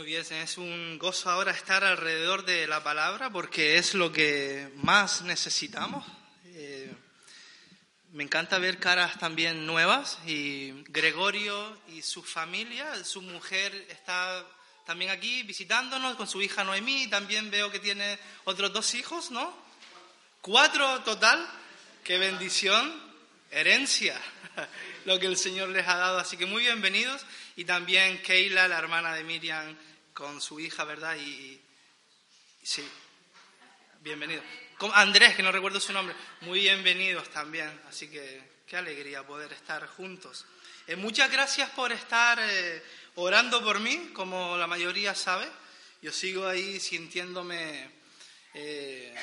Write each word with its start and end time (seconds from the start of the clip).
Muy 0.00 0.06
bien, 0.06 0.24
es 0.30 0.56
un 0.56 0.98
gozo 0.98 1.28
ahora 1.28 1.52
estar 1.52 1.84
alrededor 1.84 2.46
de 2.46 2.66
la 2.66 2.82
palabra 2.82 3.28
porque 3.28 3.76
es 3.76 3.92
lo 3.92 4.10
que 4.10 4.72
más 4.76 5.20
necesitamos. 5.20 6.06
Eh, 6.46 6.90
me 8.12 8.24
encanta 8.24 8.58
ver 8.58 8.78
caras 8.78 9.18
también 9.18 9.66
nuevas 9.66 10.16
y 10.26 10.72
Gregorio 10.84 11.78
y 11.88 12.00
su 12.00 12.22
familia, 12.22 13.04
su 13.04 13.20
mujer 13.20 13.74
está 13.90 14.42
también 14.86 15.10
aquí 15.10 15.42
visitándonos 15.42 16.16
con 16.16 16.26
su 16.26 16.40
hija 16.40 16.64
Noemí, 16.64 17.08
también 17.08 17.50
veo 17.50 17.70
que 17.70 17.78
tiene 17.78 18.18
otros 18.44 18.72
dos 18.72 18.94
hijos, 18.94 19.30
¿no? 19.30 19.54
Cuatro 20.40 21.00
total, 21.02 21.46
qué 22.04 22.16
bendición, 22.16 22.90
herencia, 23.50 24.18
lo 25.04 25.20
que 25.20 25.26
el 25.26 25.36
Señor 25.36 25.68
les 25.68 25.86
ha 25.86 25.96
dado, 25.96 26.18
así 26.18 26.38
que 26.38 26.46
muy 26.46 26.62
bienvenidos 26.62 27.26
y 27.54 27.66
también 27.66 28.22
Keila, 28.22 28.66
la 28.66 28.78
hermana 28.78 29.12
de 29.12 29.24
Miriam, 29.24 29.76
con 30.12 30.40
su 30.40 30.60
hija, 30.60 30.84
¿verdad? 30.84 31.16
Y, 31.16 31.60
sí, 32.62 32.86
bienvenido. 34.00 34.42
Andrés, 34.94 35.36
que 35.36 35.42
no 35.42 35.52
recuerdo 35.52 35.78
su 35.78 35.92
nombre, 35.92 36.14
muy 36.42 36.60
bienvenidos 36.60 37.28
también, 37.30 37.80
así 37.88 38.08
que 38.08 38.62
qué 38.66 38.76
alegría 38.76 39.26
poder 39.26 39.52
estar 39.52 39.86
juntos. 39.86 40.46
Eh, 40.86 40.96
muchas 40.96 41.30
gracias 41.30 41.70
por 41.70 41.92
estar 41.92 42.38
eh, 42.40 42.82
orando 43.16 43.62
por 43.62 43.80
mí, 43.80 44.10
como 44.14 44.56
la 44.56 44.66
mayoría 44.66 45.14
sabe. 45.14 45.46
Yo 46.00 46.12
sigo 46.12 46.46
ahí 46.46 46.80
sintiéndome, 46.80 47.90
eh, 48.54 49.14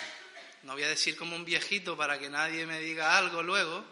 no 0.63 0.73
voy 0.73 0.83
a 0.83 0.89
decir 0.89 1.17
como 1.17 1.35
un 1.35 1.43
viejito 1.43 1.97
para 1.97 2.19
que 2.19 2.29
nadie 2.29 2.65
me 2.67 2.79
diga 2.79 3.17
algo 3.17 3.41
luego, 3.41 3.83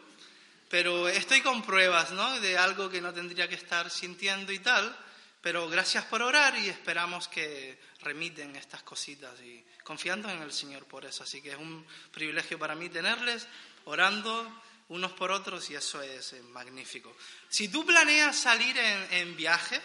pero 0.69 1.07
estoy 1.07 1.41
con 1.41 1.63
pruebas, 1.63 2.11
¿no? 2.11 2.39
De 2.39 2.57
algo 2.57 2.89
que 2.89 3.01
no 3.01 3.13
tendría 3.13 3.47
que 3.47 3.55
estar 3.55 3.89
sintiendo 3.89 4.51
y 4.51 4.59
tal. 4.59 4.95
Pero 5.45 5.69
gracias 5.69 6.03
por 6.05 6.23
orar 6.23 6.57
y 6.57 6.69
esperamos 6.69 7.27
que 7.27 7.79
remiten 8.01 8.55
estas 8.55 8.81
cositas 8.81 9.39
y 9.41 9.63
confiando 9.83 10.27
en 10.27 10.41
el 10.41 10.51
Señor 10.51 10.85
por 10.85 11.05
eso. 11.05 11.21
Así 11.21 11.39
que 11.39 11.51
es 11.51 11.55
un 11.55 11.85
privilegio 12.11 12.57
para 12.57 12.73
mí 12.73 12.89
tenerles 12.89 13.47
orando 13.83 14.63
unos 14.89 15.11
por 15.11 15.29
otros 15.29 15.69
y 15.69 15.75
eso 15.75 16.01
es 16.01 16.33
eh, 16.33 16.41
magnífico. 16.41 17.15
Si 17.47 17.67
tú 17.67 17.85
planeas 17.85 18.35
salir 18.35 18.75
en, 18.75 19.13
en 19.13 19.35
viaje, 19.35 19.79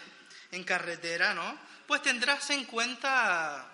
en 0.51 0.63
carretera, 0.63 1.35
¿no? 1.35 1.55
Pues 1.85 2.01
tendrás 2.01 2.49
en 2.49 2.65
cuenta 2.65 3.71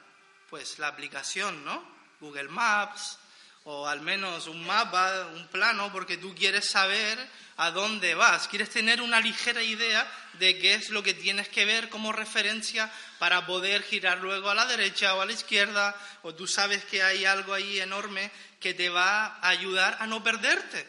pues 0.50 0.80
la 0.80 0.90
aplicación, 0.90 1.64
¿no? 1.64 1.82
Google 2.20 2.50
Maps, 2.50 3.18
o 3.64 3.88
al 3.88 4.02
menos 4.02 4.48
un 4.48 4.66
mapa, 4.66 5.28
un 5.34 5.48
plano, 5.48 5.90
porque 5.94 6.18
tú 6.18 6.36
quieres 6.36 6.70
saber 6.70 7.18
a 7.58 7.72
dónde 7.72 8.14
vas, 8.14 8.48
quieres 8.48 8.70
tener 8.70 9.02
una 9.02 9.20
ligera 9.20 9.64
idea 9.64 10.10
de 10.34 10.60
qué 10.60 10.76
es 10.76 10.92
lo 10.92 11.02
que 11.02 11.16
tienes 11.16 11.50
que 11.50 11.66
ver 11.66 11.90
como 11.90 12.12
referencia 12.12 12.92
para 13.18 13.48
poder 13.48 13.82
girar 13.82 14.20
luego 14.20 14.50
a 14.50 14.56
la 14.56 14.68
derecha 14.68 15.16
o 15.16 15.22
a 15.22 15.26
la 15.26 15.34
izquierda, 15.34 15.96
o 16.22 16.36
tú 16.36 16.46
sabes 16.46 16.86
que 16.86 17.02
hay 17.02 17.26
algo 17.26 17.54
ahí 17.54 17.80
enorme 17.80 18.32
que 18.60 18.76
te 18.76 18.90
va 18.90 19.40
a 19.42 19.50
ayudar 19.50 19.98
a 20.00 20.06
no 20.06 20.24
perderte, 20.24 20.88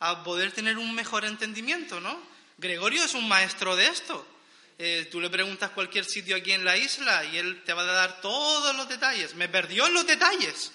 a 0.00 0.24
poder 0.24 0.52
tener 0.52 0.78
un 0.78 0.94
mejor 0.94 1.26
entendimiento, 1.26 2.00
¿no? 2.00 2.18
Gregorio 2.56 3.04
es 3.04 3.14
un 3.14 3.28
maestro 3.28 3.76
de 3.76 3.88
esto. 3.88 4.26
Eh, 4.78 5.08
tú 5.10 5.20
le 5.20 5.28
preguntas 5.28 5.70
cualquier 5.70 6.04
sitio 6.04 6.36
aquí 6.36 6.52
en 6.52 6.64
la 6.64 6.76
isla 6.76 7.24
y 7.24 7.36
él 7.36 7.62
te 7.64 7.72
va 7.72 7.82
a 7.82 7.86
dar 7.86 8.20
todos 8.20 8.74
los 8.76 8.88
detalles. 8.88 9.34
Me 9.34 9.48
perdió 9.48 9.86
en 9.86 9.94
los 9.94 10.06
detalles 10.06 10.72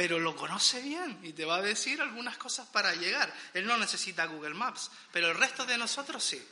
pero 0.00 0.18
lo 0.18 0.34
conoce 0.34 0.80
bien 0.80 1.20
y 1.22 1.34
te 1.34 1.44
va 1.44 1.56
a 1.56 1.60
decir 1.60 2.00
algunas 2.00 2.38
cosas 2.38 2.66
para 2.66 2.94
llegar. 2.94 3.30
Él 3.52 3.66
no 3.66 3.76
necesita 3.76 4.24
Google 4.24 4.54
Maps, 4.54 4.90
pero 5.12 5.28
el 5.28 5.36
resto 5.36 5.66
de 5.66 5.76
nosotros 5.76 6.24
sí. 6.24 6.42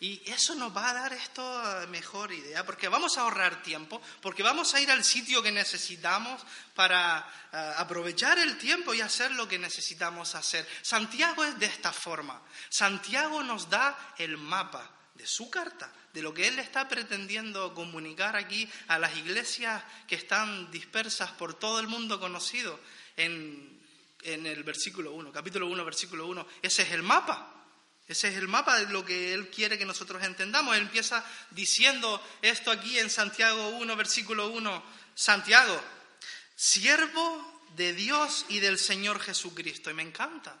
Y 0.00 0.22
eso 0.24 0.54
nos 0.54 0.74
va 0.74 0.88
a 0.88 0.94
dar 0.94 1.12
esto 1.12 1.62
mejor 1.90 2.32
idea, 2.32 2.64
porque 2.64 2.88
vamos 2.88 3.18
a 3.18 3.20
ahorrar 3.20 3.62
tiempo, 3.62 4.00
porque 4.22 4.42
vamos 4.42 4.72
a 4.72 4.80
ir 4.80 4.90
al 4.90 5.04
sitio 5.04 5.42
que 5.42 5.52
necesitamos 5.52 6.40
para 6.74 7.30
eh, 7.52 7.72
aprovechar 7.76 8.38
el 8.38 8.56
tiempo 8.56 8.94
y 8.94 9.02
hacer 9.02 9.32
lo 9.32 9.46
que 9.46 9.58
necesitamos 9.58 10.34
hacer. 10.34 10.66
Santiago 10.80 11.44
es 11.44 11.58
de 11.58 11.66
esta 11.66 11.92
forma. 11.92 12.40
Santiago 12.70 13.42
nos 13.42 13.68
da 13.68 14.14
el 14.16 14.38
mapa 14.38 14.90
de 15.20 15.26
su 15.26 15.50
carta, 15.50 15.92
de 16.14 16.22
lo 16.22 16.32
que 16.32 16.48
él 16.48 16.58
está 16.58 16.88
pretendiendo 16.88 17.74
comunicar 17.74 18.36
aquí 18.36 18.66
a 18.88 18.98
las 18.98 19.14
iglesias 19.18 19.84
que 20.08 20.14
están 20.14 20.70
dispersas 20.70 21.30
por 21.32 21.52
todo 21.52 21.78
el 21.78 21.88
mundo 21.88 22.18
conocido 22.18 22.80
en, 23.18 23.78
el 24.24 24.64
versículo 24.64 25.12
1, 25.12 25.30
capítulo 25.30 25.66
1, 25.66 25.84
versículo 25.84 26.26
1. 26.26 26.46
Ese 26.62 26.82
es 26.82 26.92
el 26.92 27.02
mapa. 27.02 27.54
Ese 28.08 28.28
es 28.28 28.36
el 28.36 28.48
mapa 28.48 28.78
de 28.78 28.90
lo 28.90 29.04
que 29.04 29.34
Él 29.34 29.50
quiere 29.50 29.76
que 29.76 29.84
nosotros 29.84 30.24
entendamos. 30.24 30.74
Él 30.74 30.82
empieza 30.84 31.22
diciendo 31.50 32.20
esto 32.40 32.70
aquí 32.70 32.98
en 32.98 33.10
Santiago 33.10 33.68
1, 33.68 33.96
versículo 33.96 34.48
1. 34.48 34.82
Santiago, 35.14 35.78
siervo 36.56 37.62
de 37.76 37.92
Dios 37.92 38.46
y 38.48 38.60
del 38.60 38.78
Señor 38.78 39.20
Jesucristo. 39.20 39.90
Y 39.90 39.94
me 39.94 40.02
encanta, 40.02 40.58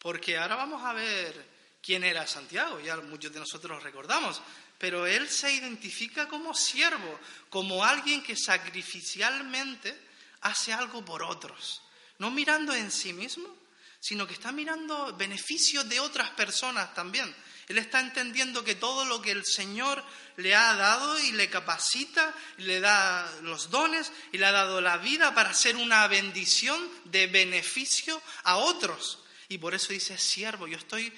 porque 0.00 0.38
ahora 0.38 0.56
vamos 0.56 0.82
a 0.84 0.92
ver 0.92 1.51
quién 1.82 2.04
era 2.04 2.26
Santiago, 2.26 2.80
ya 2.80 2.96
muchos 2.98 3.32
de 3.32 3.40
nosotros 3.40 3.82
recordamos, 3.82 4.40
pero 4.78 5.06
él 5.06 5.28
se 5.28 5.52
identifica 5.52 6.28
como 6.28 6.54
siervo, 6.54 7.18
como 7.50 7.84
alguien 7.84 8.22
que 8.22 8.36
sacrificialmente 8.36 9.96
hace 10.42 10.72
algo 10.72 11.04
por 11.04 11.22
otros, 11.22 11.82
no 12.18 12.30
mirando 12.30 12.74
en 12.74 12.90
sí 12.90 13.12
mismo, 13.12 13.62
sino 14.00 14.26
que 14.26 14.34
está 14.34 14.50
mirando 14.50 15.16
beneficios 15.16 15.88
de 15.88 16.00
otras 16.00 16.30
personas 16.30 16.92
también. 16.94 17.32
Él 17.68 17.78
está 17.78 18.00
entendiendo 18.00 18.64
que 18.64 18.74
todo 18.74 19.04
lo 19.04 19.22
que 19.22 19.30
el 19.30 19.46
Señor 19.46 20.02
le 20.36 20.54
ha 20.56 20.74
dado 20.74 21.18
y 21.20 21.30
le 21.32 21.48
capacita, 21.48 22.34
le 22.58 22.80
da 22.80 23.30
los 23.42 23.70
dones 23.70 24.12
y 24.32 24.38
le 24.38 24.46
ha 24.46 24.52
dado 24.52 24.80
la 24.80 24.96
vida 24.96 25.34
para 25.34 25.54
ser 25.54 25.76
una 25.76 26.06
bendición 26.08 26.80
de 27.04 27.28
beneficio 27.28 28.20
a 28.42 28.56
otros. 28.56 29.20
Y 29.48 29.58
por 29.58 29.74
eso 29.74 29.92
dice 29.92 30.18
siervo, 30.18 30.66
yo 30.66 30.76
estoy 30.76 31.12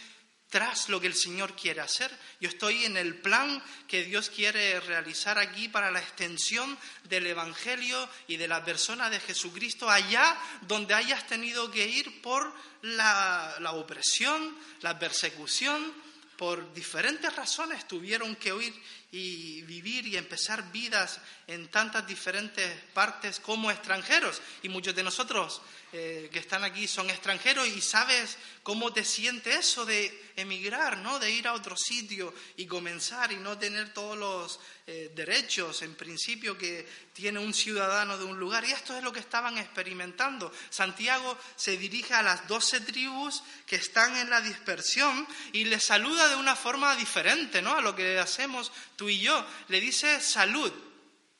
tras 0.54 0.88
lo 0.88 1.00
que 1.00 1.09
el 1.09 1.16
Señor 1.16 1.56
quiere 1.56 1.81
hacer. 1.81 2.16
Yo 2.41 2.48
estoy 2.48 2.84
en 2.84 2.97
el 2.97 3.16
plan 3.16 3.60
que 3.88 4.04
Dios 4.04 4.31
quiere 4.31 4.78
realizar 4.78 5.37
aquí 5.37 5.66
para 5.66 5.91
la 5.91 5.98
extensión 5.98 6.78
del 7.09 7.26
Evangelio 7.26 8.09
y 8.28 8.37
de 8.37 8.47
la 8.47 8.64
persona 8.64 9.10
de 9.10 9.19
Jesucristo 9.19 9.91
allá 9.91 10.38
donde 10.60 10.94
hayas 10.94 11.26
tenido 11.26 11.72
que 11.72 11.88
ir 11.88 12.22
por 12.22 12.54
la, 12.82 13.56
opresión, 13.72 14.56
la 14.81 14.97
persecución, 14.97 15.93
por 16.37 16.72
diferentes 16.72 17.34
razones 17.34 17.88
tuvieron 17.88 18.37
que 18.37 18.53
huir 18.53 18.81
y 19.10 19.62
vivir 19.62 20.06
y 20.06 20.16
empezar 20.16 20.70
vidas 20.70 21.19
en 21.48 21.66
tantas 21.66 22.06
diferentes 22.06 22.81
partes 22.93 23.41
como 23.41 23.72
extranjeros. 23.72 24.41
Y 24.62 24.69
muchos 24.69 24.94
de 24.94 25.03
nosotros 25.03 25.62
eh, 25.97 26.28
que 26.32 26.41
están 26.41 26.65
aquí 26.65 26.88
son 26.88 27.09
extranjeros 27.09 27.69
y 27.69 27.81
sabes 27.81 28.37
cómo 28.65 28.93
te 28.93 29.05
siente 29.05 29.55
eso 29.55 29.87
de 29.87 30.32
emigrar, 30.34 30.99
¿no? 30.99 31.21
De 31.21 31.31
ir 31.31 31.47
a 31.47 31.53
otro 31.53 31.77
sitio 31.77 32.34
y 32.56 32.66
comenzar 32.66 33.31
y 33.31 33.37
no 33.37 33.56
tener 33.56 33.94
todos 33.94 34.19
los 34.19 34.59
eh, 34.88 35.12
derechos 35.15 35.82
en 35.82 35.94
principio 35.94 36.59
que 36.59 36.84
tiene 37.12 37.38
un 37.38 37.55
ciudadano 37.55 38.19
de 38.19 38.25
un 38.25 38.41
lugar. 38.41 38.65
Y 38.65 38.72
esto 38.72 38.97
es 38.97 39.05
lo 39.05 39.12
que 39.12 39.21
estaban 39.21 39.56
experimentando. 39.56 40.50
Santiago 40.69 41.38
se 41.55 41.77
dirige 41.77 42.12
a 42.12 42.25
las 42.25 42.49
doce 42.49 42.81
tribus 42.81 43.44
que 43.65 43.76
están 43.76 44.16
en 44.16 44.31
la 44.31 44.41
dispersión 44.41 45.25
y 45.53 45.62
les 45.62 45.84
saluda 45.84 46.28
de 46.28 46.34
una 46.34 46.56
forma 46.56 46.97
diferente, 46.97 47.62
¿no? 47.62 47.76
A 47.76 47.81
lo 47.81 47.94
que 47.94 48.19
hacemos 48.19 48.72
tú 48.97 49.09
y 49.09 49.21
yo. 49.21 49.47
Le 49.69 49.81
dice 49.81 50.21
salud, 50.21 50.72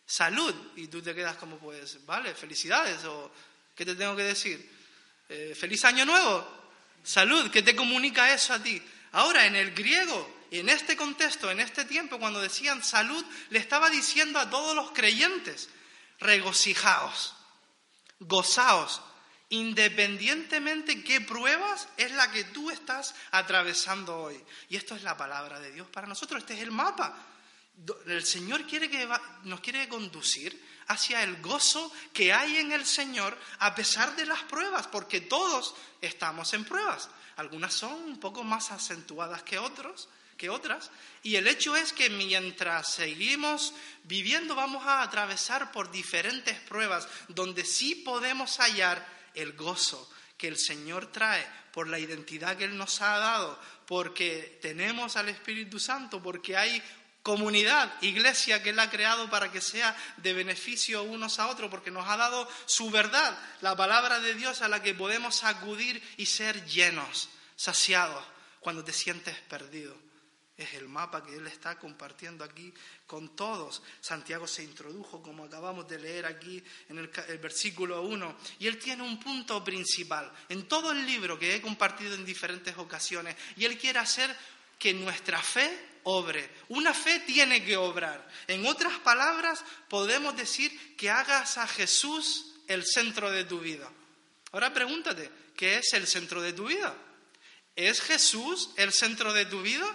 salud. 0.06 0.54
Y 0.76 0.86
tú 0.86 1.03
te 1.03 1.12
quedas 1.12 1.34
como, 1.38 1.59
pues, 1.59 2.06
vale, 2.06 2.36
felicidades 2.36 3.04
o 3.06 3.32
¿Qué 3.74 3.84
te 3.84 3.94
tengo 3.96 4.14
que 4.14 4.22
decir? 4.22 4.70
Eh, 5.28 5.56
feliz 5.58 5.84
año 5.84 6.04
nuevo, 6.04 6.46
salud, 7.02 7.50
¿qué 7.50 7.62
te 7.62 7.74
comunica 7.74 8.32
eso 8.32 8.52
a 8.52 8.62
ti? 8.62 8.80
Ahora, 9.12 9.46
en 9.46 9.56
el 9.56 9.74
griego, 9.74 10.44
y 10.50 10.60
en 10.60 10.68
este 10.68 10.96
contexto, 10.96 11.50
en 11.50 11.60
este 11.60 11.84
tiempo, 11.84 12.18
cuando 12.18 12.41
decían 12.41 12.84
salud, 12.84 13.24
le 13.50 13.59
estaba 13.59 13.91
diciendo 13.91 14.38
a 14.38 14.48
todos 14.48 14.76
los 14.76 14.92
creyentes, 14.92 15.68
regocijaos, 16.21 17.34
gozaos, 18.21 19.03
independientemente 19.48 21.03
qué 21.03 21.20
pruebas 21.20 21.88
es 21.97 22.12
la 22.12 22.30
que 22.30 22.44
tú 22.44 22.70
estás 22.70 23.15
atravesando 23.32 24.16
hoy. 24.16 24.41
Y 24.68 24.77
esto 24.77 24.94
es 24.94 25.03
la 25.03 25.16
palabra 25.16 25.59
de 25.59 25.72
Dios 25.72 25.88
para 25.88 26.06
nosotros, 26.06 26.41
este 26.41 26.54
es 26.54 26.60
el 26.60 26.70
mapa. 26.70 27.16
El 28.06 28.24
Señor 28.24 28.66
quiere 28.66 28.88
que 28.88 29.09
nos 29.42 29.60
quiere 29.60 29.88
conducir 29.88 30.62
hacia 30.89 31.22
el 31.22 31.41
gozo 31.41 31.92
que 32.13 32.33
hay 32.33 32.57
en 32.57 32.72
el 32.72 32.86
Señor 32.86 33.36
a 33.59 33.75
pesar 33.75 34.16
de 34.16 34.27
las 34.27 34.42
pruebas, 34.42 34.86
porque 34.86 35.21
todos 35.21 35.75
estamos 36.01 36.53
en 36.54 36.65
pruebas. 36.65 37.09
Algunas 37.36 37.75
son 37.75 37.95
un 37.95 38.21
poco 38.21 38.45
más 38.45 38.71
acentuadas 38.71 39.42
que 39.42 39.59
otros, 39.59 40.09
que 40.36 40.51
otras, 40.51 40.91
y 41.22 41.36
el 41.36 41.47
hecho 41.47 41.77
es 41.77 41.92
que 41.92 42.10
mientras 42.10 42.92
seguimos 42.92 43.72
viviendo 44.03 44.54
vamos 44.54 44.84
a 44.84 45.03
atravesar 45.03 45.71
por 45.71 45.91
diferentes 45.91 46.59
pruebas 46.60 47.09
donde 47.28 47.65
sí 47.65 47.95
podemos 47.95 48.59
hallar 48.59 49.07
el 49.34 49.53
gozo 49.53 50.10
que 50.37 50.48
el 50.48 50.59
Señor 50.59 51.13
trae 51.13 51.47
por 51.72 51.89
la 51.89 51.98
identidad 51.98 52.57
que 52.57 52.65
Él 52.65 52.77
nos 52.77 53.01
ha 53.01 53.19
dado, 53.19 53.59
porque 53.87 54.59
tenemos 54.63 55.16
al 55.16 55.28
Espíritu 55.28 55.78
Santo, 55.78 56.22
porque 56.22 56.57
hay 56.57 56.83
comunidad, 57.24 57.91
iglesia 58.03 58.62
que 58.62 58.71
Él 58.71 58.78
ha 58.78 58.91
creado 58.91 59.30
para 59.30 59.50
que 59.50 59.62
sea 59.62 59.97
de 60.18 60.34
beneficio 60.34 61.03
unos 61.03 61.41
a 61.41 61.48
otros, 61.48 61.71
porque 61.71 61.91
nos 61.91 62.06
ha 62.06 62.18
dado 62.18 62.47
su 62.66 62.91
verdad, 62.91 63.36
la 63.62 63.74
palabra 63.74 64.21
de 64.21 64.34
Dios 64.34 64.60
a 64.60 64.68
la 64.68 64.82
que 64.82 64.92
podemos 64.92 65.42
acudir 65.42 66.00
y 66.18 66.26
ser 66.26 66.66
llenos, 66.66 67.30
saciados, 67.56 68.22
cuando 68.60 68.84
te 68.84 68.92
sientes 68.92 69.34
perdido. 69.48 69.97
Es 70.54 70.74
el 70.74 70.86
mapa 70.86 71.24
que 71.24 71.34
Él 71.34 71.47
está 71.47 71.78
compartiendo 71.78 72.44
aquí 72.44 72.72
con 73.06 73.34
todos. 73.34 73.82
Santiago 74.03 74.47
se 74.47 74.62
introdujo, 74.62 75.22
como 75.22 75.44
acabamos 75.44 75.88
de 75.88 75.98
leer 75.98 76.27
aquí 76.27 76.62
en 76.91 76.98
el, 76.98 77.09
versículo 77.38 78.03
1, 78.03 78.36
y 78.59 78.66
Él 78.66 78.78
tiene 78.78 79.03
un 79.03 79.18
punto 79.18 79.65
principal 79.65 80.30
en 80.50 80.68
todo 80.68 80.92
el 80.92 81.06
libro 81.06 81.38
que 81.38 81.56
he 81.56 81.62
compartido 81.62 82.15
en 82.15 82.24
diferentes 82.27 82.77
ocasiones, 82.77 83.34
y 83.56 83.65
Él 83.65 83.78
quiere 83.78 83.98
hacer 83.98 84.36
que 84.78 84.92
nuestra 84.92 85.41
fe 85.41 85.93
obre. 86.04 86.48
Una 86.68 86.95
fe 86.95 87.21
tiene 87.21 87.65
que 87.65 87.77
obrar. 87.77 88.27
En 88.47 88.66
otras 88.66 88.98
palabras, 89.01 89.65
podemos 89.89 90.36
decir 90.36 90.97
que 90.97 91.10
hagas 91.10 91.59
a 91.59 91.66
Jesús 91.66 92.54
el 92.68 92.84
centro 92.86 93.30
de 93.30 93.45
tu 93.45 93.60
vida. 93.60 93.91
Ahora 94.53 94.72
pregúntate, 94.72 95.30
¿qué 95.56 95.78
es 95.78 95.92
el 95.95 96.06
centro 96.06 96.41
de 96.41 96.53
tu 96.53 96.66
vida? 96.66 96.95
¿Es 97.74 98.01
Jesús 98.01 98.71
el 98.77 98.92
centro 98.92 99.33
de 99.33 99.47
tu 99.47 99.62
vida? 99.62 99.86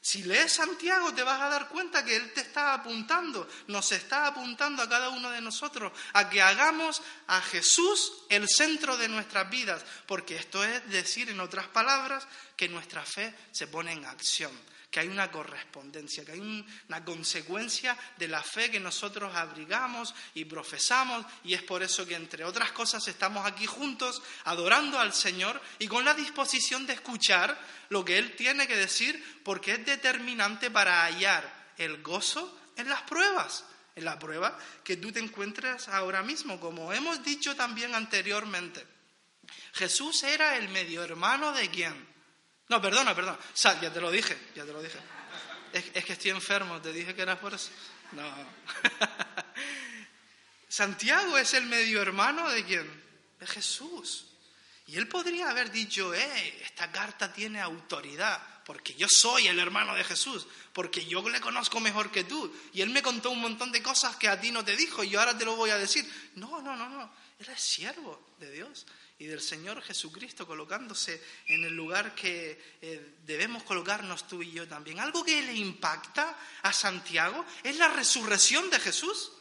Si 0.00 0.22
lees 0.22 0.52
Santiago 0.52 1.12
te 1.12 1.22
vas 1.22 1.40
a 1.40 1.48
dar 1.48 1.68
cuenta 1.68 2.04
que 2.04 2.16
Él 2.16 2.32
te 2.32 2.40
está 2.40 2.74
apuntando, 2.74 3.48
nos 3.66 3.90
está 3.92 4.26
apuntando 4.26 4.82
a 4.82 4.88
cada 4.88 5.08
uno 5.08 5.30
de 5.30 5.40
nosotros 5.40 5.92
a 6.12 6.30
que 6.30 6.40
hagamos 6.40 7.02
a 7.26 7.40
Jesús 7.40 8.12
el 8.28 8.48
centro 8.48 8.96
de 8.96 9.08
nuestras 9.08 9.50
vidas, 9.50 9.84
porque 10.06 10.36
esto 10.36 10.62
es 10.62 10.88
decir, 10.88 11.30
en 11.30 11.40
otras 11.40 11.66
palabras, 11.68 12.26
que 12.56 12.68
nuestra 12.68 13.04
fe 13.04 13.34
se 13.50 13.66
pone 13.66 13.92
en 13.92 14.04
acción 14.04 14.52
que 14.90 15.00
hay 15.00 15.08
una 15.08 15.30
correspondencia, 15.30 16.24
que 16.24 16.32
hay 16.32 16.64
una 16.88 17.04
consecuencia 17.04 17.96
de 18.16 18.28
la 18.28 18.42
fe 18.42 18.70
que 18.70 18.80
nosotros 18.80 19.34
abrigamos 19.34 20.14
y 20.34 20.46
profesamos, 20.46 21.26
y 21.44 21.54
es 21.54 21.62
por 21.62 21.82
eso 21.82 22.06
que, 22.06 22.14
entre 22.14 22.44
otras 22.44 22.72
cosas, 22.72 23.06
estamos 23.06 23.46
aquí 23.46 23.66
juntos 23.66 24.22
adorando 24.44 24.98
al 24.98 25.12
Señor 25.12 25.60
y 25.78 25.88
con 25.88 26.04
la 26.04 26.14
disposición 26.14 26.86
de 26.86 26.94
escuchar 26.94 27.58
lo 27.90 28.04
que 28.04 28.18
Él 28.18 28.34
tiene 28.34 28.66
que 28.66 28.76
decir, 28.76 29.40
porque 29.44 29.74
es 29.74 29.84
determinante 29.84 30.70
para 30.70 31.04
hallar 31.04 31.72
el 31.76 32.02
gozo 32.02 32.58
en 32.76 32.88
las 32.88 33.02
pruebas, 33.02 33.64
en 33.94 34.04
la 34.04 34.18
prueba 34.18 34.58
que 34.84 34.96
tú 34.96 35.12
te 35.12 35.20
encuentras 35.20 35.88
ahora 35.88 36.22
mismo, 36.22 36.58
como 36.58 36.92
hemos 36.94 37.22
dicho 37.22 37.54
también 37.54 37.94
anteriormente. 37.94 38.86
Jesús 39.74 40.22
era 40.22 40.56
el 40.56 40.68
medio 40.68 41.04
hermano 41.04 41.52
de 41.52 41.68
quién? 41.68 42.17
No, 42.68 42.82
perdona, 42.82 43.14
perdona. 43.14 43.38
Ya 43.80 43.92
te 43.92 44.00
lo 44.00 44.10
dije, 44.10 44.36
ya 44.54 44.64
te 44.64 44.72
lo 44.72 44.82
dije. 44.82 44.98
Es, 45.72 46.04
que 46.04 46.12
estoy 46.12 46.30
enfermo, 46.30 46.80
te 46.80 46.92
dije 46.92 47.14
que 47.14 47.22
era 47.22 47.38
por 47.38 47.54
eso. 47.54 47.70
No. 48.12 48.22
Santiago 50.68 51.38
es 51.38 51.54
el 51.54 51.66
medio 51.66 52.02
hermano 52.02 52.48
de 52.50 52.64
quién? 52.64 53.04
De 53.40 53.46
Jesús. 53.46 54.26
Y 54.86 54.96
él 54.96 55.08
podría 55.08 55.50
haber 55.50 55.70
dicho, 55.70 56.14
eh, 56.14 56.62
esta 56.62 56.90
carta 56.90 57.32
tiene 57.32 57.60
autoridad, 57.60 58.40
porque 58.64 58.94
yo 58.94 59.06
soy 59.08 59.46
el 59.46 59.58
hermano 59.58 59.94
de 59.94 60.04
Jesús, 60.04 60.46
porque 60.72 61.04
yo 61.04 61.26
le 61.28 61.40
conozco 61.40 61.80
mejor 61.80 62.10
que 62.10 62.24
tú. 62.24 62.54
Y 62.72 62.80
él 62.80 62.90
me 62.90 63.02
contó 63.02 63.30
un 63.30 63.40
montón 63.40 63.72
de 63.72 63.82
cosas 63.82 64.16
que 64.16 64.28
a 64.28 64.40
ti 64.40 64.50
no 64.50 64.64
te 64.64 64.76
dijo 64.76 65.04
y 65.04 65.10
yo 65.10 65.20
ahora 65.20 65.36
te 65.36 65.44
lo 65.44 65.56
voy 65.56 65.70
a 65.70 65.78
decir. 65.78 66.10
No, 66.36 66.62
no, 66.62 66.76
no, 66.76 66.88
no. 66.88 67.10
Él 67.38 67.48
es 67.48 67.60
siervo 67.60 68.32
de 68.38 68.50
Dios 68.50 68.86
y 69.18 69.26
del 69.26 69.40
Señor 69.40 69.82
Jesucristo 69.82 70.46
colocándose 70.46 71.22
en 71.46 71.64
el 71.64 71.74
lugar 71.74 72.14
que 72.14 72.76
eh, 72.80 73.16
debemos 73.24 73.64
colocarnos 73.64 74.28
tú 74.28 74.42
y 74.42 74.52
yo 74.52 74.68
también. 74.68 75.00
Algo 75.00 75.24
que 75.24 75.42
le 75.42 75.54
impacta 75.54 76.38
a 76.62 76.72
Santiago 76.72 77.44
es 77.64 77.76
la 77.76 77.88
resurrección 77.88 78.70
de 78.70 78.78
Jesús. 78.78 79.32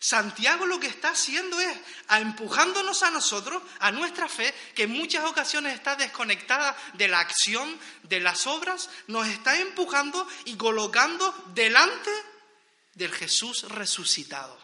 Santiago 0.00 0.66
lo 0.66 0.80
que 0.80 0.88
está 0.88 1.10
haciendo 1.10 1.58
es 1.60 1.78
empujándonos 2.10 3.04
a 3.04 3.10
nosotros, 3.10 3.62
a 3.78 3.92
nuestra 3.92 4.28
fe, 4.28 4.52
que 4.74 4.82
en 4.82 4.90
muchas 4.90 5.24
ocasiones 5.24 5.74
está 5.74 5.96
desconectada 5.96 6.76
de 6.94 7.08
la 7.08 7.20
acción, 7.20 7.78
de 8.02 8.20
las 8.20 8.46
obras, 8.46 8.90
nos 9.06 9.28
está 9.28 9.58
empujando 9.58 10.26
y 10.44 10.56
colocando 10.56 11.32
delante 11.54 12.10
del 12.94 13.12
Jesús 13.12 13.62
resucitado. 13.70 14.58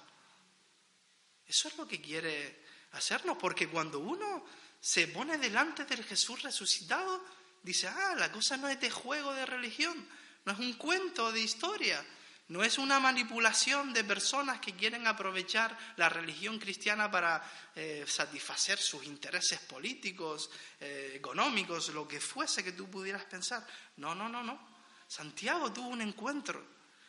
Eso 1.47 1.69
es 1.69 1.77
lo 1.79 1.89
que 1.89 2.03
quiere 2.03 2.61
hacernos, 2.93 3.37
porque 3.39 3.69
cuando 3.69 3.99
uno 3.99 4.45
se 4.81 5.09
pone 5.09 5.39
delante 5.39 5.85
del 5.85 6.05
Jesús 6.05 6.43
resucitado, 6.43 7.25
dice, 7.63 7.89
ah, 7.89 8.15
la 8.17 8.33
cosa 8.33 8.57
no 8.57 8.69
es 8.69 8.81
de 8.81 8.91
juego 8.91 9.33
de 9.35 9.47
religión, 9.47 10.09
no 10.45 10.53
es 10.53 10.59
un 10.59 10.73
cuento 10.75 11.31
de 11.33 11.41
historia, 11.41 12.05
no 12.49 12.65
es 12.65 12.79
una 12.79 12.99
manipulación 12.99 13.93
de 13.93 14.03
personas 14.03 14.61
que 14.61 14.75
quieren 14.75 15.07
aprovechar 15.07 15.77
la 15.97 16.09
religión 16.09 16.59
cristiana 16.59 17.09
para 17.09 17.41
eh, 17.77 18.05
satisfacer 18.09 18.79
sus 18.79 19.05
intereses 19.05 19.61
políticos, 19.61 20.51
eh, 20.81 21.13
económicos, 21.15 21.91
lo 21.91 22.09
que 22.09 22.21
fuese 22.21 22.65
que 22.65 22.73
tú 22.73 22.91
pudieras 22.91 23.25
pensar. 23.27 23.65
No, 23.99 24.17
no, 24.17 24.29
no, 24.29 24.43
no. 24.43 24.69
Santiago 25.07 25.73
tuvo 25.73 25.91
un 25.91 26.01
encuentro 26.01 26.65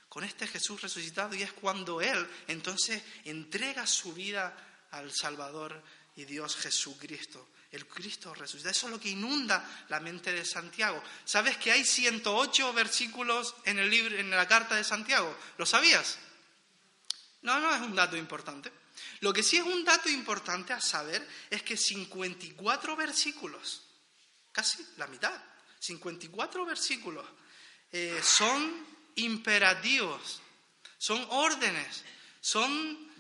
con 0.07 0.24
este 0.24 0.45
Jesús 0.45 0.81
resucitado 0.81 1.34
y 1.34 1.42
es 1.42 1.54
cuando 1.54 2.01
él 2.01 2.27
entonces 2.48 3.01
entrega 3.25 3.88
su 3.88 4.13
vida 4.13 4.56
al 4.92 5.12
Salvador 5.12 5.82
y 6.16 6.26
Dios 6.26 6.56
Jesucristo, 6.58 7.50
el 7.72 7.88
Cristo 7.88 8.34
resucitado. 8.34 8.72
Eso 8.72 8.88
es 8.88 8.92
lo 8.92 9.00
que 9.00 9.10
inunda 9.10 9.86
la 9.90 10.00
mente 10.00 10.34
de 10.34 10.46
Santiago. 10.46 11.02
¿Sabes 11.26 11.58
que 11.58 11.72
hay 11.72 11.86
108 11.86 12.74
versículos 12.74 13.56
en, 13.66 13.80
el 13.80 13.90
libro, 13.90 14.18
en 14.18 14.30
la 14.30 14.48
carta 14.48 14.76
de 14.76 14.84
Santiago? 14.84 15.36
¿Lo 15.58 15.66
sabías? 15.66 16.18
No, 17.42 17.60
no 17.60 17.74
es 17.74 17.82
un 17.82 17.96
dato 17.96 18.18
importante. 18.18 18.72
Lo 19.22 19.34
que 19.34 19.44
sí 19.44 19.58
es 19.58 19.64
un 19.64 19.84
dato 19.84 20.10
importante 20.10 20.74
a 20.74 20.82
saber 20.82 21.28
es 21.50 21.64
que 21.64 21.78
54 21.78 22.96
versículos, 22.96 23.84
casi 24.52 24.86
la 24.98 25.08
mitad, 25.08 25.34
54 25.80 26.66
versículos, 26.66 27.26
eh, 27.92 28.22
son 28.24 28.86
imperativos, 29.16 30.42
son 30.98 31.26
órdenes, 31.30 32.04
son 32.40 33.11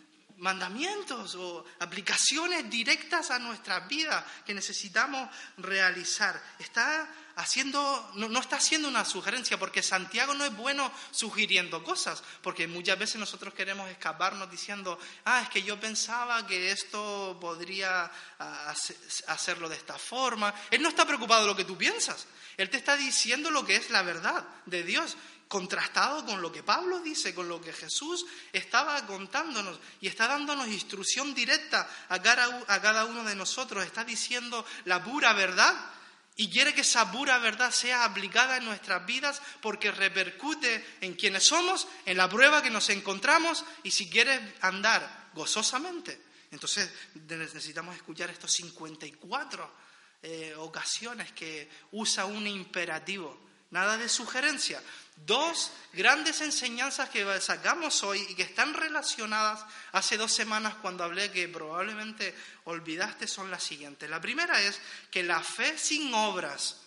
mandamientos 0.41 1.35
o 1.35 1.63
aplicaciones 1.79 2.69
directas 2.69 3.29
a 3.31 3.39
nuestras 3.39 3.87
vidas 3.87 4.25
que 4.45 4.53
necesitamos 4.53 5.29
realizar. 5.57 6.41
Está 6.57 7.07
haciendo, 7.35 8.11
no, 8.15 8.39
está 8.39 8.57
haciendo 8.57 8.87
una 8.87 9.05
sugerencia, 9.05 9.59
porque 9.59 9.83
Santiago 9.83 10.33
no 10.33 10.43
es 10.43 10.55
bueno 10.55 10.91
sugiriendo 11.11 11.83
cosas, 11.83 12.23
porque 12.41 12.67
muchas 12.67 12.97
veces 12.97 13.17
nosotros 13.17 13.53
queremos 13.53 13.89
escaparnos 13.89 14.49
diciendo, 14.49 14.99
ah, 15.25 15.41
es 15.43 15.49
que 15.49 15.61
yo 15.61 15.79
pensaba 15.79 16.45
que 16.47 16.71
esto 16.71 17.37
podría 17.39 18.11
ah, 18.39 18.73
hacerlo 19.27 19.69
de 19.69 19.75
esta 19.75 19.97
forma. 19.97 20.53
Él 20.71 20.81
no 20.81 20.89
está 20.89 21.05
preocupado 21.05 21.41
de 21.41 21.47
lo 21.47 21.55
que 21.55 21.65
tú 21.65 21.77
piensas. 21.77 22.25
Él 22.57 22.69
te 22.69 22.77
está 22.77 22.97
diciendo 22.97 23.51
lo 23.51 23.63
que 23.63 23.75
es 23.75 23.91
la 23.91 24.01
verdad 24.01 24.43
de 24.65 24.83
Dios 24.83 25.15
contrastado 25.51 26.25
con 26.25 26.41
lo 26.41 26.49
que 26.49 26.63
Pablo 26.63 27.01
dice, 27.01 27.35
con 27.35 27.49
lo 27.49 27.59
que 27.59 27.73
Jesús 27.73 28.25
estaba 28.53 29.05
contándonos 29.05 29.77
y 29.99 30.07
está 30.07 30.25
dándonos 30.25 30.69
instrucción 30.69 31.33
directa 31.33 31.89
a 32.07 32.21
cada, 32.21 33.03
uno 33.03 33.25
de 33.25 33.35
nosotros, 33.35 33.83
está 33.83 34.05
diciendo 34.05 34.65
la 34.85 35.03
pura 35.03 35.33
verdad 35.33 35.75
y 36.37 36.49
quiere 36.49 36.73
que 36.73 36.81
esa 36.81 37.11
pura 37.11 37.37
verdad 37.39 37.69
sea 37.69 38.05
aplicada 38.05 38.55
en 38.55 38.63
nuestras 38.63 39.05
vidas 39.05 39.41
porque 39.61 39.91
repercute 39.91 40.97
en 41.01 41.15
quienes 41.15 41.43
somos, 41.43 41.85
en 42.05 42.15
la 42.15 42.29
prueba 42.29 42.63
que 42.63 42.69
nos 42.69 42.89
encontramos 42.89 43.65
y 43.83 43.91
si 43.91 44.09
quieres 44.09 44.39
andar 44.61 45.31
gozosamente. 45.33 46.17
Entonces 46.51 46.89
necesitamos 47.27 47.97
escuchar 47.97 48.29
estos 48.29 48.53
54 48.53 49.69
eh, 50.23 50.53
ocasiones 50.55 51.33
que 51.33 51.69
usa 51.91 52.23
un 52.23 52.47
imperativo, 52.47 53.37
nada 53.71 53.97
de 53.97 54.07
sugerencia, 54.07 54.81
Dos 55.25 55.71
grandes 55.93 56.41
enseñanzas 56.41 57.09
que 57.09 57.39
sacamos 57.41 58.03
hoy 58.03 58.25
y 58.29 58.35
que 58.35 58.43
están 58.43 58.73
relacionadas 58.73 59.63
hace 59.91 60.17
dos 60.17 60.31
semanas 60.31 60.75
cuando 60.75 61.03
hablé 61.03 61.31
que 61.31 61.47
probablemente 61.47 62.33
olvidaste 62.65 63.27
son 63.27 63.51
las 63.51 63.63
siguientes. 63.63 64.09
La 64.09 64.21
primera 64.21 64.61
es 64.61 64.79
que 65.09 65.23
la 65.23 65.41
fe 65.41 65.77
sin 65.77 66.13
obras 66.13 66.81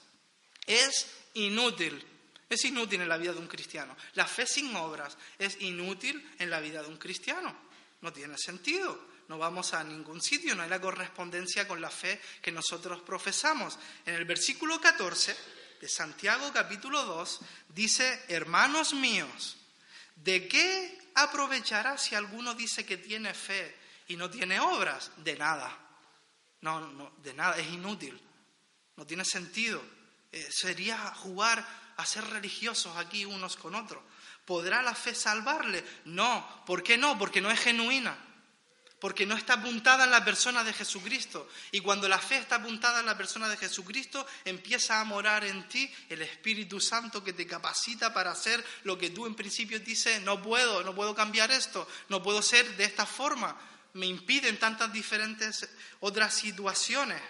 es 0.66 1.06
inútil. 1.34 2.04
Es 2.48 2.64
inútil 2.64 3.00
en 3.00 3.08
la 3.08 3.16
vida 3.16 3.32
de 3.32 3.38
un 3.38 3.48
cristiano. 3.48 3.96
La 4.14 4.26
fe 4.26 4.46
sin 4.46 4.74
obras 4.76 5.16
es 5.38 5.60
inútil 5.60 6.30
en 6.38 6.50
la 6.50 6.60
vida 6.60 6.82
de 6.82 6.88
un 6.88 6.98
cristiano. 6.98 7.54
No 8.00 8.12
tiene 8.12 8.36
sentido 8.36 9.14
no 9.28 9.38
vamos 9.38 9.72
a 9.72 9.82
ningún 9.82 10.20
sitio, 10.20 10.54
no 10.54 10.62
hay 10.62 10.68
la 10.68 10.80
correspondencia 10.80 11.66
con 11.66 11.80
la 11.80 11.90
fe 11.90 12.20
que 12.42 12.52
nosotros 12.52 13.00
profesamos. 13.02 13.78
En 14.04 14.14
el 14.14 14.24
versículo 14.24 14.80
14 14.80 15.34
de 15.84 15.90
Santiago 15.90 16.50
capítulo 16.50 17.04
2 17.04 17.40
dice, 17.68 18.24
hermanos 18.28 18.94
míos, 18.94 19.58
¿de 20.16 20.48
qué 20.48 21.10
aprovechará 21.14 21.98
si 21.98 22.14
alguno 22.14 22.54
dice 22.54 22.86
que 22.86 22.96
tiene 22.96 23.34
fe 23.34 23.76
y 24.08 24.16
no 24.16 24.30
tiene 24.30 24.58
obras? 24.60 25.10
De 25.18 25.36
nada. 25.36 25.78
No, 26.62 26.80
no, 26.80 27.12
de 27.18 27.34
nada, 27.34 27.58
es 27.58 27.70
inútil. 27.70 28.18
No 28.96 29.04
tiene 29.04 29.26
sentido. 29.26 29.84
Eh, 30.32 30.48
sería 30.50 30.96
jugar 31.16 31.62
a 31.98 32.06
ser 32.06 32.24
religiosos 32.28 32.96
aquí 32.96 33.26
unos 33.26 33.56
con 33.56 33.74
otros. 33.74 34.02
¿Podrá 34.46 34.80
la 34.80 34.94
fe 34.94 35.14
salvarle? 35.14 35.84
No. 36.06 36.64
¿Por 36.64 36.82
qué 36.82 36.96
no? 36.96 37.18
Porque 37.18 37.42
no 37.42 37.50
es 37.50 37.60
genuina. 37.60 38.16
Porque 39.04 39.26
no 39.26 39.37
está 39.37 39.52
apuntada 39.52 40.04
en 40.04 40.11
la 40.11 40.25
persona 40.25 40.64
de 40.64 40.73
Jesucristo. 40.73 41.46
Y 41.73 41.80
cuando 41.80 42.08
la 42.08 42.18
fe 42.18 42.38
está 42.38 42.56
apuntada 42.56 43.00
en 43.00 43.04
la 43.04 43.18
persona 43.18 43.50
de 43.50 43.58
Jesucristo, 43.58 44.26
empieza 44.46 44.99
a 44.99 45.04
morar 45.04 45.44
en 45.44 45.68
ti 45.68 45.92
el 46.08 46.23
Espíritu 46.23 46.80
Santo 46.80 47.23
que 47.23 47.34
te 47.34 47.46
capacita 47.46 48.14
para 48.14 48.30
hacer 48.30 48.64
lo 48.84 48.96
que 48.96 49.11
tú 49.11 49.26
en 49.26 49.34
principio 49.34 49.78
dices, 49.78 50.23
no 50.23 50.40
puedo, 50.40 50.82
no 50.82 50.94
puedo 50.94 51.14
cambiar 51.14 51.50
esto, 51.50 51.87
no 52.08 52.23
puedo 52.23 52.40
ser 52.40 52.78
de 52.78 52.84
esta 52.84 53.04
forma. 53.04 53.61
Me 53.92 54.06
impiden 54.06 54.58
tantas 54.58 54.90
diferentes 54.90 55.68
otras 56.00 56.32
situaciones. 56.32 57.20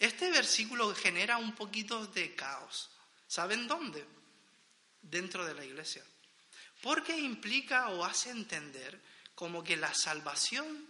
Este 0.00 0.28
versículo 0.32 0.92
genera 0.96 1.36
un 1.36 1.54
poquito 1.54 2.04
de 2.08 2.34
caos. 2.34 2.90
¿Saben 3.28 3.68
dónde? 3.68 4.04
Dentro 5.02 5.46
de 5.46 5.54
la 5.54 5.64
iglesia. 5.64 6.02
Porque 6.82 7.16
implica 7.16 7.90
o 7.90 8.04
hace 8.04 8.30
entender 8.30 9.00
como 9.40 9.64
que 9.64 9.78
la 9.78 9.94
salvación 9.94 10.86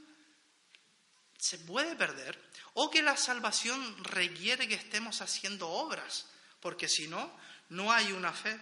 se 1.39 1.57
puede 1.59 1.95
perder 1.95 2.37
o 2.75 2.91
que 2.91 3.01
la 3.01 3.17
salvación 3.17 4.03
requiere 4.03 4.67
que 4.67 4.75
estemos 4.75 5.21
haciendo 5.21 5.69
obras, 5.69 6.27
porque 6.59 6.89
si 6.89 7.07
no, 7.07 7.33
no 7.69 7.93
hay 7.93 8.11
una 8.11 8.33
fe. 8.33 8.61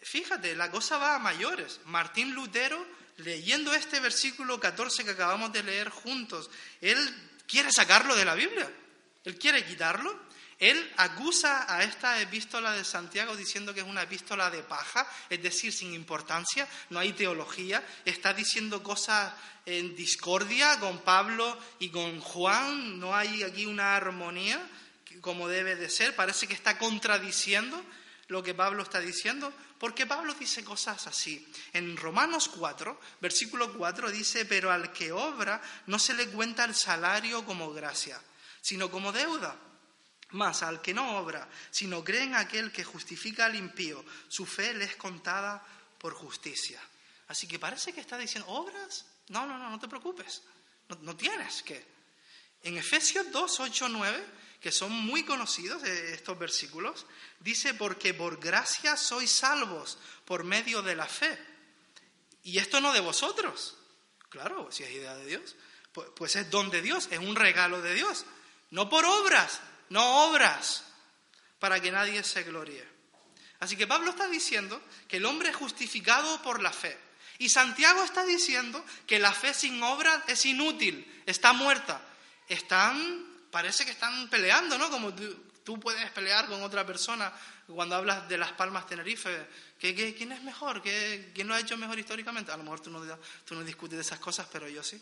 Fíjate, 0.00 0.56
la 0.56 0.70
cosa 0.70 0.96
va 0.96 1.16
a 1.16 1.18
mayores. 1.18 1.80
Martín 1.84 2.32
Lutero, 2.32 2.82
leyendo 3.18 3.74
este 3.74 4.00
versículo 4.00 4.58
14 4.58 5.04
que 5.04 5.10
acabamos 5.10 5.52
de 5.52 5.64
leer 5.64 5.90
juntos, 5.90 6.48
él 6.80 6.98
quiere 7.46 7.70
sacarlo 7.70 8.16
de 8.16 8.24
la 8.24 8.34
Biblia, 8.36 8.72
él 9.22 9.38
quiere 9.38 9.66
quitarlo 9.66 10.18
él 10.58 10.92
acusa 10.96 11.72
a 11.72 11.84
esta 11.84 12.20
epístola 12.20 12.72
de 12.72 12.84
Santiago 12.84 13.36
diciendo 13.36 13.72
que 13.72 13.80
es 13.80 13.86
una 13.86 14.02
epístola 14.02 14.50
de 14.50 14.62
paja, 14.62 15.08
es 15.30 15.42
decir, 15.42 15.72
sin 15.72 15.94
importancia, 15.94 16.66
no 16.90 16.98
hay 16.98 17.12
teología, 17.12 17.86
está 18.04 18.34
diciendo 18.34 18.82
cosas 18.82 19.32
en 19.66 19.94
discordia 19.94 20.80
con 20.80 20.98
Pablo 20.98 21.56
y 21.78 21.90
con 21.90 22.20
Juan, 22.20 22.98
no 22.98 23.14
hay 23.14 23.42
aquí 23.42 23.66
una 23.66 23.94
armonía 23.94 24.60
como 25.20 25.48
debe 25.48 25.76
de 25.76 25.90
ser, 25.90 26.14
parece 26.14 26.46
que 26.46 26.54
está 26.54 26.78
contradiciendo 26.78 27.82
lo 28.28 28.42
que 28.42 28.54
Pablo 28.54 28.82
está 28.82 29.00
diciendo, 29.00 29.52
porque 29.78 30.06
Pablo 30.06 30.34
dice 30.34 30.62
cosas 30.62 31.06
así. 31.06 31.46
En 31.72 31.96
Romanos 31.96 32.48
4, 32.48 33.00
versículo 33.20 33.72
4 33.72 34.10
dice, 34.10 34.44
pero 34.44 34.70
al 34.70 34.92
que 34.92 35.12
obra 35.12 35.62
no 35.86 35.98
se 35.98 36.14
le 36.14 36.28
cuenta 36.28 36.64
el 36.64 36.74
salario 36.74 37.44
como 37.44 37.72
gracia, 37.72 38.20
sino 38.60 38.90
como 38.90 39.12
deuda. 39.12 39.56
Mas 40.30 40.62
al 40.62 40.82
que 40.82 40.92
no 40.92 41.18
obra, 41.18 41.48
sino 41.70 42.04
cree 42.04 42.24
en 42.24 42.34
aquel 42.34 42.70
que 42.70 42.84
justifica 42.84 43.46
al 43.46 43.56
impío, 43.56 44.04
su 44.28 44.44
fe 44.44 44.74
le 44.74 44.84
es 44.84 44.96
contada 44.96 45.64
por 45.98 46.14
justicia. 46.14 46.80
Así 47.28 47.46
que 47.46 47.58
parece 47.58 47.92
que 47.92 48.00
está 48.00 48.18
diciendo, 48.18 48.48
¿obras? 48.50 49.06
No, 49.28 49.46
no, 49.46 49.58
no, 49.58 49.70
no 49.70 49.78
te 49.78 49.88
preocupes. 49.88 50.42
No, 51.00 51.16
tienes 51.16 51.62
que. 51.62 51.84
En 52.62 52.76
Efesios 52.76 53.30
2, 53.30 53.60
8, 53.60 53.88
9, 53.88 54.26
que 54.60 54.72
son 54.72 54.90
muy 54.90 55.24
conocidos 55.24 55.82
eh, 55.84 56.14
estos 56.14 56.38
versículos, 56.38 57.06
dice, 57.40 57.74
porque 57.74 58.14
por 58.14 58.40
gracia 58.40 58.96
sois 58.96 59.30
salvos 59.30 59.98
por 60.24 60.44
medio 60.44 60.82
de 60.82 60.96
la 60.96 61.06
fe. 61.06 61.38
Y 62.42 62.58
esto 62.58 62.80
no 62.80 62.92
de 62.92 63.00
vosotros. 63.00 63.76
Claro, 64.30 64.72
si 64.72 64.82
es 64.82 64.90
idea 64.90 65.14
de 65.16 65.26
Dios. 65.26 65.56
Pues, 65.92 66.08
pues 66.16 66.36
es 66.36 66.50
don 66.50 66.70
de 66.70 66.82
Dios, 66.82 67.08
es 67.10 67.18
un 67.18 67.36
regalo 67.36 67.80
de 67.82 67.94
Dios. 67.94 68.24
No 68.70 68.88
por 68.88 69.04
obras, 69.04 69.60
no 69.90 70.28
obras, 70.28 70.84
para 71.58 71.80
que 71.80 71.90
nadie 71.90 72.22
se 72.22 72.42
gloríe. 72.44 72.86
Así 73.60 73.76
que 73.76 73.86
Pablo 73.86 74.10
está 74.10 74.28
diciendo 74.28 74.80
que 75.08 75.16
el 75.16 75.26
hombre 75.26 75.50
es 75.50 75.56
justificado 75.56 76.40
por 76.42 76.62
la 76.62 76.72
fe. 76.72 76.96
Y 77.38 77.48
Santiago 77.48 78.02
está 78.02 78.24
diciendo 78.24 78.84
que 79.06 79.18
la 79.18 79.32
fe 79.32 79.54
sin 79.54 79.82
obras 79.82 80.22
es 80.26 80.44
inútil, 80.46 81.22
está 81.26 81.52
muerta. 81.52 82.00
Están, 82.48 83.26
parece 83.50 83.84
que 83.84 83.92
están 83.92 84.28
peleando, 84.28 84.78
¿no? 84.78 84.90
Como 84.90 85.12
tú, 85.14 85.78
puedes 85.80 86.10
pelear 86.12 86.46
con 86.46 86.62
otra 86.62 86.86
persona 86.86 87.32
cuando 87.66 87.96
hablas 87.96 88.28
de 88.28 88.38
las 88.38 88.52
Palmas 88.52 88.86
Tenerife. 88.86 89.46
quién 89.78 90.32
es 90.32 90.42
mejor? 90.42 90.82
¿Quién 90.82 91.46
lo 91.46 91.54
ha 91.54 91.60
hecho 91.60 91.76
mejor 91.76 91.98
históricamente? 91.98 92.50
A 92.50 92.56
lo 92.56 92.62
mejor 92.62 92.80
tú 92.80 92.90
no, 92.90 93.00
tú 93.44 93.54
no 93.54 93.62
discutes 93.62 93.96
de 93.98 94.02
esas 94.02 94.18
cosas, 94.18 94.48
pero 94.50 94.68
yo 94.68 94.82
sí. 94.82 95.00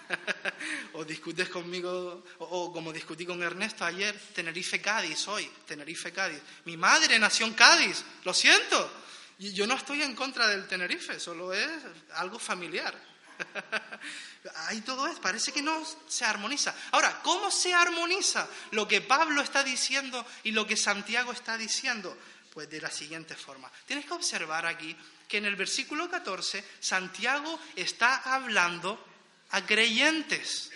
o 0.94 1.04
discutes 1.04 1.48
conmigo, 1.48 2.24
o, 2.38 2.72
como 2.72 2.92
discutí 2.92 3.26
con 3.26 3.42
Ernesto 3.42 3.84
ayer, 3.84 4.18
Tenerife-Cádiz 4.34 5.28
hoy, 5.28 5.50
Tenerife-Cádiz. 5.66 6.40
Mi 6.64 6.76
madre 6.76 7.18
nació 7.18 7.46
en 7.46 7.54
Cádiz, 7.54 8.04
lo 8.24 8.34
siento. 8.34 8.90
Y 9.38 9.52
yo 9.52 9.66
no 9.66 9.74
estoy 9.74 10.02
en 10.02 10.14
contra 10.14 10.46
del 10.46 10.66
Tenerife, 10.68 11.18
solo 11.18 11.52
es 11.52 11.70
algo 12.14 12.38
familiar. 12.38 12.94
Ahí 14.68 14.80
todo 14.82 15.06
es, 15.06 15.18
parece 15.18 15.52
que 15.52 15.62
no 15.62 15.84
se 16.06 16.24
armoniza. 16.24 16.74
Ahora, 16.92 17.20
¿cómo 17.22 17.50
se 17.50 17.74
armoniza 17.74 18.46
lo 18.72 18.86
que 18.86 19.00
Pablo 19.00 19.42
está 19.42 19.64
diciendo 19.64 20.24
y 20.44 20.52
lo 20.52 20.66
que 20.66 20.76
Santiago 20.76 21.32
está 21.32 21.56
diciendo? 21.56 22.16
Pues 22.52 22.68
de 22.68 22.80
la 22.80 22.90
siguiente 22.90 23.34
forma. 23.34 23.70
Tienes 23.86 24.04
que 24.04 24.12
observar 24.12 24.66
aquí 24.66 24.96
que 25.26 25.38
en 25.38 25.46
el 25.46 25.56
versículo 25.56 26.10
14 26.10 26.62
Santiago 26.80 27.58
está 27.74 28.16
hablando 28.34 29.11
a 29.52 29.64
creyentes. 29.64 30.70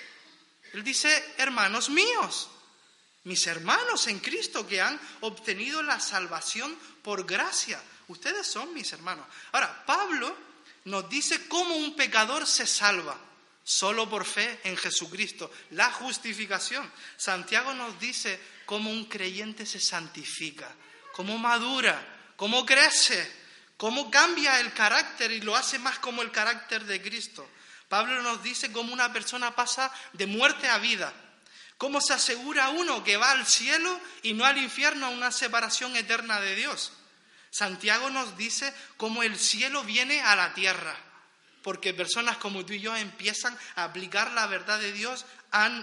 Él 0.73 0.85
dice, 0.85 1.35
hermanos 1.39 1.91
míos, 1.91 2.49
mis 3.25 3.47
hermanos 3.47 4.07
en 4.07 4.21
Cristo 4.21 4.67
que 4.67 4.81
han 4.81 4.99
obtenido 5.21 5.83
la 5.83 5.99
salvación 6.01 6.79
por 7.03 7.27
gracia. 7.27 7.83
Ustedes 8.09 8.47
son 8.47 8.73
mis 8.73 8.93
hermanos. 8.93 9.27
Ahora, 9.53 9.85
Pablo 9.85 10.37
nos 10.85 11.09
dice 11.09 11.49
cómo 11.49 11.75
un 11.75 11.97
pecador 11.97 12.47
se 12.47 12.67
salva. 12.67 13.19
Solo 13.65 14.09
por 14.09 14.25
fe 14.25 14.61
en 14.63 14.77
Jesucristo. 14.77 15.51
La 15.71 15.91
justificación. 15.91 16.89
Santiago 17.17 17.75
nos 17.75 17.99
dice 17.99 18.39
cómo 18.65 18.91
un 18.91 19.07
creyente 19.07 19.67
se 19.67 19.81
santifica, 19.81 20.73
cómo 21.13 21.37
madura, 21.37 22.33
cómo 22.37 22.65
crece, 22.65 23.29
cómo 23.77 24.09
cambia 24.09 24.61
el 24.61 24.73
carácter 24.73 25.33
y 25.33 25.41
lo 25.41 25.57
hace 25.57 25.81
más 25.81 25.99
como 25.99 26.23
el 26.23 26.31
carácter 26.31 26.85
de 26.85 27.03
Cristo. 27.03 27.49
Pablo 27.89 28.23
nos 28.23 28.43
dice 28.43 28.73
cómo 28.73 28.93
una 28.93 29.13
persona 29.13 29.55
pasa 29.55 29.93
de 30.13 30.27
muerte 30.27 30.69
a 30.69 30.79
vida, 30.79 31.13
cómo 31.79 32.01
se 32.01 32.15
asegura 32.15 32.71
uno 32.71 33.05
que 33.05 33.17
va 33.17 33.31
al 33.31 33.47
cielo 33.47 34.01
y 34.23 34.35
no 34.35 34.45
al 34.45 34.59
infierno 34.59 35.07
a 35.07 35.11
una 35.11 35.31
separación 35.31 35.95
eterna 35.97 36.41
de 36.41 36.55
Dios. 36.57 36.93
Santiago 37.51 38.11
nos 38.11 38.37
dice 38.37 38.75
cómo 38.97 39.23
el 39.23 39.39
cielo 39.39 39.85
viene 39.85 40.21
a 40.21 40.37
la 40.37 40.53
tierra, 40.53 40.97
porque 41.63 41.95
personas 41.95 42.37
como 42.39 42.67
tú 42.67 42.73
y 42.73 42.81
yo 42.81 42.97
empiezan 42.97 43.57
a 43.77 43.85
aplicar 43.85 44.33
la 44.33 44.47
verdad 44.47 44.79
de 44.79 44.93
Dios 44.93 45.25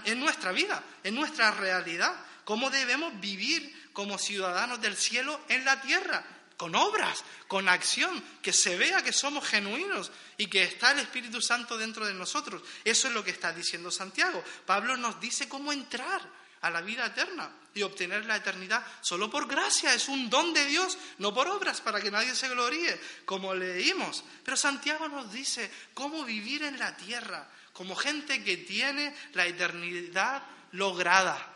en 0.04 0.20
nuestra 0.20 0.52
vida, 0.52 0.82
en 1.02 1.14
nuestra 1.14 1.50
realidad, 1.50 2.14
cómo 2.44 2.70
debemos 2.70 3.18
vivir 3.20 3.90
como 3.92 4.18
ciudadanos 4.18 4.80
del 4.80 4.96
cielo 4.96 5.40
en 5.48 5.64
la 5.64 5.80
tierra, 5.80 6.24
con 6.56 6.74
obras, 6.74 7.24
con 7.48 7.68
acción, 7.68 8.22
que 8.42 8.52
se 8.52 8.76
vea 8.76 9.02
que 9.02 9.12
somos 9.12 9.46
genuinos 9.46 10.10
y 10.36 10.46
que 10.46 10.62
está 10.62 10.92
el 10.92 11.00
Espíritu 11.00 11.40
Santo 11.40 11.76
dentro 11.76 12.06
de 12.06 12.14
nosotros. 12.14 12.62
Eso 12.84 13.08
es 13.08 13.14
lo 13.14 13.24
que 13.24 13.30
está 13.30 13.52
diciendo 13.52 13.90
Santiago. 13.90 14.42
Pablo 14.66 14.96
nos 14.96 15.20
dice 15.20 15.48
cómo 15.48 15.72
entrar 15.72 16.22
a 16.60 16.70
la 16.70 16.80
vida 16.80 17.06
eterna 17.06 17.50
y 17.74 17.82
obtener 17.82 18.24
la 18.24 18.36
eternidad 18.36 18.86
solo 19.02 19.30
por 19.30 19.46
gracia, 19.46 19.92
es 19.92 20.08
un 20.08 20.30
don 20.30 20.54
de 20.54 20.64
Dios, 20.66 20.96
no 21.18 21.34
por 21.34 21.48
obras 21.48 21.80
para 21.80 22.00
que 22.00 22.10
nadie 22.10 22.34
se 22.34 22.48
gloríe, 22.48 22.98
como 23.26 23.54
leímos. 23.54 24.24
Pero 24.42 24.56
Santiago 24.56 25.08
nos 25.08 25.30
dice 25.32 25.70
cómo 25.92 26.24
vivir 26.24 26.62
en 26.62 26.78
la 26.78 26.96
tierra 26.96 27.48
como 27.74 27.96
gente 27.96 28.42
que 28.42 28.56
tiene 28.56 29.14
la 29.34 29.46
eternidad 29.46 30.44
lograda, 30.70 31.54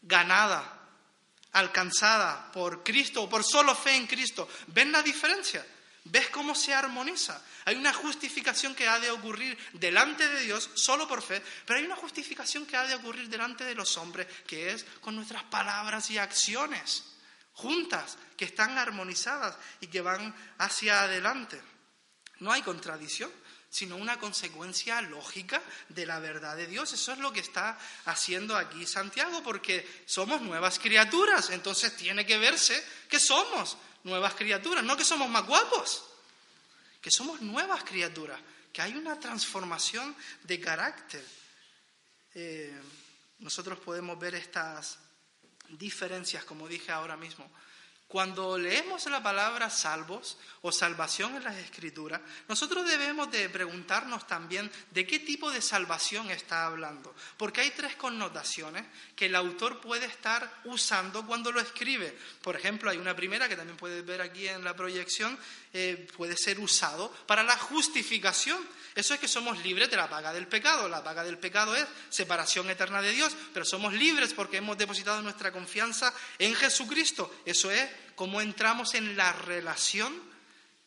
ganada, 0.00 0.81
alcanzada 1.52 2.50
por 2.52 2.82
Cristo 2.82 3.22
o 3.22 3.28
por 3.28 3.44
solo 3.44 3.74
fe 3.74 3.96
en 3.96 4.06
Cristo. 4.06 4.48
¿Ven 4.68 4.92
la 4.92 5.02
diferencia? 5.02 5.64
¿Ves 6.04 6.30
cómo 6.30 6.54
se 6.54 6.74
armoniza? 6.74 7.40
Hay 7.64 7.76
una 7.76 7.92
justificación 7.92 8.74
que 8.74 8.88
ha 8.88 8.98
de 8.98 9.10
ocurrir 9.10 9.56
delante 9.74 10.28
de 10.28 10.40
Dios 10.40 10.70
solo 10.74 11.06
por 11.06 11.22
fe, 11.22 11.40
pero 11.64 11.78
hay 11.78 11.84
una 11.84 11.96
justificación 11.96 12.66
que 12.66 12.76
ha 12.76 12.86
de 12.86 12.96
ocurrir 12.96 13.28
delante 13.28 13.64
de 13.64 13.74
los 13.74 13.96
hombres, 13.98 14.26
que 14.46 14.72
es 14.72 14.84
con 15.00 15.14
nuestras 15.14 15.44
palabras 15.44 16.10
y 16.10 16.18
acciones 16.18 17.04
juntas, 17.54 18.18
que 18.36 18.46
están 18.46 18.78
armonizadas 18.78 19.56
y 19.80 19.86
que 19.86 20.00
van 20.00 20.34
hacia 20.58 21.02
adelante. 21.02 21.60
No 22.42 22.52
hay 22.52 22.62
contradicción 22.62 23.30
sino 23.72 23.96
una 23.96 24.18
consecuencia 24.18 25.00
lógica 25.00 25.62
de 25.88 26.04
la 26.04 26.18
verdad 26.18 26.58
de 26.58 26.66
Dios. 26.66 26.92
Eso 26.92 27.12
es 27.12 27.18
lo 27.18 27.32
que 27.32 27.40
está 27.40 27.78
haciendo 28.04 28.54
aquí 28.54 28.86
Santiago, 28.86 29.42
porque 29.42 30.02
somos 30.04 30.42
nuevas 30.42 30.78
criaturas, 30.78 31.48
entonces 31.48 31.96
tiene 31.96 32.26
que 32.26 32.36
verse 32.36 32.84
que 33.08 33.18
somos 33.18 33.78
nuevas 34.04 34.34
criaturas, 34.34 34.84
no 34.84 34.94
que 34.94 35.06
somos 35.06 35.26
más 35.30 35.46
guapos, 35.46 36.04
que 37.00 37.10
somos 37.10 37.40
nuevas 37.40 37.82
criaturas, 37.82 38.38
que 38.74 38.82
hay 38.82 38.92
una 38.94 39.18
transformación 39.18 40.14
de 40.42 40.60
carácter. 40.60 41.24
Eh, 42.34 42.78
nosotros 43.38 43.78
podemos 43.78 44.18
ver 44.18 44.34
estas 44.34 44.98
diferencias, 45.70 46.44
como 46.44 46.68
dije 46.68 46.92
ahora 46.92 47.16
mismo, 47.16 47.50
Cuando 48.12 48.58
leemos 48.58 49.06
la 49.06 49.22
palabra 49.22 49.70
salvos 49.70 50.36
o 50.60 50.70
salvación 50.70 51.34
en 51.34 51.44
las 51.44 51.56
escrituras, 51.56 52.20
nosotros 52.46 52.86
debemos 52.86 53.30
de 53.32 53.48
preguntarnos 53.48 54.26
también 54.26 54.70
de 54.90 55.06
qué 55.06 55.20
tipo 55.20 55.50
de 55.50 55.62
salvación 55.62 56.30
está 56.30 56.66
hablando, 56.66 57.14
porque 57.38 57.62
hay 57.62 57.70
tres 57.70 57.96
connotaciones 57.96 58.84
que 59.16 59.26
el 59.26 59.34
autor 59.34 59.80
puede 59.80 60.04
estar 60.04 60.60
usando 60.64 61.26
cuando 61.26 61.50
lo 61.52 61.60
escribe. 61.60 62.14
Por 62.42 62.54
ejemplo, 62.54 62.90
hay 62.90 62.98
una 62.98 63.16
primera 63.16 63.48
que 63.48 63.56
también 63.56 63.78
puedes 63.78 64.04
ver 64.04 64.20
aquí 64.20 64.46
en 64.46 64.62
la 64.62 64.76
proyección, 64.76 65.38
eh, 65.72 66.06
puede 66.14 66.36
ser 66.36 66.60
usado 66.60 67.10
para 67.26 67.42
la 67.42 67.56
justificación. 67.56 68.58
Eso 68.94 69.14
es 69.14 69.20
que 69.20 69.26
somos 69.26 69.64
libres 69.64 69.88
de 69.88 69.96
la 69.96 70.10
paga 70.10 70.34
del 70.34 70.48
pecado. 70.48 70.86
La 70.86 71.02
paga 71.02 71.24
del 71.24 71.38
pecado 71.38 71.74
es 71.74 71.86
separación 72.10 72.68
eterna 72.68 73.00
de 73.00 73.12
Dios, 73.12 73.34
pero 73.54 73.64
somos 73.64 73.94
libres 73.94 74.34
porque 74.34 74.58
hemos 74.58 74.76
depositado 74.76 75.22
nuestra 75.22 75.50
confianza 75.50 76.12
en 76.38 76.54
Jesucristo. 76.54 77.34
Eso 77.46 77.70
es 77.70 77.88
cómo 78.22 78.40
entramos 78.40 78.94
en 78.94 79.16
la 79.16 79.32
relación 79.32 80.14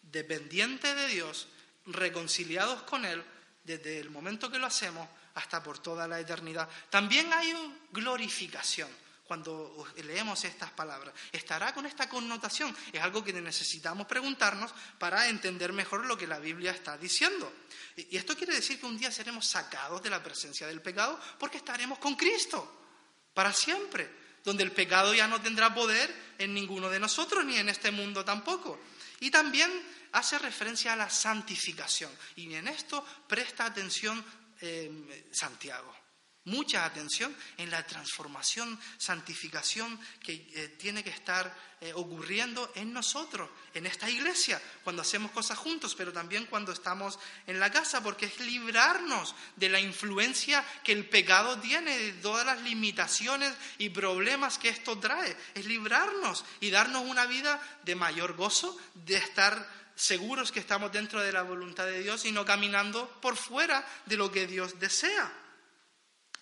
dependiente 0.01 0.95
de 0.95 1.09
Dios, 1.09 1.49
reconciliados 1.85 2.83
con 2.83 3.03
Él 3.03 3.21
desde 3.61 3.99
el 3.99 4.09
momento 4.09 4.49
que 4.49 4.57
lo 4.57 4.67
hacemos 4.67 5.05
hasta 5.33 5.61
por 5.61 5.79
toda 5.79 6.07
la 6.07 6.17
eternidad. 6.17 6.69
También 6.89 7.33
hay 7.33 7.53
glorificación 7.91 8.87
cuando 9.25 9.85
leemos 10.05 10.45
estas 10.45 10.71
palabras. 10.71 11.13
Estará 11.29 11.73
con 11.73 11.85
esta 11.85 12.07
connotación. 12.07 12.73
Es 12.93 13.01
algo 13.01 13.21
que 13.21 13.33
necesitamos 13.33 14.07
preguntarnos 14.07 14.71
para 14.97 15.27
entender 15.27 15.73
mejor 15.73 16.05
lo 16.05 16.17
que 16.17 16.27
la 16.27 16.39
Biblia 16.39 16.71
está 16.71 16.97
diciendo. 16.97 17.51
Y 17.97 18.15
esto 18.15 18.37
quiere 18.37 18.55
decir 18.55 18.79
que 18.79 18.85
un 18.85 18.97
día 18.97 19.11
seremos 19.11 19.45
sacados 19.45 20.01
de 20.01 20.09
la 20.09 20.23
presencia 20.23 20.67
del 20.67 20.81
pecado 20.81 21.19
porque 21.37 21.57
estaremos 21.57 21.99
con 21.99 22.15
Cristo 22.15 22.93
para 23.33 23.51
siempre 23.51 24.23
donde 24.45 24.63
el 24.63 24.71
pecado 24.71 25.13
ya 25.13 25.27
no 25.27 25.41
tendrá 25.41 25.73
poder 25.73 26.13
en 26.37 26.53
ninguno 26.53 26.89
de 26.89 26.99
nosotros, 26.99 27.43
ni 27.43 27.57
en 27.57 27.67
este 27.67 27.91
mundo 27.91 28.23
tampoco. 28.23 28.79
Y 29.19 29.31
también 29.31 29.69
hace 30.13 30.39
referencia 30.39 30.93
a 30.93 30.95
la 30.95 31.09
santificación. 31.09 32.11
Y 32.37 32.53
en 32.53 32.67
esto 32.67 33.05
presta 33.27 33.65
atención 33.65 34.23
eh, 34.61 35.27
Santiago 35.31 36.04
mucha 36.45 36.85
atención 36.85 37.35
en 37.57 37.69
la 37.71 37.85
transformación, 37.85 38.79
santificación 38.97 39.99
que 40.23 40.33
eh, 40.53 40.75
tiene 40.79 41.03
que 41.03 41.09
estar 41.09 41.53
eh, 41.81 41.91
ocurriendo 41.93 42.71
en 42.75 42.93
nosotros, 42.93 43.49
en 43.73 43.85
esta 43.85 44.09
iglesia, 44.09 44.61
cuando 44.83 45.01
hacemos 45.01 45.31
cosas 45.31 45.57
juntos, 45.57 45.93
pero 45.95 46.13
también 46.13 46.45
cuando 46.45 46.71
estamos 46.71 47.19
en 47.47 47.59
la 47.59 47.71
casa, 47.71 48.01
porque 48.01 48.27
es 48.27 48.39
librarnos 48.39 49.35
de 49.55 49.69
la 49.69 49.79
influencia 49.79 50.65
que 50.83 50.93
el 50.93 51.09
pecado 51.09 51.59
tiene, 51.59 51.97
de 51.97 52.13
todas 52.13 52.45
las 52.45 52.61
limitaciones 52.61 53.53
y 53.77 53.89
problemas 53.89 54.57
que 54.57 54.69
esto 54.69 54.97
trae, 54.99 55.35
es 55.53 55.65
librarnos 55.65 56.45
y 56.61 56.69
darnos 56.69 57.03
una 57.03 57.25
vida 57.25 57.59
de 57.83 57.95
mayor 57.95 58.35
gozo, 58.35 58.77
de 58.93 59.15
estar 59.15 59.67
seguros 59.95 60.51
que 60.51 60.59
estamos 60.59 60.91
dentro 60.91 61.21
de 61.21 61.31
la 61.31 61.41
voluntad 61.41 61.85
de 61.85 62.03
Dios 62.03 62.25
y 62.25 62.31
no 62.31 62.45
caminando 62.45 63.09
por 63.21 63.35
fuera 63.35 63.85
de 64.05 64.17
lo 64.17 64.31
que 64.31 64.47
Dios 64.47 64.79
desea. 64.79 65.44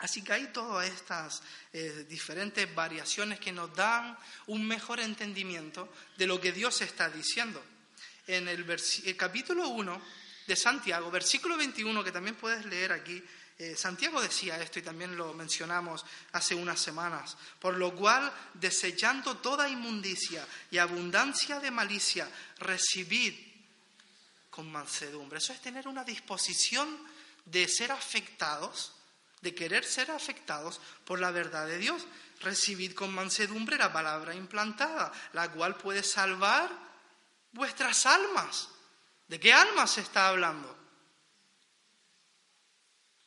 Así 0.03 0.21
que 0.21 0.33
hay 0.33 0.47
todas 0.47 0.85
estas 0.85 1.41
eh, 1.71 2.05
diferentes 2.09 2.67
variaciones 2.75 3.39
que 3.39 3.53
nos 3.53 3.73
dan 3.73 4.17
un 4.47 4.67
mejor 4.67 4.99
entendimiento 4.99 5.87
de 6.17 6.27
lo 6.27 6.41
que 6.41 6.51
Dios 6.51 6.81
está 6.81 7.07
diciendo. 7.07 7.63
En 8.27 8.49
el, 8.49 8.65
capítulo 9.15 9.69
1 9.69 10.01
de 10.45 10.55
Santiago, 10.57 11.09
versículo 11.09 11.55
21, 11.55 12.03
que 12.03 12.11
también 12.11 12.35
puedes 12.35 12.65
leer 12.65 12.91
aquí, 12.91 13.23
eh, 13.57 13.77
Santiago 13.77 14.21
decía 14.21 14.61
esto 14.61 14.79
y 14.79 14.81
también 14.81 15.15
lo 15.15 15.33
mencionamos 15.33 16.03
hace 16.33 16.53
unas 16.53 16.81
semanas, 16.81 17.37
por 17.57 17.77
lo 17.77 17.95
cual, 17.95 18.29
desechando 18.55 19.37
toda 19.37 19.69
inmundicia 19.69 20.45
y 20.69 20.79
abundancia 20.79 21.61
de 21.61 21.71
malicia, 21.71 22.29
recibid 22.59 23.35
con 24.49 24.69
mansedumbre. 24.69 25.37
Eso 25.37 25.53
es 25.53 25.61
tener 25.61 25.87
una 25.87 26.03
disposición 26.03 26.89
de 27.45 27.69
ser 27.69 27.93
afectados 27.93 28.91
de 29.43 29.53
querer 29.53 29.83
ser 29.83 30.09
afectados 30.09 30.79
por 31.05 31.19
la 31.19 31.31
verdad 31.31 31.67
de 31.67 31.77
Dios. 31.77 32.07
Recibid 32.39 32.93
con 32.93 33.13
mansedumbre 33.13 33.77
la 33.77 33.91
palabra 33.91 34.33
implantada, 34.33 35.11
la 35.33 35.51
cual 35.51 35.75
puede 35.75 36.01
salvar 36.01 36.71
vuestras 37.51 38.05
almas. 38.05 38.69
¿De 39.27 39.39
qué 39.39 39.53
almas 39.53 39.91
se 39.91 40.01
está 40.01 40.29
hablando? 40.29 40.75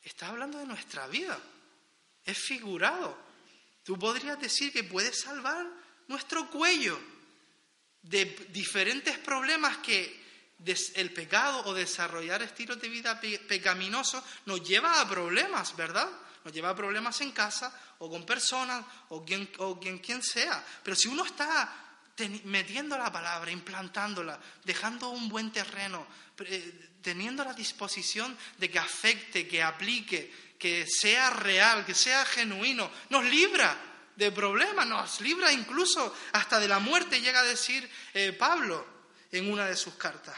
Está 0.02 0.28
hablando 0.28 0.58
de 0.58 0.66
nuestra 0.66 1.06
vida. 1.06 1.38
Es 2.24 2.38
figurado. 2.38 3.16
Tú 3.84 3.98
podrías 3.98 4.40
decir 4.40 4.72
que 4.72 4.84
puede 4.84 5.12
salvar 5.12 5.66
nuestro 6.08 6.50
cuello 6.50 6.98
de 8.02 8.24
diferentes 8.50 9.18
problemas 9.18 9.78
que 9.78 10.25
el 10.94 11.12
pecado 11.12 11.64
o 11.66 11.74
desarrollar 11.74 12.42
estilos 12.42 12.80
de 12.80 12.88
vida 12.88 13.20
pecaminosos 13.20 14.22
nos 14.46 14.62
lleva 14.66 15.00
a 15.00 15.08
problemas, 15.08 15.76
¿verdad? 15.76 16.08
Nos 16.44 16.52
lleva 16.52 16.70
a 16.70 16.76
problemas 16.76 17.20
en 17.20 17.32
casa 17.32 17.72
o 17.98 18.10
con 18.10 18.24
personas 18.24 18.84
o 19.10 19.24
quien, 19.24 19.50
o 19.58 19.78
quien, 19.78 19.98
quien 19.98 20.22
sea. 20.22 20.64
Pero 20.82 20.96
si 20.96 21.08
uno 21.08 21.24
está 21.24 21.86
metiendo 22.44 22.96
la 22.96 23.12
palabra, 23.12 23.50
implantándola, 23.50 24.40
dejando 24.64 25.10
un 25.10 25.28
buen 25.28 25.52
terreno, 25.52 26.06
teniendo 27.02 27.44
la 27.44 27.52
disposición 27.52 28.36
de 28.58 28.70
que 28.70 28.78
afecte, 28.78 29.46
que 29.46 29.62
aplique, 29.62 30.32
que 30.58 30.86
sea 30.86 31.30
real, 31.30 31.84
que 31.84 31.94
sea 31.94 32.24
genuino, 32.24 32.90
nos 33.10 33.24
libra 33.24 33.76
de 34.16 34.32
problemas, 34.32 34.86
nos 34.86 35.20
libra 35.20 35.52
incluso 35.52 36.14
hasta 36.32 36.58
de 36.58 36.68
la 36.68 36.78
muerte, 36.78 37.20
llega 37.20 37.40
a 37.40 37.44
decir 37.44 37.88
eh, 38.14 38.32
Pablo 38.32 38.86
en 39.30 39.52
una 39.52 39.66
de 39.66 39.76
sus 39.76 39.94
cartas. 39.94 40.36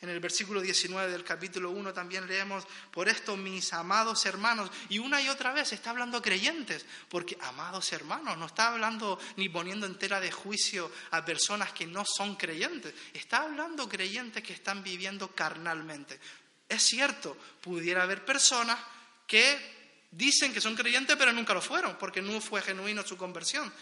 En 0.00 0.08
el 0.10 0.20
versículo 0.20 0.60
19 0.60 1.10
del 1.10 1.24
capítulo 1.24 1.70
1 1.70 1.92
también 1.92 2.28
leemos, 2.28 2.64
por 2.92 3.08
esto 3.08 3.36
mis 3.36 3.72
amados 3.72 4.24
hermanos, 4.26 4.70
y 4.88 5.00
una 5.00 5.20
y 5.20 5.28
otra 5.28 5.52
vez 5.52 5.72
está 5.72 5.90
hablando 5.90 6.22
creyentes, 6.22 6.86
porque 7.08 7.36
amados 7.40 7.92
hermanos, 7.92 8.38
no 8.38 8.46
está 8.46 8.68
hablando 8.68 9.18
ni 9.36 9.48
poniendo 9.48 9.86
entera 9.86 10.20
de 10.20 10.30
juicio 10.30 10.92
a 11.10 11.24
personas 11.24 11.72
que 11.72 11.86
no 11.86 12.04
son 12.04 12.36
creyentes, 12.36 12.94
está 13.12 13.38
hablando 13.38 13.88
creyentes 13.88 14.42
que 14.44 14.52
están 14.52 14.84
viviendo 14.84 15.34
carnalmente. 15.34 16.20
Es 16.68 16.82
cierto, 16.84 17.36
pudiera 17.60 18.04
haber 18.04 18.24
personas 18.24 18.78
que 19.26 20.06
dicen 20.12 20.52
que 20.52 20.60
son 20.60 20.76
creyentes 20.76 21.16
pero 21.16 21.32
nunca 21.32 21.54
lo 21.54 21.60
fueron, 21.60 21.96
porque 21.98 22.22
no 22.22 22.40
fue 22.40 22.62
genuino 22.62 23.04
su 23.04 23.16
conversión. 23.16 23.72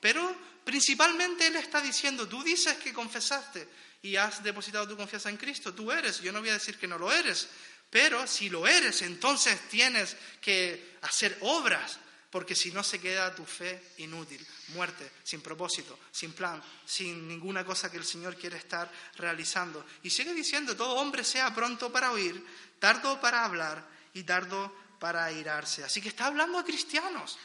Pero 0.00 0.34
principalmente 0.64 1.46
Él 1.46 1.56
está 1.56 1.82
diciendo, 1.82 2.26
tú 2.26 2.42
dices 2.42 2.78
que 2.78 2.94
confesaste, 2.94 3.68
y 4.02 4.16
has 4.16 4.42
depositado 4.42 4.88
tu 4.88 4.96
confianza 4.96 5.30
en 5.30 5.36
Cristo, 5.36 5.74
tú 5.74 5.90
eres. 5.90 6.20
Yo 6.20 6.32
no 6.32 6.40
voy 6.40 6.50
a 6.50 6.54
decir 6.54 6.78
que 6.78 6.86
no 6.86 6.98
lo 6.98 7.12
eres, 7.12 7.48
pero 7.90 8.26
si 8.26 8.48
lo 8.48 8.66
eres, 8.66 9.02
entonces 9.02 9.68
tienes 9.68 10.16
que 10.40 10.96
hacer 11.02 11.38
obras, 11.40 11.98
porque 12.30 12.54
si 12.54 12.70
no 12.70 12.82
se 12.82 13.00
queda 13.00 13.34
tu 13.34 13.44
fe 13.44 13.92
inútil, 13.98 14.46
muerte, 14.68 15.10
sin 15.24 15.40
propósito, 15.40 15.98
sin 16.12 16.32
plan, 16.32 16.62
sin 16.84 17.26
ninguna 17.26 17.64
cosa 17.64 17.90
que 17.90 17.96
el 17.96 18.04
Señor 18.04 18.36
quiere 18.36 18.58
estar 18.58 18.90
realizando. 19.16 19.84
Y 20.02 20.10
sigue 20.10 20.34
diciendo, 20.34 20.76
todo 20.76 20.96
hombre 20.96 21.24
sea 21.24 21.54
pronto 21.54 21.90
para 21.90 22.12
oír, 22.12 22.44
tardo 22.78 23.20
para 23.20 23.44
hablar 23.44 23.84
y 24.12 24.22
tardo 24.24 24.74
para 25.00 25.24
airarse. 25.24 25.84
Así 25.84 26.00
que 26.00 26.08
está 26.08 26.26
hablando 26.26 26.58
a 26.58 26.64
cristianos. 26.64 27.38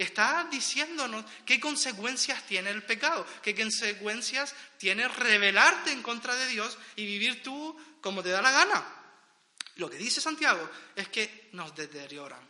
Está 0.00 0.48
diciéndonos 0.50 1.26
qué 1.44 1.60
consecuencias 1.60 2.46
tiene 2.46 2.70
el 2.70 2.82
pecado, 2.82 3.26
qué 3.42 3.54
consecuencias 3.54 4.54
tiene 4.78 5.06
rebelarte 5.06 5.92
en 5.92 6.02
contra 6.02 6.34
de 6.34 6.46
Dios 6.46 6.78
y 6.96 7.04
vivir 7.04 7.42
tú 7.42 7.76
como 8.00 8.22
te 8.22 8.30
da 8.30 8.40
la 8.40 8.50
gana. 8.50 8.82
Lo 9.76 9.90
que 9.90 9.98
dice 9.98 10.22
Santiago 10.22 10.70
es 10.96 11.10
que 11.10 11.50
nos 11.52 11.74
deterioran, 11.76 12.40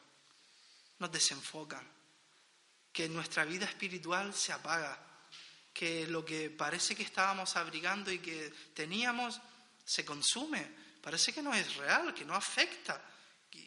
nos 1.01 1.11
desenfocan, 1.11 1.85
que 2.93 3.09
nuestra 3.09 3.45
vida 3.45 3.67
espiritual 3.67 4.33
se 4.33 4.53
apaga, 4.53 4.97
que 5.75 6.07
lo 6.07 6.25
que 6.25 6.51
parece 6.51 6.95
que 6.95 7.03
estábamos 7.03 7.57
abrigando 7.57 8.13
y 8.13 8.21
que 8.21 8.55
teníamos 8.75 9.41
se 9.85 10.05
consume, 10.05 10.71
parece 11.03 11.33
que 11.33 11.43
no 11.43 11.53
es 11.53 11.75
real, 11.75 12.15
que 12.15 12.25
no 12.25 12.37
afecta. 12.37 13.03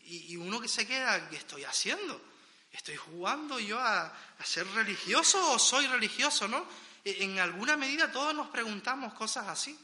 Y, 0.06 0.38
uno 0.38 0.62
que 0.62 0.70
se 0.70 0.88
queda, 0.88 1.30
¿qué 1.30 1.36
estoy 1.36 1.66
haciendo? 1.66 2.33
¿Estoy 2.74 2.98
jugando 2.98 3.60
yo 3.60 3.80
a, 3.80 4.12
ser 4.44 4.68
religioso 4.72 5.54
o 5.54 5.60
soy 5.60 5.88
religioso, 5.88 6.48
no? 6.50 6.66
E, 7.06 7.24
en 7.24 7.40
alguna 7.40 7.78
medida 7.78 8.12
todos 8.12 8.36
nos 8.36 8.50
preguntamos 8.50 9.14
cosas 9.14 9.48
así, 9.48 9.78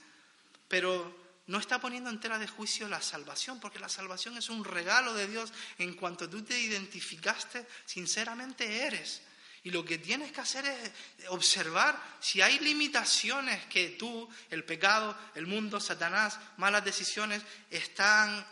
pero 0.68 1.16
no 1.48 1.60
está 1.60 1.80
poniendo 1.80 2.10
en 2.10 2.20
tela 2.20 2.38
de 2.38 2.48
juicio 2.48 2.90
la 2.90 3.02
salvación, 3.02 3.60
porque 3.60 3.80
la 3.80 3.90
salvación 3.90 4.38
es 4.38 4.50
un 4.50 4.66
regalo 4.66 5.14
de 5.14 5.28
Dios 5.28 5.54
en 5.78 5.94
cuanto 5.94 6.28
tú 6.28 6.44
te 6.44 6.60
identificaste, 6.60 7.66
sinceramente 7.86 8.84
eres. 8.84 9.22
Y 9.64 9.72
lo 9.72 9.84
que 9.84 9.98
tienes 9.98 10.32
que 10.32 10.40
hacer 10.40 10.66
es 10.66 11.28
observar 11.28 12.02
si 12.22 12.42
hay 12.42 12.60
limitaciones 12.60 13.66
que 13.66 13.90
tú, 13.90 14.30
el 14.50 14.64
pecado, 14.64 15.18
el 15.36 15.48
mundo, 15.48 15.82
Satanás, 15.82 16.40
malas 16.58 16.86
decisiones, 16.86 17.42
están, 17.70 18.46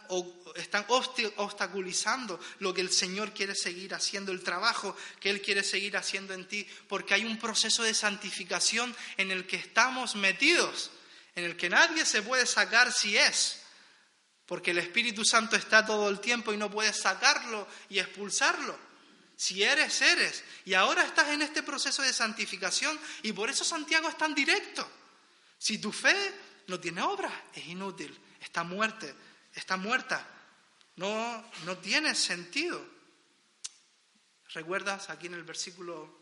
están 0.56 0.86
obstaculizando 0.90 2.40
lo 2.60 2.74
que 2.74 2.82
el 2.82 2.92
Señor 2.92 3.34
quiere 3.34 3.56
seguir 3.56 3.94
haciendo, 3.94 4.34
el 4.34 4.44
trabajo 4.44 4.98
que 5.22 5.30
Él 5.30 5.42
quiere 5.42 5.64
seguir 5.64 5.96
haciendo 5.96 6.34
en 6.34 6.46
ti, 6.46 6.68
porque 6.90 7.14
hay 7.14 7.24
un 7.24 7.38
proceso 7.38 7.84
de 7.84 7.94
santificación 7.94 8.94
en 9.16 9.32
el 9.32 9.48
que 9.48 9.56
estamos 9.56 10.16
metidos, 10.16 10.92
en 11.36 11.46
el 11.46 11.56
que 11.56 11.70
nadie 11.70 12.06
se 12.06 12.22
puede 12.22 12.46
sacar 12.46 12.92
si 12.92 13.16
es, 13.16 13.62
porque 14.46 14.72
el 14.72 14.80
Espíritu 14.80 15.24
Santo 15.24 15.56
está 15.56 15.86
todo 15.86 16.10
el 16.10 16.20
tiempo 16.20 16.52
y 16.52 16.58
no 16.58 16.70
puedes 16.70 16.98
sacarlo 16.98 17.66
y 17.90 18.00
expulsarlo. 18.00 18.87
Si 19.38 19.62
eres, 19.62 20.02
eres. 20.02 20.44
Y 20.66 20.74
ahora 20.74 21.06
estás 21.06 21.30
en 21.30 21.44
este 21.44 21.62
proceso 21.62 22.02
de 22.02 22.12
santificación 22.12 23.00
y 23.22 23.32
por 23.34 23.52
eso 23.52 23.64
Santiago 23.64 24.10
es 24.10 24.18
tan 24.18 24.34
directo. 24.34 24.90
Si 25.60 25.78
tu 25.78 25.92
fe 25.92 26.34
no 26.66 26.80
tiene 26.80 27.04
obra, 27.04 27.46
es 27.54 27.68
inútil, 27.68 28.20
está 28.42 28.64
muerta, 28.64 29.06
está 29.54 29.78
muerta. 29.78 30.28
No, 30.96 31.52
no 31.66 31.78
tiene 31.78 32.16
sentido. 32.16 32.84
¿Recuerdas 34.54 35.12
aquí 35.12 35.28
en 35.28 35.36
el 35.36 35.44
versículo 35.44 36.20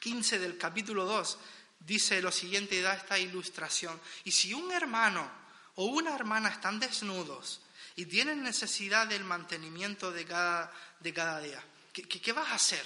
15 0.00 0.40
del 0.40 0.58
capítulo 0.58 1.04
2? 1.04 1.38
Dice 1.78 2.20
lo 2.20 2.32
siguiente 2.32 2.74
y 2.74 2.80
da 2.80 2.94
esta 2.94 3.20
ilustración. 3.20 4.00
Y 4.24 4.32
si 4.32 4.52
un 4.52 4.72
hermano 4.72 5.30
o 5.76 5.84
una 5.84 6.12
hermana 6.12 6.48
están 6.48 6.80
desnudos 6.80 7.60
y 7.94 8.06
tienen 8.06 8.42
necesidad 8.42 9.06
del 9.06 9.22
mantenimiento 9.22 10.10
de 10.10 10.24
cada, 10.24 10.72
de 10.98 11.14
cada 11.14 11.40
día, 11.40 11.62
¿Qué, 12.02 12.32
vas 12.32 12.48
a 12.48 12.54
hacer? 12.54 12.84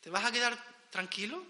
¿Te 0.00 0.10
vas 0.10 0.24
a 0.24 0.32
quedar 0.32 0.58
tranquilo? 0.90 1.44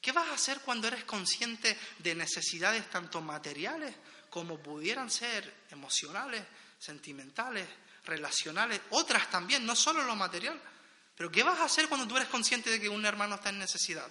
¿Qué 0.00 0.12
vas 0.12 0.28
a 0.28 0.34
hacer 0.34 0.60
cuando 0.60 0.88
eres 0.88 1.04
consciente 1.04 1.78
de 1.98 2.14
necesidades 2.14 2.88
tanto 2.90 3.20
materiales 3.20 3.94
como 4.28 4.58
pudieran 4.58 5.10
ser 5.10 5.64
emocionales, 5.70 6.42
sentimentales, 6.78 7.66
relacionales, 8.04 8.80
otras 8.90 9.30
también, 9.30 9.66
no 9.66 9.76
solo 9.76 10.02
lo 10.04 10.16
material? 10.16 10.60
Pero 11.16 11.30
¿qué 11.30 11.42
vas 11.42 11.58
a 11.58 11.64
hacer 11.64 11.88
cuando 11.88 12.08
tú 12.08 12.16
eres 12.16 12.28
consciente 12.28 12.70
de 12.70 12.80
que 12.80 12.88
un 12.88 13.04
hermano 13.04 13.34
está 13.34 13.50
en 13.50 13.58
necesidad? 13.58 14.08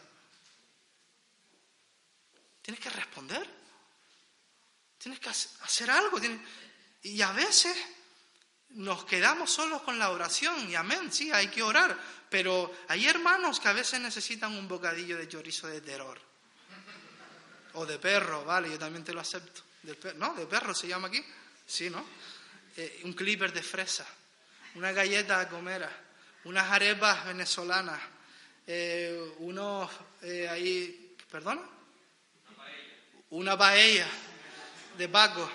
Tienes 2.62 2.84
que 2.84 2.90
responder. 2.92 3.50
Tienes 5.00 5.20
que 5.20 5.30
hacer 5.30 5.90
algo. 5.90 6.20
Y 7.02 7.22
a 7.22 7.32
veces 7.32 7.76
nos 8.72 9.06
quedamos 9.06 9.52
solos 9.52 9.82
con 9.82 9.98
la 9.98 10.12
oración 10.12 10.70
y 10.70 10.76
amén, 10.76 11.12
sí, 11.12 11.32
hay 11.32 11.48
que 11.48 11.64
orar, 11.64 11.98
pero 12.30 12.74
hay 12.88 13.08
hermanos 13.08 13.60
que 13.60 13.68
a 13.68 13.74
veces 13.74 14.00
necesitan 14.00 14.54
un 14.54 14.68
bocadillo 14.68 15.18
de 15.18 15.28
chorizo 15.28 15.68
de 15.68 15.82
terror 15.82 16.20
o 17.74 17.86
de 17.86 18.00
perro, 18.00 18.44
vale, 18.46 18.70
yo 18.70 18.80
también 18.80 19.04
te 19.04 19.14
lo 19.14 19.22
acepto. 19.22 19.64
¿No? 20.16 20.34
¿De 20.34 20.46
perro 20.46 20.74
se 20.74 20.88
llama 20.88 21.08
aquí? 21.08 21.24
Sí, 21.66 21.90
¿no? 21.90 22.06
Eh, 22.76 23.02
un 23.04 23.14
clipper 23.14 23.52
de 23.54 23.64
fresa, 23.64 24.06
una 24.76 24.92
galleta 24.92 25.48
comera, 25.48 25.90
unas 26.44 26.70
arepas 26.72 27.26
venezolanas, 27.26 28.00
eh, 28.68 29.34
unos 29.40 29.90
eh, 30.22 30.48
ahí, 30.48 31.16
¿perdona? 31.30 31.62
Una 33.32 33.58
paella 33.58 34.08
de 34.98 35.08
Paco, 35.08 35.50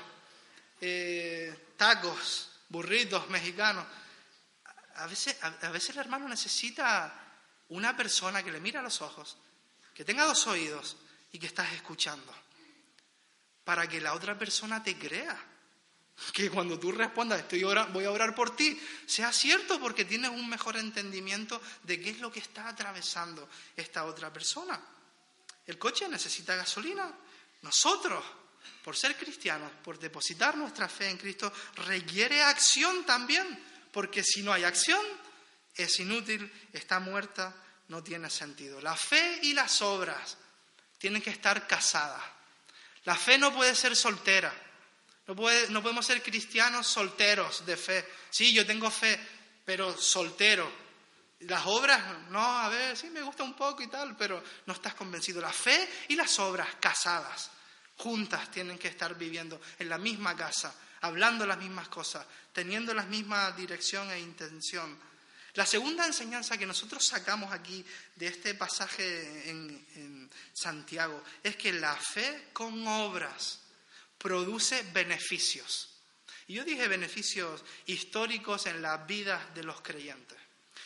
tacos, 1.77 2.54
burritos 2.75 3.31
mexicanos. 3.31 3.87
A 4.97 5.07
veces, 5.07 5.37
a, 5.43 5.71
veces 5.71 5.91
el 5.91 5.99
hermano 5.99 6.29
necesita 6.29 7.15
una 7.69 7.97
persona 7.97 8.43
que 8.43 8.51
le 8.51 8.61
mire 8.61 8.79
a 8.79 8.83
los 8.83 9.01
ojos, 9.01 9.39
que 9.95 10.05
tenga 10.05 10.25
dos 10.25 10.47
oídos 10.49 10.97
y 11.31 11.39
que 11.39 11.47
estás 11.47 11.73
escuchando, 11.73 12.35
para 13.63 13.89
que 13.89 14.01
la 14.01 14.15
otra 14.15 14.37
persona 14.37 14.83
te 14.83 14.99
crea. 14.99 15.41
Que 16.33 16.49
cuando 16.49 16.79
tú 16.79 16.93
respondas, 16.93 17.41
estoy 17.41 17.65
voy 17.65 18.05
a 18.05 18.11
orar 18.11 18.37
por 18.37 18.55
ti, 18.55 18.81
sea 19.05 19.33
cierto 19.33 19.81
porque 19.81 20.05
tienes 20.05 20.31
un 20.31 20.49
mejor 20.49 20.77
entendimiento 20.77 21.61
de 21.83 22.01
qué 22.01 22.11
es 22.11 22.21
lo 22.21 22.31
que 22.31 22.39
está 22.39 22.69
atravesando 22.69 23.49
esta 23.77 24.05
otra 24.05 24.33
persona. 24.33 24.81
El 25.67 25.77
coche 25.77 26.09
necesita 26.09 26.55
gasolina. 26.55 27.13
Nosotros 27.63 28.23
por 28.83 28.97
ser 28.97 29.17
cristianos, 29.17 29.71
por 29.83 29.99
depositar 29.99 30.57
nuestra 30.57 30.89
fe 30.89 31.09
en 31.09 31.17
Cristo, 31.17 31.53
requiere 31.87 32.43
acción 32.43 33.05
también, 33.05 33.47
porque 33.91 34.23
si 34.23 34.43
no 34.43 34.53
hay 34.53 34.65
acción, 34.65 35.01
es 35.75 35.99
inútil, 36.01 36.51
está 36.73 37.01
muerta, 37.01 37.55
no 37.89 38.03
tiene 38.03 38.29
sentido. 38.31 38.81
La 38.81 38.97
fe 38.97 39.41
y 39.43 39.55
las 39.55 39.81
obras 39.83 40.37
tienen 40.99 41.23
que 41.23 41.31
estar 41.31 41.67
casadas. 41.67 42.23
La 43.05 43.17
fe 43.17 43.39
no 43.39 43.55
puede 43.55 43.75
ser 43.75 43.97
soltera. 43.97 44.53
No, 45.27 45.35
no 45.71 45.83
podemos 45.83 46.07
ser 46.07 46.23
cristianos 46.23 46.87
solteros 46.87 47.65
de 47.65 47.77
fe. 47.77 48.09
Sí, 48.31 48.53
yo 48.53 48.67
tengo 48.67 48.91
fe, 48.91 49.19
pero 49.65 49.97
soltero. 49.97 50.85
Las 51.41 51.67
obras, 51.67 52.03
no, 52.31 52.41
a 52.41 52.69
ver, 52.69 52.97
sí 52.97 53.11
me 53.11 53.23
gusta 53.23 53.43
un 53.43 53.55
poco 53.55 53.83
y 53.83 53.89
tal, 53.89 54.17
pero 54.17 54.43
no 54.67 54.73
estás 54.75 54.95
convencido. 54.95 55.41
La 55.41 55.53
fe 55.53 55.89
y 56.09 56.17
las 56.17 56.39
obras 56.39 56.69
casadas 56.81 57.51
juntas 57.97 58.51
tienen 58.51 58.79
que 58.79 58.89
estar 58.89 59.17
viviendo 59.17 59.61
en 59.79 59.89
la 59.89 59.99
misma 59.99 60.37
casa, 60.37 60.75
hablando 61.01 61.47
las 61.47 61.59
mismas 61.59 61.89
cosas, 61.89 62.27
teniendo 62.53 62.95
la 62.95 63.05
misma 63.05 63.53
dirección 63.53 64.11
e 64.11 64.21
intención. 64.21 64.99
La 65.55 65.65
segunda 65.65 66.05
enseñanza 66.05 66.59
que 66.59 66.67
nosotros 66.67 67.05
sacamos 67.05 67.53
aquí 67.53 67.85
de 68.17 68.27
este 68.27 68.55
pasaje 68.55 69.49
en, 69.49 70.31
Santiago 70.53 71.23
es 71.43 71.57
que 71.57 71.73
la 71.73 71.95
fe 71.95 72.49
con 72.53 72.87
obras 72.87 73.61
produce 74.19 74.83
beneficios. 74.93 75.91
Y 76.47 76.55
yo 76.55 76.65
dije 76.65 76.89
beneficios 76.89 77.65
históricos 77.87 78.67
en 78.67 78.83
las 78.83 79.07
vidas 79.07 79.55
de 79.55 79.63
los 79.63 79.81
creyentes. 79.81 80.39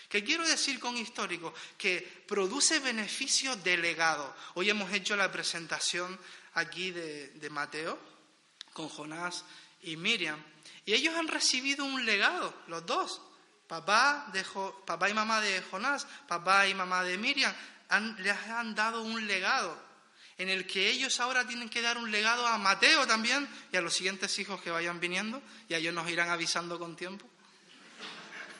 ¿Qué 0.08 0.24
quiero 0.24 0.46
decir 0.46 0.80
con 0.80 0.96
histórico? 0.96 1.52
Que 1.76 2.00
produce 2.26 2.78
beneficios 2.80 3.62
delegados. 3.62 4.34
Hoy 4.54 4.70
hemos 4.70 4.90
hecho 4.92 5.16
la 5.16 5.30
presentación 5.30 6.18
aquí 6.58 6.90
de, 6.90 7.48
Mateo 7.50 7.98
con 8.72 8.88
Jonás 8.88 9.44
y 9.82 9.96
Miriam. 9.96 10.42
Y 10.84 10.94
ellos 10.94 11.14
han 11.14 11.28
recibido 11.28 11.84
un 11.84 12.04
legado, 12.04 12.54
los 12.66 12.84
dos. 12.86 13.22
Papá, 13.66 14.30
de 14.32 14.44
papá 14.86 15.10
y 15.10 15.14
mamá 15.14 15.42
de 15.42 15.60
Jonás, 15.60 16.06
papá 16.26 16.66
y 16.66 16.74
mamá 16.74 17.04
de 17.04 17.18
Miriam, 17.18 17.52
les 18.18 18.36
han 18.48 18.74
dado 18.74 19.02
un 19.02 19.26
legado 19.26 19.78
en 20.38 20.48
el 20.48 20.66
que 20.66 20.88
ellos 20.88 21.20
ahora 21.20 21.46
tienen 21.46 21.68
que 21.68 21.82
dar 21.82 21.98
un 21.98 22.10
legado 22.10 22.46
a 22.46 22.56
Mateo 22.56 23.06
también 23.06 23.46
y 23.70 23.76
a 23.76 23.82
los 23.82 23.92
siguientes 23.92 24.38
hijos 24.38 24.62
que 24.62 24.70
vayan 24.70 25.00
viniendo 25.00 25.42
y 25.68 25.74
a 25.74 25.78
ellos 25.78 25.92
nos 25.92 26.08
irán 26.08 26.30
avisando 26.30 26.78
con 26.78 26.96
tiempo. 26.96 27.28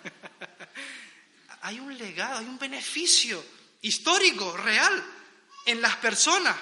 hay 1.63 1.81
un 1.81 1.97
legado, 1.97 2.39
hay 2.39 2.47
un 2.47 2.59
beneficio 2.59 3.43
histórico, 3.81 4.57
real, 4.57 5.05
en 5.65 5.81
las 5.81 5.97
personas 5.97 6.55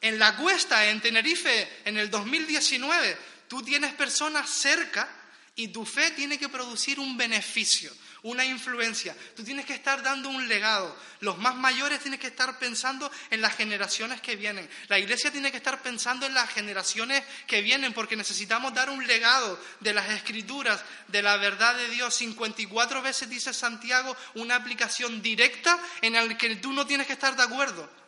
en 0.00 0.18
la 0.18 0.36
cuesta, 0.36 0.86
en 0.86 1.00
Tenerife, 1.00 1.82
en 1.84 1.98
el 1.98 2.10
2019, 2.10 3.16
tú 3.48 3.62
tienes 3.62 3.92
personas 3.94 4.48
cerca 4.48 5.08
y 5.56 5.68
tu 5.68 5.84
fe 5.84 6.12
tiene 6.12 6.38
que 6.38 6.48
producir 6.48 6.98
un 6.98 7.18
beneficio, 7.18 7.92
una 8.22 8.46
influencia. 8.46 9.14
Tú 9.36 9.44
tienes 9.44 9.66
que 9.66 9.74
estar 9.74 10.02
dando 10.02 10.30
un 10.30 10.48
legado. 10.48 10.96
Los 11.20 11.36
más 11.36 11.54
mayores 11.54 12.00
tienen 12.00 12.18
que 12.18 12.28
estar 12.28 12.58
pensando 12.58 13.10
en 13.28 13.42
las 13.42 13.56
generaciones 13.56 14.22
que 14.22 14.36
vienen. 14.36 14.70
La 14.88 14.98
iglesia 14.98 15.30
tiene 15.30 15.50
que 15.50 15.58
estar 15.58 15.82
pensando 15.82 16.24
en 16.24 16.32
las 16.32 16.48
generaciones 16.48 17.22
que 17.46 17.60
vienen 17.60 17.92
porque 17.92 18.16
necesitamos 18.16 18.72
dar 18.72 18.88
un 18.88 19.06
legado 19.06 19.60
de 19.80 19.92
las 19.92 20.08
escrituras, 20.10 20.82
de 21.08 21.20
la 21.20 21.36
verdad 21.36 21.74
de 21.76 21.90
Dios. 21.90 22.14
54 22.14 23.02
veces 23.02 23.28
dice 23.28 23.52
Santiago 23.52 24.16
una 24.34 24.54
aplicación 24.54 25.20
directa 25.20 25.78
en 26.00 26.14
la 26.14 26.38
que 26.38 26.56
tú 26.56 26.72
no 26.72 26.86
tienes 26.86 27.06
que 27.06 27.12
estar 27.12 27.36
de 27.36 27.42
acuerdo 27.42 27.99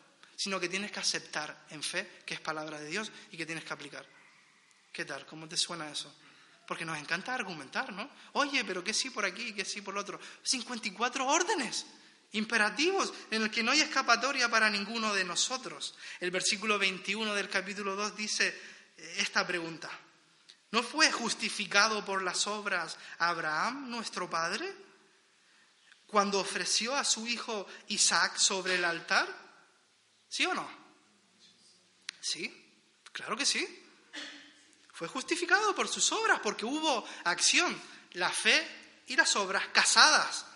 sino 0.42 0.58
que 0.58 0.68
tienes 0.68 0.90
que 0.90 0.98
aceptar 0.98 1.66
en 1.70 1.84
fe 1.84 2.18
que 2.26 2.34
es 2.34 2.40
palabra 2.40 2.80
de 2.80 2.86
Dios 2.86 3.12
y 3.30 3.36
que 3.36 3.46
tienes 3.46 3.62
que 3.62 3.72
aplicar. 3.72 4.04
¿Qué 4.92 5.04
tal? 5.04 5.24
¿Cómo 5.24 5.48
te 5.48 5.56
suena 5.56 5.88
eso? 5.88 6.12
Porque 6.66 6.84
nos 6.84 6.98
encanta 6.98 7.32
argumentar, 7.32 7.92
¿no? 7.92 8.10
Oye, 8.32 8.64
pero 8.64 8.82
que 8.82 8.92
sí 8.92 9.10
por 9.10 9.24
aquí, 9.24 9.52
que 9.54 9.64
sí 9.64 9.82
por 9.82 9.94
lo 9.94 10.00
otro. 10.00 10.18
54 10.42 11.24
órdenes 11.24 11.86
imperativos 12.32 13.14
en 13.30 13.42
el 13.42 13.52
que 13.52 13.62
no 13.62 13.70
hay 13.70 13.82
escapatoria 13.82 14.50
para 14.50 14.68
ninguno 14.68 15.14
de 15.14 15.22
nosotros. 15.22 15.94
El 16.18 16.32
versículo 16.32 16.76
21 16.76 17.34
del 17.34 17.48
capítulo 17.48 17.94
2 17.94 18.16
dice 18.16 18.48
eh, 18.48 19.14
esta 19.18 19.46
pregunta. 19.46 19.88
¿No 20.72 20.82
fue 20.82 21.12
justificado 21.12 22.04
por 22.04 22.20
las 22.20 22.48
obras 22.48 22.98
Abraham, 23.20 23.88
nuestro 23.88 24.28
padre, 24.28 24.74
cuando 26.08 26.40
ofreció 26.40 26.96
a 26.96 27.04
su 27.04 27.28
hijo 27.28 27.64
Isaac 27.86 28.38
sobre 28.38 28.74
el 28.74 28.84
altar? 28.84 29.41
¿Sí 30.32 30.46
o 30.46 30.54
no? 30.54 30.66
Sí, 32.18 32.50
claro 33.12 33.36
que 33.36 33.44
sí. 33.44 33.68
Fue 34.94 35.06
justificado 35.06 35.74
por 35.74 35.88
sus 35.88 36.10
obras, 36.10 36.40
porque 36.42 36.64
hubo 36.64 37.06
acción, 37.24 37.78
la 38.12 38.30
fe 38.30 38.66
y 39.08 39.14
las 39.14 39.36
obras 39.36 39.66
casadas. 39.74 40.46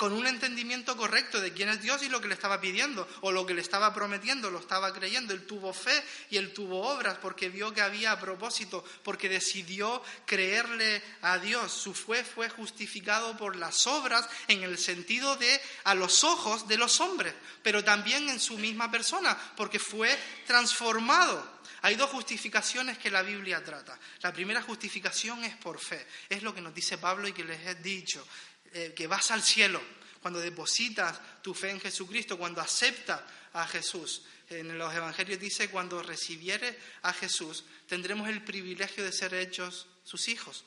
Con 0.00 0.14
un 0.14 0.26
entendimiento 0.26 0.96
correcto 0.96 1.42
de 1.42 1.52
quién 1.52 1.68
es 1.68 1.82
Dios 1.82 2.02
y 2.02 2.08
lo 2.08 2.22
que 2.22 2.28
le 2.28 2.32
estaba 2.32 2.58
pidiendo, 2.58 3.06
o 3.20 3.30
lo 3.30 3.44
que 3.44 3.52
le 3.52 3.60
estaba 3.60 3.92
prometiendo, 3.92 4.50
lo 4.50 4.60
estaba 4.60 4.94
creyendo. 4.94 5.34
Él 5.34 5.46
tuvo 5.46 5.74
fe 5.74 6.02
y 6.30 6.38
él 6.38 6.54
tuvo 6.54 6.88
obras 6.88 7.18
porque 7.18 7.50
vio 7.50 7.74
que 7.74 7.82
había 7.82 8.18
propósito, 8.18 8.82
porque 9.02 9.28
decidió 9.28 10.02
creerle 10.24 11.02
a 11.20 11.36
Dios. 11.36 11.70
Su 11.70 11.92
fe 11.92 12.24
fue 12.24 12.48
justificado 12.48 13.36
por 13.36 13.56
las 13.56 13.86
obras 13.86 14.26
en 14.48 14.62
el 14.62 14.78
sentido 14.78 15.36
de 15.36 15.60
a 15.84 15.94
los 15.94 16.24
ojos 16.24 16.66
de 16.66 16.78
los 16.78 16.98
hombres, 17.00 17.34
pero 17.62 17.84
también 17.84 18.26
en 18.30 18.40
su 18.40 18.56
misma 18.56 18.90
persona, 18.90 19.36
porque 19.54 19.78
fue 19.78 20.18
transformado. 20.46 21.60
Hay 21.82 21.96
dos 21.96 22.10
justificaciones 22.10 22.98
que 22.98 23.10
la 23.10 23.22
Biblia 23.22 23.64
trata. 23.64 23.98
La 24.20 24.32
primera 24.32 24.60
justificación 24.62 25.44
es 25.44 25.56
por 25.56 25.78
fe. 25.78 26.06
Es 26.28 26.42
lo 26.42 26.54
que 26.54 26.60
nos 26.60 26.74
dice 26.74 26.98
Pablo 26.98 27.26
y 27.26 27.32
que 27.32 27.44
les 27.44 27.66
he 27.66 27.74
dicho. 27.76 28.26
Eh, 28.72 28.92
que 28.94 29.06
vas 29.06 29.30
al 29.32 29.42
cielo, 29.42 29.82
cuando 30.22 30.38
depositas 30.38 31.20
tu 31.42 31.54
fe 31.54 31.70
en 31.70 31.80
Jesucristo, 31.80 32.38
cuando 32.38 32.60
aceptas 32.60 33.20
a 33.52 33.66
Jesús. 33.66 34.22
En 34.48 34.78
los 34.78 34.94
evangelios 34.94 35.40
dice, 35.40 35.70
cuando 35.70 36.02
recibieres 36.02 36.76
a 37.02 37.12
Jesús, 37.12 37.64
tendremos 37.88 38.28
el 38.28 38.42
privilegio 38.42 39.04
de 39.04 39.12
ser 39.12 39.34
hechos 39.34 39.86
sus 40.04 40.28
hijos. 40.28 40.64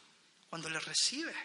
Cuando 0.49 0.69
le 0.69 0.79
recibes, 0.79 1.35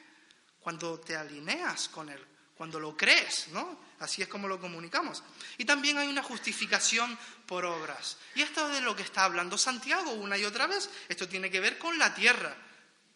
cuando 0.61 0.99
te 1.01 1.16
alineas 1.16 1.88
con 1.88 2.09
Él, 2.09 2.25
cuando 2.57 2.81
lo 2.81 2.97
crees, 2.97 3.49
¿no? 3.49 3.79
Así 4.01 4.23
es 4.23 4.29
como 4.29 4.49
lo 4.49 4.61
comunicamos. 4.61 5.23
Y 5.59 5.64
también 5.64 5.99
hay 5.99 6.09
una 6.09 6.23
justificación 6.23 7.16
por 7.47 7.64
obras. 7.64 8.16
Y 8.35 8.42
esto 8.42 8.66
es 8.68 8.75
de 8.75 8.81
lo 8.81 8.97
que 8.97 9.03
está 9.03 9.25
hablando 9.25 9.57
Santiago 9.57 10.12
una 10.12 10.37
y 10.37 10.44
otra 10.44 10.66
vez. 10.66 10.90
Esto 11.09 11.29
tiene 11.29 11.51
que 11.51 11.61
ver 11.61 11.79
con 11.79 11.99
la 11.99 12.14
tierra, 12.14 12.57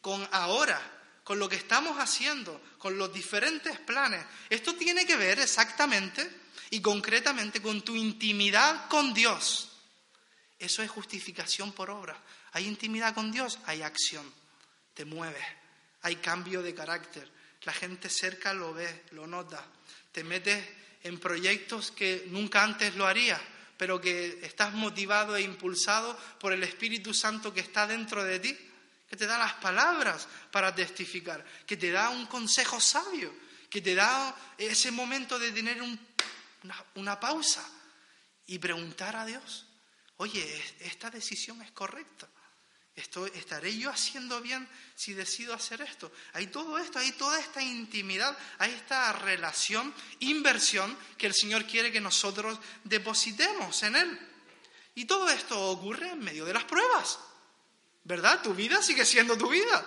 con 0.00 0.28
ahora, 0.30 0.80
con 1.24 1.38
lo 1.38 1.48
que 1.48 1.56
estamos 1.56 1.98
haciendo, 1.98 2.60
con 2.78 2.98
los 2.98 3.12
diferentes 3.12 3.78
planes. 3.78 4.24
Esto 4.50 4.74
tiene 4.74 5.06
que 5.06 5.16
ver 5.16 5.38
exactamente 5.38 6.28
y 6.70 6.80
concretamente 6.80 7.62
con 7.62 7.82
tu 7.82 7.94
intimidad 7.94 8.88
con 8.88 9.14
Dios. 9.14 9.70
Eso 10.58 10.82
es 10.82 10.90
justificación 10.90 11.72
por 11.72 11.90
obra. 11.90 12.20
Hay 12.52 12.66
intimidad 12.66 13.14
con 13.14 13.30
Dios, 13.30 13.58
hay 13.66 13.82
acción, 13.82 14.30
te 14.94 15.04
mueves, 15.04 15.44
hay 16.02 16.16
cambio 16.16 16.62
de 16.62 16.74
carácter. 16.74 17.30
La 17.62 17.72
gente 17.72 18.08
cerca 18.08 18.52
lo 18.52 18.74
ve, 18.74 19.04
lo 19.12 19.26
nota. 19.26 19.64
Te 20.10 20.24
metes 20.24 20.64
en 21.04 21.18
proyectos 21.18 21.90
que 21.92 22.26
nunca 22.28 22.62
antes 22.62 22.94
lo 22.96 23.06
harías, 23.06 23.40
pero 23.76 24.00
que 24.00 24.40
estás 24.42 24.72
motivado 24.74 25.36
e 25.36 25.42
impulsado 25.42 26.18
por 26.40 26.52
el 26.52 26.62
Espíritu 26.64 27.14
Santo 27.14 27.54
que 27.54 27.60
está 27.60 27.86
dentro 27.86 28.22
de 28.24 28.40
ti 28.40 28.58
que 29.12 29.16
te 29.18 29.26
da 29.26 29.36
las 29.36 29.52
palabras 29.60 30.26
para 30.50 30.74
testificar, 30.74 31.44
que 31.66 31.76
te 31.76 31.90
da 31.90 32.08
un 32.08 32.24
consejo 32.24 32.80
sabio, 32.80 33.30
que 33.68 33.82
te 33.82 33.94
da 33.94 34.34
ese 34.56 34.90
momento 34.90 35.38
de 35.38 35.52
tener 35.52 35.82
una, 36.94 37.20
pausa 37.20 37.62
y 38.46 38.58
preguntar 38.58 39.14
a 39.16 39.26
Dios, 39.26 39.66
oye, 40.16 40.64
esta 40.80 41.10
decisión 41.10 41.60
es 41.60 41.72
correcta. 41.72 42.26
¿Estaré 42.94 43.76
yo 43.76 43.90
haciendo 43.90 44.40
bien 44.40 44.66
si 44.94 45.12
decido 45.12 45.52
hacer 45.52 45.82
esto? 45.82 46.10
Hay 46.32 46.46
todo 46.46 46.78
esto, 46.78 46.98
hay 46.98 47.12
toda 47.12 47.38
esta 47.38 47.60
intimidad, 47.60 48.34
hay 48.60 48.72
esta 48.72 49.12
relación, 49.12 49.92
inversión 50.20 50.96
que 51.18 51.26
el 51.26 51.34
Señor 51.34 51.66
quiere 51.66 51.92
que 51.92 52.00
nosotros 52.00 52.58
depositemos 52.82 53.82
en 53.82 53.94
Él. 53.94 54.28
Y 54.94 55.04
todo 55.04 55.28
esto 55.28 55.60
ocurre 55.68 56.08
en 56.08 56.20
medio 56.20 56.46
de 56.46 56.54
las 56.54 56.64
pruebas. 56.64 57.18
¿Verdad? 58.04 58.42
Tu 58.42 58.54
vida 58.54 58.82
sigue 58.82 59.04
siendo 59.04 59.36
tu 59.36 59.48
vida. 59.48 59.84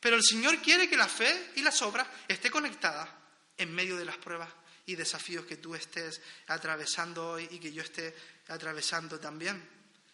Pero 0.00 0.16
el 0.16 0.22
Señor 0.22 0.58
quiere 0.62 0.88
que 0.88 0.96
la 0.96 1.08
fe 1.08 1.52
y 1.56 1.62
las 1.62 1.82
obras 1.82 2.08
esté 2.26 2.50
conectadas 2.50 3.08
en 3.58 3.74
medio 3.74 3.96
de 3.96 4.06
las 4.06 4.16
pruebas 4.16 4.48
y 4.86 4.96
desafíos 4.96 5.44
que 5.44 5.58
tú 5.58 5.74
estés 5.74 6.20
atravesando 6.46 7.32
hoy 7.32 7.46
y 7.50 7.58
que 7.58 7.72
yo 7.72 7.82
esté 7.82 8.14
atravesando 8.48 9.20
también. 9.20 9.62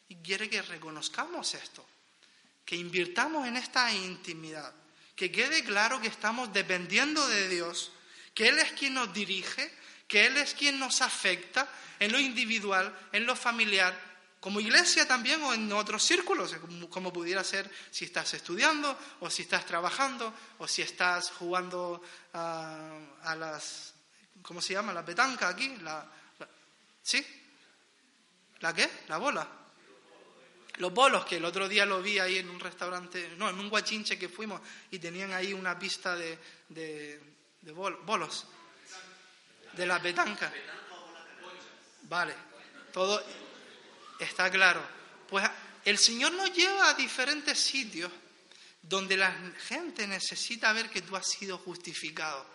Y 0.08 0.16
quiere 0.16 0.50
que 0.50 0.62
reconozcamos 0.62 1.54
esto, 1.54 1.86
que 2.64 2.76
invirtamos 2.76 3.46
en 3.46 3.56
esta 3.56 3.92
intimidad, 3.92 4.72
que 5.14 5.30
quede 5.30 5.64
claro 5.64 6.00
que 6.00 6.08
estamos 6.08 6.52
dependiendo 6.52 7.26
de 7.28 7.48
Dios, 7.48 7.92
que 8.34 8.48
Él 8.48 8.58
es 8.58 8.72
quien 8.72 8.94
nos 8.94 9.12
dirige, 9.14 9.72
que 10.08 10.26
Él 10.26 10.36
es 10.36 10.54
quien 10.54 10.78
nos 10.78 11.00
afecta 11.00 11.68
en 11.98 12.12
lo 12.12 12.20
individual, 12.20 12.94
en 13.12 13.24
lo 13.24 13.34
familiar, 13.34 13.98
como 14.46 14.60
iglesia 14.60 15.08
también 15.08 15.42
o 15.42 15.52
en 15.52 15.72
otros 15.72 16.04
círculos, 16.04 16.54
como, 16.88 17.12
pudiera 17.12 17.42
ser 17.42 17.68
si 17.90 18.04
estás 18.04 18.32
estudiando 18.32 18.96
o 19.18 19.28
si 19.28 19.42
estás 19.42 19.66
trabajando 19.66 20.32
o 20.58 20.68
si 20.68 20.82
estás 20.82 21.32
jugando 21.32 22.00
a, 22.32 23.34
las, 23.36 23.92
¿cómo 24.42 24.62
se 24.62 24.74
llama? 24.74 24.92
La 24.92 25.04
petanca 25.04 25.48
aquí, 25.48 25.76
la, 25.78 26.06
¿sí? 27.02 27.26
¿La 28.60 28.72
qué? 28.72 28.88
La 29.08 29.18
bola. 29.18 29.48
Los 30.76 30.94
bolos, 30.94 31.24
que 31.24 31.38
el 31.38 31.44
otro 31.44 31.68
día 31.68 31.84
lo 31.84 32.00
vi 32.00 32.20
ahí 32.20 32.38
en 32.38 32.48
un 32.48 32.60
restaurante, 32.60 33.34
no, 33.36 33.50
en 33.50 33.58
un 33.58 33.68
guachinche 33.68 34.16
que 34.16 34.28
fuimos 34.28 34.60
y 34.92 35.00
tenían 35.00 35.32
ahí 35.32 35.54
una 35.54 35.76
pista 35.76 36.14
de, 36.14 36.38
de, 36.68 37.20
de 37.62 37.72
bolos, 37.72 38.46
de 39.72 39.86
la 39.86 40.00
petanca. 40.00 40.52
Vale, 42.02 42.34
todo, 42.92 43.20
Está 44.18 44.50
claro. 44.50 44.82
Pues 45.28 45.48
el 45.84 45.98
Señor 45.98 46.32
nos 46.32 46.52
lleva 46.52 46.90
a 46.90 46.94
diferentes 46.94 47.58
sitios 47.58 48.10
donde 48.82 49.16
la 49.16 49.34
gente 49.66 50.06
necesita 50.06 50.72
ver 50.72 50.90
que 50.90 51.02
tú 51.02 51.16
has 51.16 51.28
sido 51.28 51.58
justificado. 51.58 52.46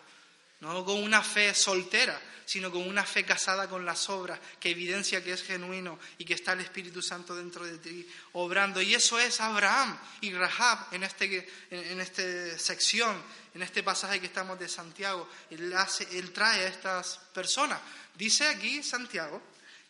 No 0.61 0.85
con 0.85 1.01
una 1.01 1.23
fe 1.23 1.53
soltera, 1.53 2.19
sino 2.45 2.71
con 2.71 2.87
una 2.87 3.03
fe 3.03 3.25
casada 3.25 3.67
con 3.67 3.85
las 3.85 4.09
obras, 4.09 4.39
que 4.59 4.69
evidencia 4.69 5.23
que 5.23 5.33
es 5.33 5.43
genuino 5.43 5.97
y 6.17 6.25
que 6.25 6.35
está 6.35 6.53
el 6.53 6.59
Espíritu 6.59 7.01
Santo 7.01 7.35
dentro 7.35 7.65
de 7.65 7.77
ti 7.79 8.07
obrando. 8.33 8.81
Y 8.81 8.93
eso 8.93 9.17
es 9.17 9.41
Abraham 9.41 9.97
y 10.21 10.31
Rahab 10.33 10.87
en, 10.91 11.03
este, 11.03 11.49
en 11.71 11.99
esta 11.99 12.59
sección, 12.59 13.21
en 13.55 13.63
este 13.63 13.81
pasaje 13.81 14.19
que 14.19 14.27
estamos 14.27 14.59
de 14.59 14.67
Santiago. 14.67 15.27
Él, 15.49 15.73
él 16.11 16.31
trae 16.31 16.65
a 16.65 16.67
estas 16.67 17.17
personas. 17.33 17.79
Dice 18.15 18.47
aquí 18.47 18.83
Santiago 18.83 19.41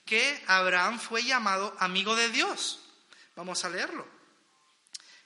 que 0.06 0.44
Abraham 0.48 1.00
fue 1.00 1.24
llamado 1.24 1.76
amigo 1.80 2.16
de 2.16 2.30
Dios. 2.30 2.80
Vamos 3.36 3.64
a 3.64 3.70
leerlo. 3.70 4.08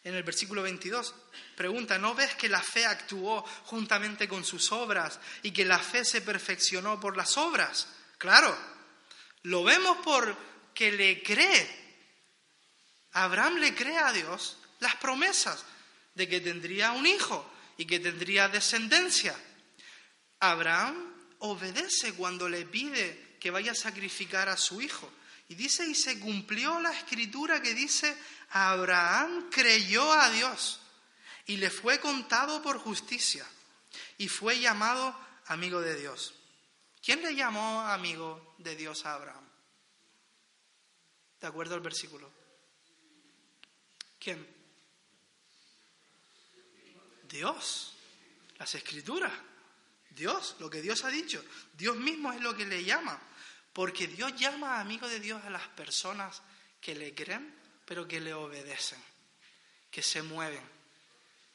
En 0.03 0.13
el 0.13 0.23
versículo 0.23 0.61
22 0.61 1.15
pregunta, 1.55 1.97
¿no 1.97 2.13
ves 2.13 2.35
que 2.35 2.47
la 2.47 2.61
fe 2.61 2.85
actuó 2.85 3.41
juntamente 3.65 4.27
con 4.27 4.45
sus 4.45 4.71
obras 4.71 5.19
y 5.41 5.51
que 5.51 5.65
la 5.65 5.79
fe 5.79 6.05
se 6.05 6.21
perfeccionó 6.21 6.99
por 6.99 7.17
las 7.17 7.37
obras? 7.37 7.87
Claro, 8.19 8.55
lo 9.43 9.63
vemos 9.63 9.97
porque 10.03 10.91
le 10.91 11.23
cree. 11.23 11.83
Abraham 13.13 13.55
le 13.55 13.73
cree 13.73 13.97
a 13.97 14.11
Dios 14.11 14.57
las 14.79 14.95
promesas 14.97 15.65
de 16.13 16.29
que 16.29 16.39
tendría 16.39 16.91
un 16.91 17.07
hijo 17.07 17.51
y 17.77 17.85
que 17.85 17.99
tendría 17.99 18.47
descendencia. 18.47 19.35
Abraham 20.39 21.15
obedece 21.39 22.13
cuando 22.13 22.47
le 22.47 22.65
pide 22.65 23.24
que 23.45 23.51
vaya 23.51 23.73
a 23.73 23.75
sacrificar 23.75 24.49
a 24.49 24.57
su 24.57 24.81
hijo. 24.81 25.07
Y 25.49 25.53
dice, 25.53 25.85
y 25.85 25.93
se 25.93 26.19
cumplió 26.19 26.79
la 26.79 26.91
escritura 26.91 27.61
que 27.61 27.75
dice, 27.75 28.17
Abraham 28.49 29.51
creyó 29.51 30.11
a 30.11 30.31
Dios 30.31 30.79
y 31.45 31.57
le 31.57 31.69
fue 31.69 31.99
contado 31.99 32.63
por 32.63 32.79
justicia 32.79 33.45
y 34.17 34.29
fue 34.29 34.59
llamado 34.59 35.15
amigo 35.45 35.79
de 35.79 35.95
Dios. 35.95 36.33
¿Quién 37.03 37.21
le 37.21 37.35
llamó 37.35 37.81
amigo 37.81 38.55
de 38.57 38.75
Dios 38.75 39.05
a 39.05 39.13
Abraham? 39.13 39.47
¿De 41.39 41.45
acuerdo 41.45 41.75
al 41.75 41.81
versículo? 41.81 42.27
¿Quién? 44.19 44.43
Dios, 47.29 47.93
las 48.57 48.73
escrituras, 48.73 49.33
Dios, 50.09 50.55
lo 50.57 50.67
que 50.67 50.81
Dios 50.81 51.03
ha 51.03 51.09
dicho, 51.09 51.45
Dios 51.77 51.95
mismo 51.95 52.33
es 52.33 52.41
lo 52.41 52.57
que 52.57 52.65
le 52.65 52.83
llama. 52.83 53.21
Porque 53.75 54.07
Dios 54.07 54.33
llama 54.37 54.79
amigo 54.79 55.05
de 55.05 55.19
Dios 55.19 55.43
a 55.43 55.49
las 55.49 55.67
personas 55.67 56.41
que 56.79 56.95
le 56.95 57.13
creen, 57.13 57.53
pero 57.83 58.07
que 58.07 58.21
le 58.21 58.33
obedecen, 58.33 59.03
que 59.91 60.01
se 60.01 60.21
mueven, 60.21 60.63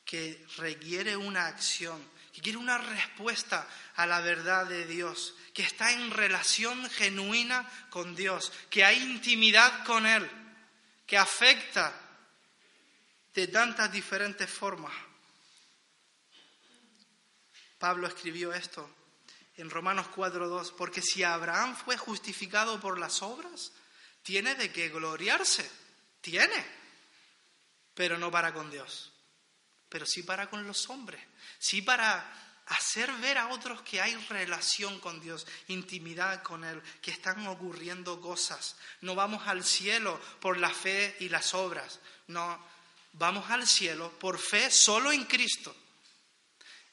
que 0.04 0.44
requiere 0.58 1.16
una 1.16 1.46
acción, 1.46 1.98
que 2.30 2.42
quiere 2.42 2.58
una 2.58 2.76
respuesta 2.76 3.66
a 3.96 4.04
la 4.04 4.20
verdad 4.20 4.66
de 4.66 4.84
Dios, 4.84 5.34
que 5.54 5.62
está 5.62 5.92
en 5.92 6.10
relación 6.10 6.90
genuina 6.90 7.66
con 7.88 8.14
Dios, 8.14 8.52
que 8.68 8.84
hay 8.84 9.02
intimidad 9.02 9.82
con 9.86 10.04
Él, 10.04 10.30
que 11.06 11.16
afecta 11.16 11.98
de 13.32 13.48
tantas 13.48 13.90
diferentes 13.90 14.50
formas. 14.50 14.92
Pablo 17.78 18.06
escribió 18.06 18.52
esto 18.52 18.99
en 19.60 19.70
Romanos 19.70 20.06
4.2, 20.14 20.72
porque 20.76 21.02
si 21.02 21.22
Abraham 21.22 21.76
fue 21.76 21.96
justificado 21.96 22.80
por 22.80 22.98
las 22.98 23.22
obras, 23.22 23.72
tiene 24.22 24.54
de 24.54 24.72
qué 24.72 24.88
gloriarse, 24.88 25.68
tiene, 26.20 26.66
pero 27.94 28.18
no 28.18 28.30
para 28.30 28.52
con 28.52 28.70
Dios, 28.70 29.12
pero 29.88 30.06
sí 30.06 30.22
para 30.22 30.48
con 30.48 30.66
los 30.66 30.88
hombres, 30.88 31.22
sí 31.58 31.82
para 31.82 32.62
hacer 32.66 33.12
ver 33.14 33.38
a 33.38 33.48
otros 33.48 33.82
que 33.82 34.00
hay 34.00 34.14
relación 34.28 35.00
con 35.00 35.20
Dios, 35.20 35.46
intimidad 35.68 36.42
con 36.42 36.64
Él, 36.64 36.80
que 37.02 37.10
están 37.10 37.46
ocurriendo 37.48 38.20
cosas. 38.20 38.76
No 39.00 39.14
vamos 39.14 39.46
al 39.48 39.64
cielo 39.64 40.20
por 40.40 40.56
la 40.56 40.70
fe 40.70 41.16
y 41.20 41.28
las 41.28 41.52
obras, 41.52 41.98
no, 42.28 42.64
vamos 43.14 43.50
al 43.50 43.66
cielo 43.66 44.10
por 44.18 44.38
fe 44.38 44.70
solo 44.70 45.10
en 45.10 45.24
Cristo. 45.24 45.74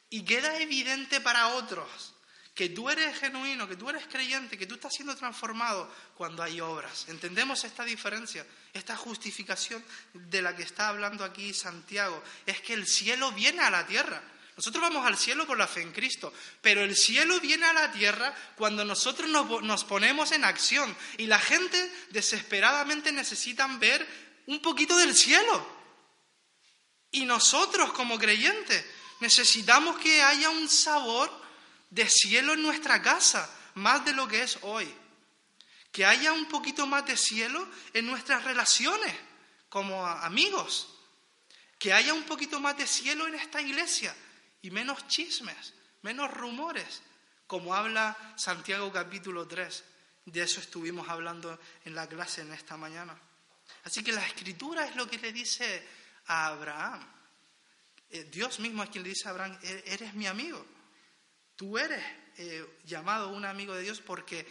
Y 0.09 0.23
queda 0.23 0.59
evidente 0.59 1.21
para 1.21 1.49
otros 1.49 2.15
que 2.57 2.69
tú 2.69 2.89
eres 2.89 3.19
genuino, 3.19 3.67
que 3.67 3.75
tú 3.75 3.87
eres 3.87 4.07
creyente, 4.07 4.57
que 4.57 4.65
tú 4.65 4.73
estás 4.73 4.91
siendo 4.91 5.15
transformado 5.15 5.93
cuando 6.15 6.41
hay 6.41 6.59
obras. 6.59 7.05
¿Entendemos 7.07 7.63
esta 7.63 7.85
diferencia? 7.85 8.47
Esta 8.73 8.97
justificación 8.97 9.85
de 10.15 10.41
la 10.41 10.55
que 10.55 10.63
está 10.63 10.87
hablando 10.89 11.23
aquí 11.23 11.53
Santiago. 11.53 12.23
Es 12.47 12.59
que 12.61 12.73
el 12.73 12.87
cielo 12.87 13.31
viene 13.31 13.61
a 13.61 13.69
la 13.69 13.85
tierra. 13.85 14.19
Nosotros 14.55 14.81
vamos 14.81 15.05
al 15.05 15.15
cielo 15.19 15.45
por 15.45 15.55
la 15.55 15.67
fe 15.67 15.83
en 15.83 15.91
Cristo, 15.91 16.33
pero 16.59 16.81
el 16.83 16.97
cielo 16.97 17.39
viene 17.39 17.67
a 17.67 17.73
la 17.73 17.91
tierra 17.91 18.33
cuando 18.55 18.83
nosotros 18.83 19.29
nos, 19.29 19.83
ponemos 19.83 20.31
en 20.31 20.43
acción 20.43 20.97
y 21.17 21.27
la 21.27 21.37
gente 21.37 21.77
desesperadamente 22.09 23.11
necesitan 23.11 23.77
ver 23.77 24.03
un 24.47 24.63
poquito 24.63 24.97
del 24.97 25.15
cielo. 25.15 25.77
Y 27.11 27.25
nosotros 27.25 27.93
como 27.93 28.17
creyentes 28.17 28.83
necesitamos 29.19 29.99
que 29.99 30.23
haya 30.23 30.49
un 30.49 30.67
sabor 30.67 31.45
de 31.89 32.07
cielo 32.09 32.53
en 32.53 32.61
nuestra 32.61 33.01
casa, 33.01 33.49
más 33.75 34.03
de 34.05 34.13
lo 34.13 34.27
que 34.27 34.43
es 34.43 34.59
hoy. 34.61 34.93
Que 35.91 36.05
haya 36.05 36.33
un 36.33 36.47
poquito 36.47 36.85
más 36.85 37.05
de 37.05 37.17
cielo 37.17 37.67
en 37.93 38.05
nuestras 38.05 38.43
relaciones 38.43 39.13
como 39.69 40.05
amigos. 40.05 40.93
Que 41.79 41.93
haya 41.93 42.13
un 42.13 42.23
poquito 42.23 42.59
más 42.59 42.77
de 42.77 42.87
cielo 42.87 43.27
en 43.27 43.35
esta 43.35 43.61
iglesia 43.61 44.15
y 44.61 44.71
menos 44.71 45.07
chismes, 45.07 45.73
menos 46.01 46.31
rumores, 46.31 47.01
como 47.45 47.73
habla 47.73 48.33
Santiago 48.35 48.91
capítulo 48.91 49.47
3. 49.47 49.83
De 50.25 50.41
eso 50.41 50.59
estuvimos 50.59 51.07
hablando 51.07 51.59
en 51.85 51.95
la 51.95 52.07
clase 52.07 52.41
en 52.41 52.51
esta 52.51 52.75
mañana. 52.75 53.17
Así 53.83 54.03
que 54.03 54.11
la 54.11 54.25
escritura 54.25 54.85
es 54.85 54.95
lo 54.95 55.07
que 55.07 55.17
le 55.17 55.31
dice 55.31 55.87
a 56.27 56.47
Abraham. 56.47 57.05
Eh, 58.09 58.25
Dios 58.25 58.59
mismo 58.59 58.83
es 58.83 58.89
quien 58.89 59.03
le 59.03 59.09
dice 59.09 59.27
a 59.27 59.31
Abraham, 59.31 59.57
e-, 59.61 59.83
eres 59.85 60.13
mi 60.13 60.27
amigo. 60.27 60.65
Tú 61.57 61.77
eres 61.77 62.03
eh, 62.37 62.65
llamado 62.85 63.29
un 63.29 63.43
amigo 63.43 63.73
de 63.73 63.81
Dios 63.81 63.99
porque 63.99 64.47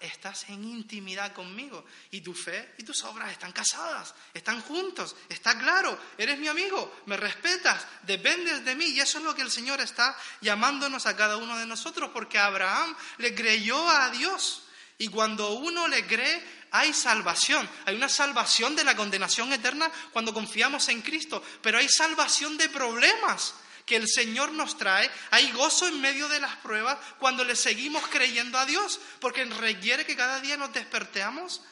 estás 0.00 0.48
en 0.48 0.62
intimidad 0.64 1.32
conmigo. 1.32 1.84
Y 2.12 2.20
tu 2.20 2.34
fe 2.34 2.74
y 2.78 2.84
tus 2.84 3.02
obras 3.02 3.32
están 3.32 3.50
casadas, 3.50 4.14
están 4.32 4.60
juntos, 4.62 5.16
está 5.28 5.58
claro, 5.58 5.98
eres 6.16 6.38
mi 6.38 6.46
amigo, 6.46 7.00
me 7.06 7.16
respetas, 7.16 7.84
dependes 8.02 8.64
de 8.64 8.76
mí. 8.76 8.86
Y 8.86 9.00
eso 9.00 9.18
es 9.18 9.24
lo 9.24 9.34
que 9.34 9.42
el 9.42 9.50
Señor 9.50 9.80
está 9.80 10.16
llamándonos 10.40 11.06
a 11.06 11.16
cada 11.16 11.36
uno 11.36 11.58
de 11.58 11.66
nosotros 11.66 12.10
porque 12.14 12.38
Abraham 12.38 12.96
le 13.18 13.34
creyó 13.34 13.88
a 13.88 14.10
Dios. 14.10 14.62
Y 14.98 15.08
cuando 15.08 15.50
uno 15.50 15.88
le 15.88 16.06
cree 16.06 16.56
hay 16.70 16.92
salvación, 16.92 17.68
hay 17.86 17.96
una 17.96 18.08
salvación 18.08 18.76
de 18.76 18.84
la 18.84 18.96
condenación 18.96 19.52
eterna 19.52 19.90
cuando 20.12 20.32
confiamos 20.32 20.88
en 20.88 21.02
Cristo, 21.02 21.42
pero 21.60 21.78
hay 21.78 21.88
salvación 21.88 22.56
de 22.56 22.68
problemas 22.68 23.54
que 23.86 23.96
el 23.96 24.08
Señor 24.08 24.52
nos 24.52 24.76
trae, 24.76 25.08
hay 25.30 25.52
gozo 25.52 25.86
en 25.86 26.00
medio 26.00 26.28
de 26.28 26.40
las 26.40 26.56
pruebas 26.56 26.98
cuando 27.20 27.44
le 27.44 27.54
seguimos 27.54 28.04
creyendo 28.08 28.58
a 28.58 28.66
Dios, 28.66 29.00
porque 29.20 29.44
requiere 29.44 30.04
que 30.04 30.16
cada 30.16 30.40
día 30.40 30.56
nos 30.56 30.72
despertemos 30.72 31.62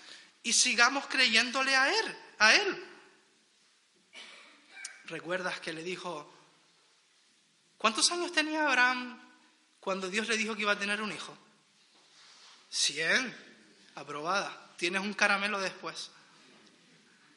y 0.44 0.53
sigamos 0.53 1.07
creyéndole 1.09 1.74
a 1.74 1.92
Él, 1.92 2.16
a 2.38 2.55
Él. 2.55 2.85
¿Recuerdas 5.07 5.59
que 5.59 5.72
le 5.72 5.83
dijo, 5.83 6.33
¿cuántos 7.77 8.11
años 8.12 8.33
tenía 8.33 8.64
Abraham 8.64 9.20
cuando 9.81 10.09
Dios 10.09 10.29
le 10.29 10.37
dijo 10.37 10.55
que 10.55 10.62
iba 10.62 10.72
a 10.72 10.79
tener 10.79 11.03
un 11.03 11.12
hijo? 11.12 11.37
Cien, 12.70 13.37
aprobada. 13.96 14.72
Tienes 14.77 15.03
un 15.03 15.14
caramelo 15.14 15.61
después. 15.61 16.11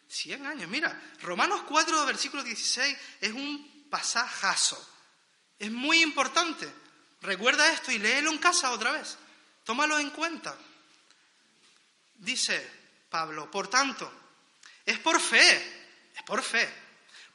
Cien 0.08 0.46
años. 0.46 0.70
Mira, 0.70 1.02
Romanos 1.22 1.64
4, 1.68 2.06
versículo 2.06 2.44
16 2.44 2.98
es 3.22 3.32
un 3.34 3.77
pasajazo. 3.90 4.78
Es 5.60 5.72
muy 5.72 6.02
importante. 6.02 6.72
Recuerda 7.22 7.72
esto 7.72 7.92
y 7.92 8.00
léelo 8.00 8.32
en 8.32 8.38
casa 8.38 8.72
otra 8.72 8.92
vez. 8.92 9.18
Tómalo 9.64 10.00
en 10.00 10.12
cuenta. 10.12 10.56
Dice 12.16 12.70
Pablo, 13.10 13.50
por 13.50 13.68
tanto, 13.68 14.12
es 14.86 14.98
por 15.00 15.20
fe, 15.20 16.10
es 16.16 16.24
por 16.24 16.42
fe, 16.42 16.68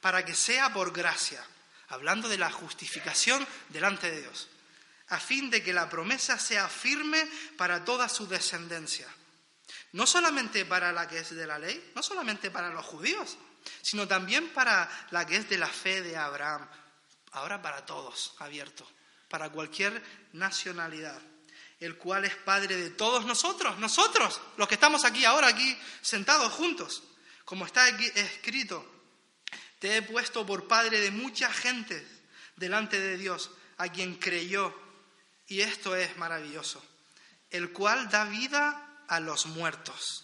para 0.01 0.25
que 0.25 0.35
sea 0.35 0.73
por 0.73 0.91
gracia, 0.91 1.45
hablando 1.89 2.27
de 2.27 2.37
la 2.37 2.51
justificación 2.51 3.45
delante 3.69 4.11
de 4.11 4.21
Dios, 4.21 4.49
a 5.09 5.19
fin 5.19 5.49
de 5.49 5.63
que 5.63 5.73
la 5.73 5.89
promesa 5.89 6.37
sea 6.37 6.67
firme 6.67 7.29
para 7.57 7.85
toda 7.85 8.09
su 8.09 8.27
descendencia. 8.27 9.07
No 9.93 10.07
solamente 10.07 10.65
para 10.65 10.91
la 10.91 11.07
que 11.07 11.19
es 11.19 11.35
de 11.35 11.47
la 11.47 11.59
ley, 11.59 11.91
no 11.95 12.03
solamente 12.03 12.51
para 12.51 12.69
los 12.69 12.85
judíos, 12.85 13.37
sino 13.81 14.07
también 14.07 14.49
para 14.49 14.89
la 15.11 15.25
que 15.25 15.37
es 15.37 15.49
de 15.49 15.57
la 15.57 15.67
fe 15.67 16.01
de 16.01 16.17
Abraham, 16.17 16.67
ahora 17.31 17.61
para 17.61 17.85
todos, 17.85 18.35
abierto, 18.39 18.87
para 19.29 19.49
cualquier 19.49 20.01
nacionalidad, 20.33 21.19
el 21.79 21.97
cual 21.97 22.25
es 22.25 22.35
Padre 22.35 22.75
de 22.77 22.89
todos 22.91 23.25
nosotros, 23.25 23.77
nosotros, 23.79 24.39
los 24.57 24.67
que 24.67 24.75
estamos 24.75 25.05
aquí 25.05 25.25
ahora, 25.25 25.47
aquí 25.47 25.77
sentados 26.01 26.51
juntos, 26.53 27.03
como 27.45 27.65
está 27.65 27.85
aquí 27.85 28.09
escrito, 28.15 28.89
te 29.79 29.97
he 29.97 30.01
puesto 30.01 30.45
por 30.45 30.67
Padre 30.67 30.99
de 30.99 31.11
mucha 31.11 31.51
gente 31.51 32.07
delante 32.55 32.99
de 32.99 33.17
Dios, 33.17 33.51
a 33.77 33.89
quien 33.89 34.15
creyó, 34.15 34.73
y 35.47 35.61
esto 35.61 35.95
es 35.95 36.15
maravilloso, 36.17 36.83
el 37.49 37.71
cual 37.73 38.09
da 38.09 38.25
vida 38.25 39.03
a 39.07 39.19
los 39.19 39.45
muertos 39.47 40.22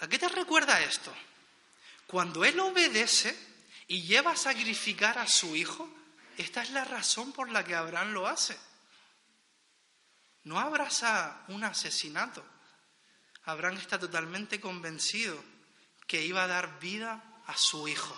¿A 0.00 0.08
qué 0.08 0.18
te 0.18 0.28
recuerda 0.28 0.80
esto? 0.80 1.14
Cuando 2.06 2.44
Él 2.44 2.58
obedece 2.58 3.36
y 3.86 4.02
lleva 4.02 4.32
a 4.32 4.36
sacrificar 4.36 5.18
a 5.18 5.28
su 5.28 5.54
hijo, 5.54 5.88
esta 6.38 6.62
es 6.62 6.70
la 6.70 6.84
razón 6.84 7.32
por 7.32 7.50
la 7.50 7.64
que 7.64 7.74
Abraham 7.74 8.12
lo 8.12 8.26
hace. 8.26 8.58
No 10.44 10.58
abraza 10.58 11.44
un 11.48 11.64
asesinato. 11.64 12.44
Abraham 13.44 13.76
está 13.76 13.98
totalmente 13.98 14.60
convencido 14.60 15.42
que 16.06 16.24
iba 16.24 16.44
a 16.44 16.48
dar 16.48 16.80
vida 16.80 17.22
a 17.46 17.56
su 17.56 17.86
hijo, 17.88 18.16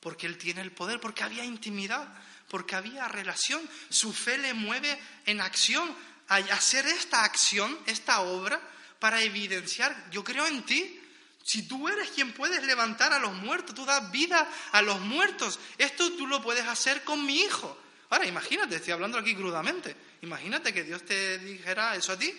porque 0.00 0.26
él 0.26 0.38
tiene 0.38 0.60
el 0.60 0.72
poder, 0.72 1.00
porque 1.00 1.24
había 1.24 1.44
intimidad, 1.44 2.08
porque 2.48 2.76
había 2.76 3.08
relación. 3.08 3.68
Su 3.88 4.12
fe 4.12 4.38
le 4.38 4.54
mueve 4.54 4.98
en 5.26 5.40
acción 5.40 5.94
a 6.28 6.36
hacer 6.36 6.86
esta 6.86 7.24
acción, 7.24 7.76
esta 7.86 8.20
obra, 8.20 8.60
para 8.98 9.22
evidenciar, 9.22 10.10
yo 10.10 10.24
creo 10.24 10.46
en 10.46 10.64
ti. 10.64 11.00
Si 11.42 11.68
tú 11.68 11.88
eres 11.88 12.10
quien 12.10 12.32
puedes 12.32 12.64
levantar 12.64 13.12
a 13.12 13.20
los 13.20 13.32
muertos, 13.34 13.74
tú 13.74 13.84
das 13.84 14.10
vida 14.10 14.50
a 14.72 14.82
los 14.82 15.00
muertos, 15.00 15.60
esto 15.78 16.12
tú 16.16 16.26
lo 16.26 16.42
puedes 16.42 16.66
hacer 16.66 17.04
con 17.04 17.24
mi 17.24 17.40
hijo. 17.40 17.78
Ahora, 18.10 18.26
imagínate, 18.26 18.76
estoy 18.76 18.92
hablando 18.92 19.18
aquí 19.18 19.34
crudamente, 19.34 19.96
imagínate 20.22 20.72
que 20.72 20.84
Dios 20.84 21.04
te 21.04 21.38
dijera 21.38 21.94
eso 21.94 22.12
a 22.12 22.18
ti. 22.18 22.32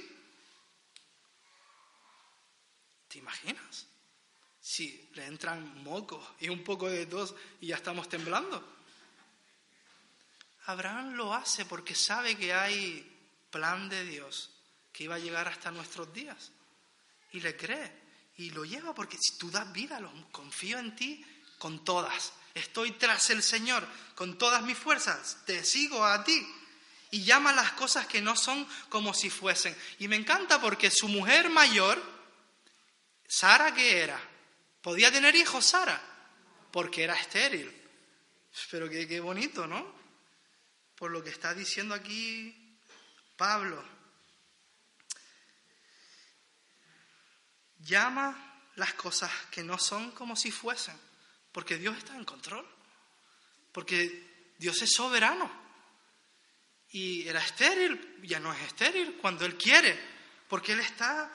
¿Te 3.08 3.20
imaginas? 3.20 3.88
Si 4.60 5.10
le 5.14 5.26
entran 5.26 5.84
mocos 5.84 6.28
y 6.42 6.50
un 6.50 6.64
poco 6.64 6.90
de 6.90 7.06
tos 7.06 7.34
y 7.62 7.68
ya 7.68 7.78
estamos 7.78 8.10
temblando. 8.10 8.76
Abraham 10.66 11.14
lo 11.14 11.34
hace 11.34 11.64
porque 11.64 11.96
sabe 11.96 12.36
que 12.36 12.54
hay 12.54 13.10
plan 13.50 13.88
de 13.88 14.04
Dios 14.04 14.57
que 14.98 15.04
iba 15.04 15.14
a 15.14 15.20
llegar 15.20 15.48
hasta 15.48 15.70
nuestros 15.70 16.12
días. 16.12 16.52
Y 17.32 17.40
le 17.42 17.56
cree 17.56 17.92
y 18.38 18.50
lo 18.50 18.66
lleva 18.66 18.96
porque 18.96 19.20
si 19.20 19.38
tú 19.38 19.52
das 19.52 19.72
vida, 19.72 20.02
confío 20.32 20.80
en 20.80 20.96
ti 20.96 21.24
con 21.60 21.86
todas. 21.86 22.34
Estoy 22.56 22.94
tras 22.94 23.30
el 23.30 23.44
Señor 23.44 23.88
con 24.16 24.40
todas 24.40 24.64
mis 24.64 24.76
fuerzas, 24.76 25.38
te 25.46 25.64
sigo 25.64 26.04
a 26.04 26.24
ti. 26.24 26.44
Y 27.12 27.24
llama 27.24 27.54
las 27.54 27.74
cosas 27.74 28.08
que 28.08 28.24
no 28.24 28.36
son 28.36 28.68
como 28.90 29.14
si 29.14 29.30
fuesen. 29.30 29.78
Y 30.00 30.08
me 30.08 30.16
encanta 30.16 30.60
porque 30.60 30.90
su 30.90 31.08
mujer 31.08 31.52
mayor, 31.52 32.02
Sara, 33.28 33.76
¿qué 33.76 34.00
era? 34.00 34.20
¿Podía 34.82 35.12
tener 35.12 35.36
hijos 35.36 35.64
Sara? 35.64 36.02
Porque 36.72 37.04
era 37.04 37.14
estéril. 37.14 37.72
Pero 38.72 38.90
qué 38.90 39.20
bonito, 39.20 39.68
¿no? 39.68 39.96
Por 40.96 41.12
lo 41.12 41.24
que 41.24 41.30
está 41.30 41.54
diciendo 41.54 41.94
aquí 41.94 42.80
Pablo. 43.38 43.97
Llama 47.80 48.48
las 48.76 48.94
cosas 48.94 49.32
que 49.52 49.64
no 49.64 49.78
son 49.78 50.12
como 50.12 50.36
si 50.36 50.52
fuesen, 50.52 50.98
porque 51.52 51.78
Dios 51.78 51.98
está 51.98 52.16
en 52.16 52.26
control, 52.26 52.66
porque 53.72 54.54
Dios 54.58 54.82
es 54.82 54.92
soberano. 54.92 55.68
Y 56.90 57.28
era 57.28 57.40
estéril, 57.40 58.20
ya 58.24 58.40
no 58.40 58.54
es 58.54 58.62
estéril 58.62 59.18
cuando 59.20 59.46
Él 59.46 59.58
quiere, 59.58 60.00
porque 60.48 60.74
Él 60.74 60.80
está 60.80 61.30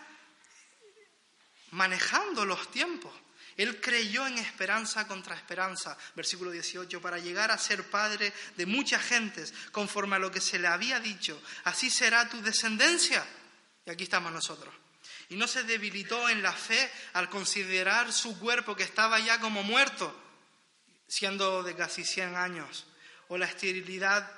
manejando 1.72 2.44
los 2.44 2.70
tiempos. 2.70 3.12
Él 3.56 3.80
creyó 3.80 4.26
en 4.26 4.38
esperanza 4.38 5.06
contra 5.06 5.36
esperanza, 5.36 5.96
versículo 6.14 6.50
18, 6.50 7.02
para 7.02 7.18
llegar 7.18 7.50
a 7.50 7.58
ser 7.58 7.88
padre 7.90 8.32
de 8.56 8.66
muchas 8.66 9.02
gentes, 9.02 9.52
conforme 9.72 10.16
a 10.16 10.18
lo 10.18 10.30
que 10.30 10.40
se 10.40 10.58
le 10.58 10.68
había 10.68 11.00
dicho. 11.00 11.40
Así 11.64 11.90
será 11.90 12.28
tu 12.28 12.40
descendencia. 12.40 13.26
Y 13.84 13.90
aquí 13.90 14.04
estamos 14.04 14.32
nosotros. 14.32 14.74
Y 15.32 15.36
no 15.36 15.46
se 15.46 15.64
debilitó 15.64 16.28
en 16.28 16.42
la 16.42 16.52
fe 16.52 16.90
al 17.14 17.28
considerar 17.28 18.12
su 18.12 18.38
cuerpo 18.38 18.76
que 18.76 18.82
estaba 18.82 19.18
ya 19.20 19.40
como 19.40 19.62
muerto, 19.62 20.14
siendo 21.08 21.62
de 21.62 21.74
casi 21.74 22.04
100 22.04 22.36
años, 22.36 22.86
o 23.28 23.38
la 23.38 23.46
esterilidad, 23.46 24.30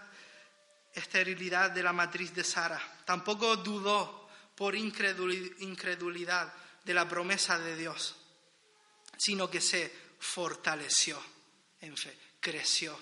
esterilidad 0.94 1.70
de 1.70 1.82
la 1.82 1.92
matriz 1.92 2.34
de 2.34 2.44
Sara. 2.44 2.80
Tampoco 3.04 3.56
dudó 3.56 4.28
por 4.54 4.74
incredulidad 4.76 6.52
de 6.84 6.94
la 6.94 7.08
promesa 7.08 7.58
de 7.58 7.76
Dios 7.76 8.16
sino 9.18 9.50
que 9.50 9.60
se 9.60 9.92
fortaleció 10.18 11.20
en 11.80 11.96
fe, 11.96 12.16
creció, 12.40 12.98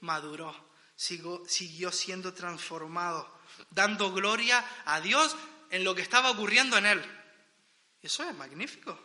maduró, 0.00 0.54
siguió 0.96 1.92
siendo 1.92 2.32
transformado, 2.34 3.40
dando 3.70 4.12
gloria 4.12 4.64
a 4.84 5.00
Dios 5.00 5.36
en 5.70 5.84
lo 5.84 5.94
que 5.94 6.02
estaba 6.02 6.30
ocurriendo 6.30 6.76
en 6.78 6.86
él. 6.86 7.15
Eso 8.06 8.22
es 8.22 8.36
magnífico. 8.36 8.96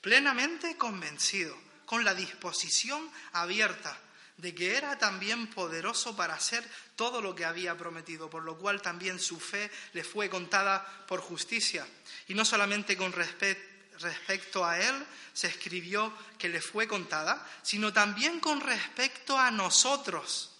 Plenamente 0.00 0.76
convencido, 0.76 1.56
con 1.86 2.04
la 2.04 2.12
disposición 2.12 3.08
abierta 3.34 3.96
de 4.36 4.52
que 4.52 4.76
era 4.76 4.98
también 4.98 5.46
poderoso 5.46 6.16
para 6.16 6.34
hacer 6.34 6.68
todo 6.96 7.22
lo 7.22 7.36
que 7.36 7.44
había 7.44 7.78
prometido, 7.78 8.28
por 8.28 8.42
lo 8.42 8.58
cual 8.58 8.82
también 8.82 9.20
su 9.20 9.38
fe 9.38 9.70
le 9.92 10.02
fue 10.02 10.28
contada 10.28 10.84
por 11.06 11.20
justicia. 11.20 11.86
Y 12.26 12.34
no 12.34 12.44
solamente 12.44 12.96
con 12.96 13.12
respecto 13.12 14.64
a 14.64 14.80
él 14.80 15.06
se 15.32 15.46
escribió 15.46 16.12
que 16.36 16.48
le 16.48 16.60
fue 16.60 16.88
contada, 16.88 17.48
sino 17.62 17.92
también 17.92 18.40
con 18.40 18.60
respecto 18.60 19.38
a 19.38 19.52
nosotros. 19.52 20.50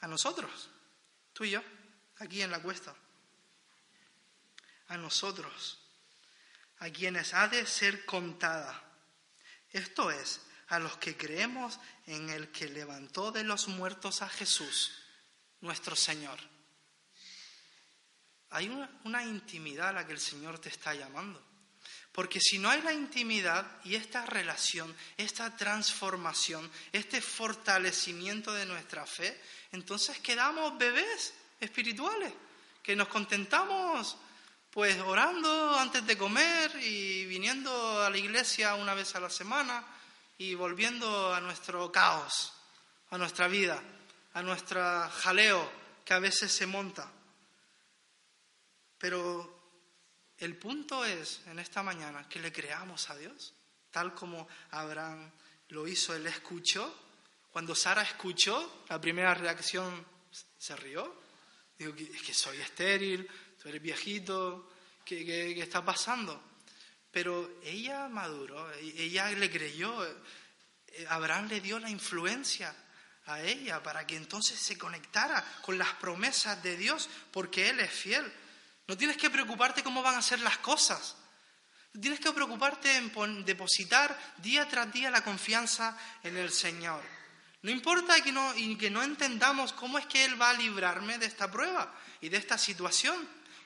A 0.00 0.08
nosotros, 0.08 0.70
tú 1.34 1.44
y 1.44 1.50
yo, 1.50 1.62
aquí 2.20 2.40
en 2.40 2.50
la 2.50 2.62
cuesta. 2.62 2.96
A 4.88 4.96
nosotros, 4.96 5.78
a 6.78 6.90
quienes 6.90 7.34
ha 7.34 7.48
de 7.48 7.66
ser 7.66 8.04
contada. 8.04 8.82
Esto 9.70 10.10
es, 10.10 10.40
a 10.68 10.78
los 10.78 10.96
que 10.98 11.16
creemos 11.16 11.78
en 12.06 12.30
el 12.30 12.50
que 12.50 12.68
levantó 12.68 13.32
de 13.32 13.44
los 13.44 13.68
muertos 13.68 14.22
a 14.22 14.28
Jesús, 14.28 14.92
nuestro 15.60 15.96
Señor 15.96 16.38
hay 18.50 18.68
una, 19.04 19.22
intimidad 19.22 19.88
a 19.88 19.92
la 19.92 20.06
que 20.06 20.12
el 20.12 20.20
Señor 20.20 20.58
te 20.58 20.68
está 20.68 20.94
llamando. 20.94 21.42
Porque 22.12 22.40
si 22.40 22.58
no 22.58 22.70
hay 22.70 22.80
la 22.80 22.92
intimidad 22.92 23.66
y 23.84 23.94
esta 23.94 24.24
relación, 24.24 24.94
esta 25.18 25.54
transformación, 25.54 26.70
este 26.92 27.20
fortalecimiento 27.20 28.54
de 28.54 28.64
nuestra 28.64 29.04
fe, 29.04 29.38
entonces 29.72 30.18
quedamos 30.20 30.78
bebés 30.78 31.34
espirituales, 31.60 32.32
que 32.82 32.96
nos 32.96 33.08
contentamos 33.08 34.16
pues 34.76 35.00
orando 35.00 35.78
antes 35.78 36.06
de 36.06 36.18
comer 36.18 36.70
y 36.82 37.24
viniendo 37.24 38.02
a 38.02 38.10
la 38.10 38.18
iglesia 38.18 38.74
una 38.74 38.92
vez 38.92 39.14
a 39.14 39.20
la 39.20 39.30
semana 39.30 39.82
y 40.36 40.54
volviendo 40.54 41.32
a 41.32 41.40
nuestro 41.40 41.90
caos, 41.90 42.52
a 43.08 43.16
nuestra 43.16 43.48
vida, 43.48 43.82
a 44.34 44.42
nuestro 44.42 44.82
jaleo 45.08 45.72
que 46.04 46.12
a 46.12 46.18
veces 46.18 46.52
se 46.52 46.66
monta. 46.66 47.10
Pero 48.98 49.62
el 50.36 50.58
punto 50.58 51.06
es, 51.06 51.40
en 51.46 51.58
esta 51.58 51.82
mañana, 51.82 52.28
que 52.28 52.38
le 52.38 52.52
creamos 52.52 53.08
a 53.08 53.16
Dios, 53.16 53.54
tal 53.90 54.12
como 54.12 54.46
Abraham 54.72 55.30
lo 55.70 55.88
hizo, 55.88 56.14
él 56.14 56.26
escuchó. 56.26 56.94
Cuando 57.50 57.74
Sara 57.74 58.02
escuchó, 58.02 58.84
la 58.90 59.00
primera 59.00 59.32
reacción 59.32 60.04
se 60.58 60.76
rió. 60.76 61.24
Digo, 61.78 61.94
es 61.94 62.22
que 62.22 62.34
soy 62.34 62.58
estéril, 62.58 63.26
eres 63.68 63.82
viejito, 63.82 64.70
¿qué, 65.04 65.24
qué 65.24 65.62
está 65.62 65.84
pasando? 65.84 66.42
Pero 67.10 67.60
ella 67.62 68.08
maduró, 68.08 68.70
ella 68.74 69.30
le 69.30 69.50
creyó, 69.50 70.04
eh, 70.04 71.06
Abraham 71.08 71.48
le 71.48 71.60
dio 71.60 71.78
la 71.78 71.90
influencia 71.90 72.74
a 73.26 73.40
ella 73.40 73.82
para 73.82 74.06
que 74.06 74.16
entonces 74.16 74.58
se 74.58 74.78
conectara 74.78 75.44
con 75.62 75.78
las 75.78 75.92
promesas 75.94 76.62
de 76.62 76.76
Dios, 76.76 77.08
porque 77.32 77.70
Él 77.70 77.80
es 77.80 77.90
fiel. 77.90 78.32
No 78.86 78.96
tienes 78.96 79.16
que 79.16 79.30
preocuparte 79.30 79.82
cómo 79.82 80.02
van 80.02 80.16
a 80.16 80.22
ser 80.22 80.40
las 80.40 80.58
cosas. 80.58 81.16
Tienes 82.00 82.20
que 82.20 82.32
preocuparte 82.32 82.94
en 82.94 83.44
depositar 83.44 84.16
día 84.38 84.68
tras 84.68 84.92
día 84.92 85.10
la 85.10 85.24
confianza 85.24 85.96
en 86.22 86.36
el 86.36 86.52
Señor. 86.52 87.02
No 87.62 87.70
importa 87.70 88.20
que 88.20 88.30
no, 88.30 88.52
que 88.78 88.90
no 88.90 89.02
entendamos 89.02 89.72
cómo 89.72 89.98
es 89.98 90.06
que 90.06 90.24
Él 90.24 90.40
va 90.40 90.50
a 90.50 90.54
librarme 90.54 91.18
de 91.18 91.26
esta 91.26 91.50
prueba 91.50 91.92
y 92.20 92.28
de 92.28 92.36
esta 92.36 92.58
situación 92.58 93.16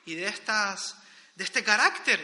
y 0.05 0.15
de, 0.15 0.27
estas, 0.27 0.95
de 1.35 1.43
este 1.43 1.63
carácter, 1.63 2.19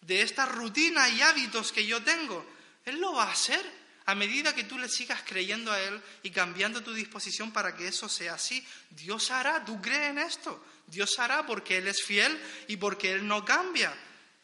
de 0.00 0.22
esta 0.22 0.46
rutina 0.46 1.08
y 1.08 1.22
hábitos 1.22 1.72
que 1.72 1.86
yo 1.86 2.02
tengo. 2.02 2.44
Él 2.84 3.00
lo 3.00 3.12
va 3.14 3.24
a 3.24 3.32
hacer 3.32 3.64
a 4.06 4.14
medida 4.14 4.54
que 4.54 4.64
tú 4.64 4.78
le 4.78 4.88
sigas 4.88 5.22
creyendo 5.24 5.70
a 5.70 5.80
Él 5.80 6.00
y 6.22 6.30
cambiando 6.30 6.82
tu 6.82 6.92
disposición 6.92 7.52
para 7.52 7.76
que 7.76 7.88
eso 7.88 8.08
sea 8.08 8.34
así. 8.34 8.66
Dios 8.90 9.30
hará, 9.30 9.64
tú 9.64 9.80
crees 9.80 10.10
en 10.10 10.18
esto. 10.18 10.64
Dios 10.86 11.18
hará 11.18 11.46
porque 11.46 11.78
Él 11.78 11.86
es 11.86 12.02
fiel 12.02 12.38
y 12.68 12.76
porque 12.76 13.12
Él 13.12 13.26
no 13.26 13.44
cambia. 13.44 13.94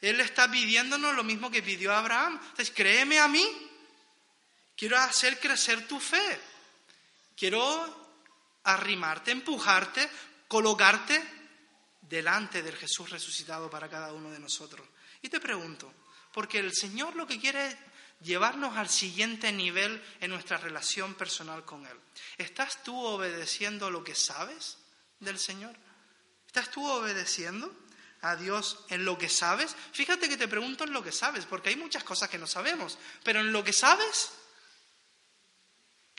Él 0.00 0.20
está 0.20 0.48
pidiéndonos 0.48 1.14
lo 1.14 1.24
mismo 1.24 1.50
que 1.50 1.62
pidió 1.62 1.92
a 1.92 1.98
Abraham. 1.98 2.38
Entonces, 2.40 2.70
créeme 2.70 3.18
a 3.18 3.26
mí. 3.26 3.44
Quiero 4.76 4.96
hacer 4.96 5.40
crecer 5.40 5.88
tu 5.88 5.98
fe. 5.98 6.40
Quiero 7.36 8.08
arrimarte, 8.62 9.32
empujarte, 9.32 10.08
colocarte 10.46 11.37
delante 12.08 12.62
del 12.62 12.76
Jesús 12.76 13.10
resucitado 13.10 13.68
para 13.68 13.88
cada 13.88 14.12
uno 14.12 14.30
de 14.30 14.38
nosotros. 14.38 14.86
Y 15.22 15.28
te 15.28 15.40
pregunto, 15.40 15.92
porque 16.32 16.58
el 16.58 16.74
Señor 16.74 17.16
lo 17.16 17.26
que 17.26 17.38
quiere 17.38 17.68
es 17.68 17.76
llevarnos 18.20 18.76
al 18.76 18.88
siguiente 18.88 19.52
nivel 19.52 20.02
en 20.20 20.30
nuestra 20.30 20.56
relación 20.56 21.14
personal 21.14 21.64
con 21.64 21.86
Él. 21.86 21.96
¿Estás 22.36 22.82
tú 22.82 22.96
obedeciendo 22.98 23.90
lo 23.90 24.02
que 24.02 24.14
sabes 24.14 24.78
del 25.20 25.38
Señor? 25.38 25.76
¿Estás 26.46 26.70
tú 26.70 26.86
obedeciendo 26.86 27.74
a 28.22 28.36
Dios 28.36 28.84
en 28.88 29.04
lo 29.04 29.18
que 29.18 29.28
sabes? 29.28 29.76
Fíjate 29.92 30.28
que 30.28 30.36
te 30.36 30.48
pregunto 30.48 30.84
en 30.84 30.92
lo 30.92 31.04
que 31.04 31.12
sabes, 31.12 31.44
porque 31.44 31.68
hay 31.68 31.76
muchas 31.76 32.04
cosas 32.04 32.28
que 32.28 32.38
no 32.38 32.46
sabemos, 32.46 32.98
pero 33.22 33.40
en 33.40 33.52
lo 33.52 33.62
que 33.62 33.72
sabes, 33.72 34.30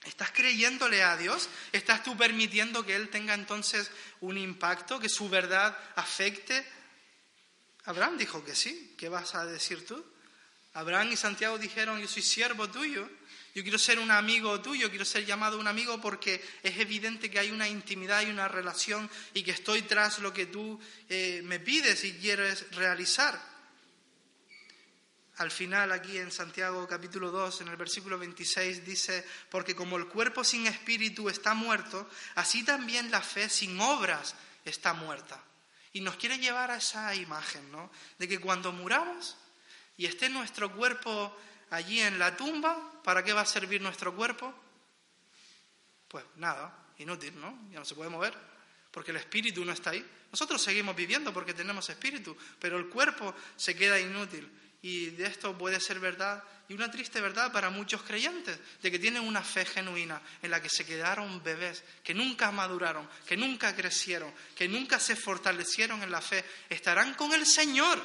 ¿estás 0.06 0.32
creyéndole 0.32 1.04
a 1.04 1.18
Dios? 1.18 1.50
¿Estás 1.72 2.04
tú 2.04 2.18
permitiendo 2.18 2.86
que 2.86 2.96
Él 2.96 3.10
tenga 3.10 3.34
entonces 3.34 3.92
un 4.22 4.38
impacto, 4.38 5.00
que 5.00 5.10
su 5.10 5.30
verdad 5.30 5.78
afecte? 5.96 6.66
Abraham 7.86 8.18
dijo 8.18 8.44
que 8.44 8.56
sí, 8.56 8.96
¿qué 8.98 9.10
vas 9.10 9.36
a 9.36 9.46
decir 9.46 9.86
tú? 9.86 10.04
Abraham 10.74 11.12
y 11.12 11.18
Santiago 11.18 11.58
dijeron, 11.58 12.00
yo 12.00 12.08
soy 12.08 12.22
siervo 12.22 12.70
tuyo, 12.70 13.10
yo 13.56 13.64
quiero 13.64 13.80
ser 13.80 14.00
un 14.00 14.12
amigo 14.12 14.62
tuyo, 14.62 14.90
quiero 14.90 15.06
ser 15.06 15.26
llamado 15.26 15.60
un 15.60 15.68
amigo 15.68 16.00
porque 16.00 16.44
es 16.62 16.78
evidente 16.78 17.32
que 17.32 17.40
hay 17.40 17.52
una 17.52 17.68
intimidad 17.68 18.22
y 18.22 18.30
una 18.30 18.48
relación 18.48 19.10
y 19.34 19.44
que 19.44 19.52
estoy 19.52 19.82
tras 19.82 20.20
lo 20.20 20.32
que 20.32 20.46
tú 20.46 20.80
eh, 21.10 21.42
me 21.44 21.60
pides 21.60 22.04
y 22.04 22.14
quieres 22.14 22.70
realizar. 22.72 23.49
Al 25.40 25.52
final, 25.52 25.94
aquí 25.94 26.18
en 26.18 26.34
Santiago 26.34 26.86
capítulo 26.86 27.32
2, 27.32 27.62
en 27.62 27.70
el 27.70 27.78
versículo 27.78 28.20
26, 28.20 28.86
dice, 28.86 29.26
porque 29.50 29.74
como 29.74 29.96
el 29.96 30.08
cuerpo 30.08 30.44
sin 30.44 30.68
espíritu 30.68 31.30
está 31.30 31.54
muerto, 31.54 32.10
así 32.36 32.66
también 32.66 33.10
la 33.10 33.22
fe 33.22 33.48
sin 33.48 33.80
obras 33.80 34.36
está 34.66 34.94
muerta. 34.94 35.42
Y 35.94 36.02
nos 36.02 36.18
quiere 36.18 36.40
llevar 36.40 36.72
a 36.72 36.76
esa 36.76 37.16
imagen, 37.16 37.72
¿no? 37.72 37.90
De 38.18 38.28
que 38.28 38.42
cuando 38.42 38.74
muramos 38.74 39.38
y 39.96 40.08
esté 40.08 40.28
nuestro 40.28 40.76
cuerpo 40.76 41.34
allí 41.70 42.02
en 42.02 42.20
la 42.20 42.36
tumba, 42.36 43.02
¿para 43.02 43.24
qué 43.24 43.32
va 43.32 43.42
a 43.42 43.46
servir 43.46 43.82
nuestro 43.82 44.14
cuerpo? 44.14 44.54
Pues 46.10 46.26
nada, 46.36 46.78
inútil, 46.98 47.40
¿no? 47.40 47.58
Ya 47.72 47.80
no 47.80 47.86
se 47.86 47.96
puede 47.96 48.10
mover, 48.10 48.34
porque 48.92 49.12
el 49.12 49.18
espíritu 49.18 49.64
no 49.64 49.72
está 49.72 49.92
ahí. 49.92 50.06
Nosotros 50.34 50.62
seguimos 50.62 50.98
viviendo 50.98 51.32
porque 51.32 51.54
tenemos 51.54 51.90
espíritu, 51.90 52.36
pero 52.60 52.78
el 52.78 52.90
cuerpo 52.90 53.34
se 53.56 53.74
queda 53.74 53.98
inútil. 53.98 54.52
Y 54.82 55.08
de 55.12 55.28
esto 55.28 55.58
puede 55.58 55.80
ser 55.80 56.00
verdad, 56.00 56.44
y 56.70 56.74
una 56.74 56.90
triste 56.90 57.20
verdad 57.20 57.52
para 57.52 57.70
muchos 57.70 58.02
creyentes, 58.04 58.58
de 58.82 58.92
que 58.92 59.00
tienen 59.00 59.24
una 59.24 59.44
fe 59.44 59.66
genuina 59.66 60.22
en 60.42 60.52
la 60.52 60.62
que 60.62 60.70
se 60.70 60.86
quedaron 60.86 61.44
bebés, 61.44 61.84
que 62.04 62.14
nunca 62.14 62.52
maduraron, 62.52 63.10
que 63.26 63.36
nunca 63.36 63.76
crecieron, 63.76 64.34
que 64.56 64.68
nunca 64.70 65.00
se 65.00 65.16
fortalecieron 65.16 66.02
en 66.04 66.12
la 66.12 66.22
fe. 66.22 66.46
Estarán 66.70 67.14
con 67.16 67.34
el 67.34 67.46
Señor 67.46 68.00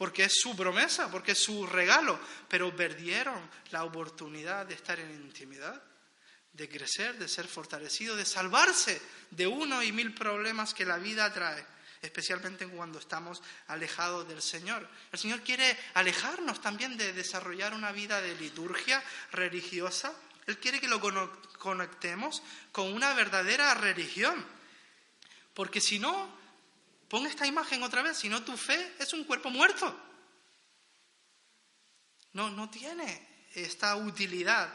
porque 0.00 0.24
es 0.24 0.32
su 0.40 0.56
promesa, 0.56 1.10
porque 1.10 1.32
es 1.32 1.38
su 1.38 1.66
regalo, 1.66 2.18
pero 2.48 2.74
perdieron 2.74 3.50
la 3.70 3.84
oportunidad 3.84 4.64
de 4.64 4.74
estar 4.74 4.98
en 4.98 5.10
intimidad, 5.10 5.82
de 6.54 6.68
crecer, 6.70 7.18
de 7.18 7.28
ser 7.28 7.46
fortalecido, 7.46 8.16
de 8.16 8.24
salvarse 8.24 8.98
de 9.30 9.46
uno 9.46 9.82
y 9.82 9.92
mil 9.92 10.14
problemas 10.14 10.72
que 10.72 10.86
la 10.86 10.96
vida 10.96 11.30
trae. 11.32 11.66
Especialmente 12.02 12.66
cuando 12.66 12.98
estamos 12.98 13.42
alejados 13.68 14.26
del 14.26 14.40
Señor. 14.40 14.88
El 15.12 15.18
Señor 15.18 15.42
quiere 15.42 15.78
alejarnos 15.94 16.60
también 16.60 16.96
de 16.96 17.12
desarrollar 17.12 17.74
una 17.74 17.92
vida 17.92 18.20
de 18.20 18.34
liturgia 18.36 19.02
religiosa. 19.32 20.14
Él 20.46 20.58
quiere 20.58 20.80
que 20.80 20.88
lo 20.88 21.00
conectemos 21.58 22.42
con 22.72 22.92
una 22.92 23.12
verdadera 23.14 23.74
religión. 23.74 24.44
Porque 25.54 25.80
si 25.80 25.98
no, 25.98 26.32
pon 27.08 27.26
esta 27.26 27.46
imagen 27.46 27.82
otra 27.82 28.02
vez, 28.02 28.16
si 28.16 28.28
no 28.28 28.42
tu 28.44 28.56
fe 28.56 28.94
es 28.98 29.12
un 29.12 29.24
cuerpo 29.24 29.50
muerto. 29.50 29.94
No, 32.32 32.48
no 32.50 32.70
tiene 32.70 33.46
esta 33.54 33.96
utilidad 33.96 34.72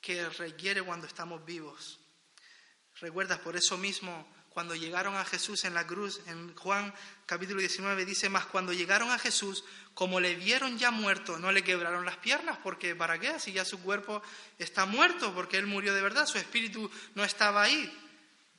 que 0.00 0.28
requiere 0.28 0.82
cuando 0.82 1.06
estamos 1.06 1.44
vivos. 1.44 1.98
Recuerdas, 3.00 3.38
por 3.38 3.56
eso 3.56 3.78
mismo, 3.78 4.31
cuando 4.52 4.74
llegaron 4.74 5.16
a 5.16 5.24
Jesús 5.24 5.64
en 5.64 5.74
la 5.74 5.86
cruz, 5.86 6.20
en 6.26 6.54
Juan 6.56 6.92
capítulo 7.26 7.60
19 7.60 8.04
dice, 8.04 8.28
más 8.28 8.46
cuando 8.46 8.72
llegaron 8.72 9.10
a 9.10 9.18
Jesús, 9.18 9.64
como 9.94 10.20
le 10.20 10.34
vieron 10.34 10.78
ya 10.78 10.90
muerto, 10.90 11.38
no 11.38 11.52
le 11.52 11.64
quebraron 11.64 12.04
las 12.04 12.16
piernas, 12.18 12.58
porque 12.62 12.94
¿para 12.94 13.18
qué? 13.18 13.38
Si 13.40 13.52
ya 13.52 13.64
su 13.64 13.80
cuerpo 13.80 14.22
está 14.58 14.84
muerto, 14.86 15.34
porque 15.34 15.58
él 15.58 15.66
murió 15.66 15.94
de 15.94 16.02
verdad, 16.02 16.26
su 16.26 16.38
espíritu 16.38 16.90
no 17.14 17.24
estaba 17.24 17.62
ahí, 17.62 17.92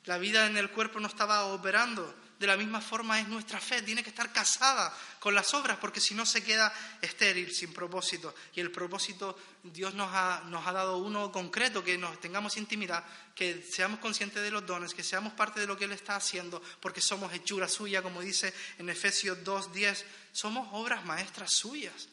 la 0.05 0.17
vida 0.17 0.47
en 0.47 0.57
el 0.57 0.69
cuerpo 0.69 0.99
no 0.99 1.07
estaba 1.07 1.45
operando. 1.45 2.13
De 2.43 2.47
la 2.47 2.57
misma 2.57 2.81
forma 2.81 3.21
es 3.21 3.29
nuestra 3.29 3.57
fe, 3.61 3.83
tiene 3.83 4.03
que 4.03 4.09
estar 4.09 4.33
casada 4.33 4.93
con 5.17 5.33
las 5.33 5.53
obras, 5.53 5.77
porque 5.77 6.01
si 6.01 6.13
no 6.13 6.25
se 6.25 6.43
queda 6.43 6.73
estéril, 6.99 7.55
sin 7.55 7.71
propósito. 7.71 8.35
Y 8.53 8.59
el 8.59 8.69
propósito 8.69 9.39
Dios 9.63 9.93
nos 9.93 10.09
ha, 10.11 10.43
nos 10.47 10.67
ha 10.67 10.73
dado 10.73 10.97
uno 10.97 11.31
concreto, 11.31 11.81
que 11.85 11.97
nos 11.97 12.19
tengamos 12.19 12.57
intimidad, 12.57 13.01
que 13.33 13.63
seamos 13.63 14.01
conscientes 14.01 14.43
de 14.43 14.51
los 14.51 14.65
dones, 14.65 14.93
que 14.93 15.05
seamos 15.05 15.31
parte 15.31 15.61
de 15.61 15.67
lo 15.67 15.77
que 15.77 15.85
Él 15.85 15.93
está 15.93 16.17
haciendo, 16.17 16.61
porque 16.81 16.99
somos 16.99 17.31
hechura 17.31 17.69
suya, 17.69 18.01
como 18.01 18.19
dice 18.19 18.53
en 18.77 18.89
Efesios 18.89 19.37
2.10, 19.37 20.03
somos 20.33 20.67
obras 20.73 21.05
maestras 21.05 21.49
suyas. 21.53 22.09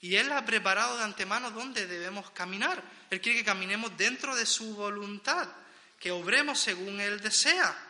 Y 0.00 0.16
Él 0.16 0.32
ha 0.32 0.44
preparado 0.44 0.96
de 0.96 1.04
antemano 1.04 1.52
dónde 1.52 1.86
debemos 1.86 2.28
caminar. 2.32 2.82
Él 3.08 3.20
quiere 3.20 3.38
que 3.38 3.44
caminemos 3.44 3.96
dentro 3.96 4.34
de 4.34 4.46
su 4.46 4.74
voluntad, 4.74 5.48
que 5.96 6.10
obremos 6.10 6.58
según 6.58 7.00
Él 7.00 7.20
desea. 7.20 7.86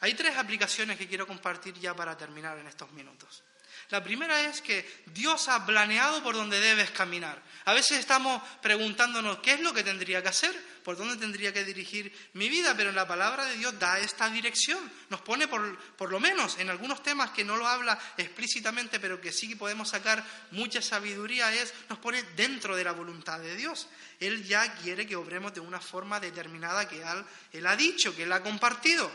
Hay 0.00 0.14
tres 0.14 0.36
aplicaciones 0.36 0.96
que 0.96 1.06
quiero 1.06 1.26
compartir 1.26 1.74
ya 1.74 1.94
para 1.94 2.16
terminar 2.16 2.58
en 2.58 2.66
estos 2.66 2.90
minutos. 2.92 3.42
La 3.90 4.02
primera 4.04 4.40
es 4.42 4.62
que 4.62 5.02
Dios 5.06 5.48
ha 5.48 5.66
planeado 5.66 6.22
por 6.22 6.36
donde 6.36 6.60
debes 6.60 6.90
caminar. 6.92 7.42
A 7.64 7.72
veces 7.72 7.98
estamos 7.98 8.40
preguntándonos 8.62 9.38
qué 9.40 9.54
es 9.54 9.60
lo 9.60 9.74
que 9.74 9.82
tendría 9.82 10.22
que 10.22 10.28
hacer, 10.28 10.54
por 10.84 10.96
dónde 10.96 11.16
tendría 11.16 11.52
que 11.52 11.64
dirigir 11.64 12.12
mi 12.34 12.48
vida, 12.48 12.74
pero 12.76 12.92
la 12.92 13.06
palabra 13.06 13.44
de 13.46 13.56
Dios 13.56 13.76
da 13.80 13.98
esta 13.98 14.30
dirección. 14.30 14.78
Nos 15.08 15.22
pone, 15.22 15.48
por, 15.48 16.10
lo 16.10 16.20
menos 16.20 16.58
en 16.58 16.70
algunos 16.70 17.02
temas 17.02 17.30
que 17.30 17.44
no 17.44 17.56
lo 17.56 17.66
habla 17.66 17.98
explícitamente, 18.16 19.00
pero 19.00 19.20
que 19.20 19.32
sí 19.32 19.56
podemos 19.56 19.88
sacar 19.88 20.24
mucha 20.52 20.80
sabiduría, 20.80 21.52
es, 21.52 21.74
nos 21.88 21.98
pone 21.98 22.22
dentro 22.36 22.76
de 22.76 22.84
la 22.84 22.92
voluntad 22.92 23.40
de 23.40 23.56
Dios. 23.56 23.88
Él 24.20 24.44
ya 24.44 24.72
quiere 24.76 25.04
que 25.04 25.16
obremos 25.16 25.52
de 25.52 25.60
una 25.60 25.80
forma 25.80 26.20
determinada 26.20 26.88
que 26.88 27.02
él, 27.02 27.24
él 27.52 27.66
ha 27.66 27.74
dicho, 27.74 28.14
que 28.14 28.22
Él 28.22 28.32
ha 28.32 28.42
compartido. 28.42 29.10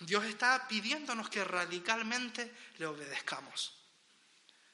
Dios 0.00 0.24
está 0.24 0.68
pidiéndonos 0.68 1.28
que 1.28 1.44
radicalmente 1.44 2.54
le 2.78 2.86
obedezcamos. 2.86 3.74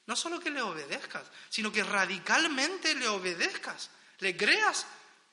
No 0.05 0.15
solo 0.15 0.39
que 0.39 0.51
le 0.51 0.61
obedezcas, 0.61 1.25
sino 1.49 1.71
que 1.71 1.83
radicalmente 1.83 2.93
le 2.93 3.07
obedezcas, 3.07 3.89
le 4.19 4.37
creas 4.37 4.85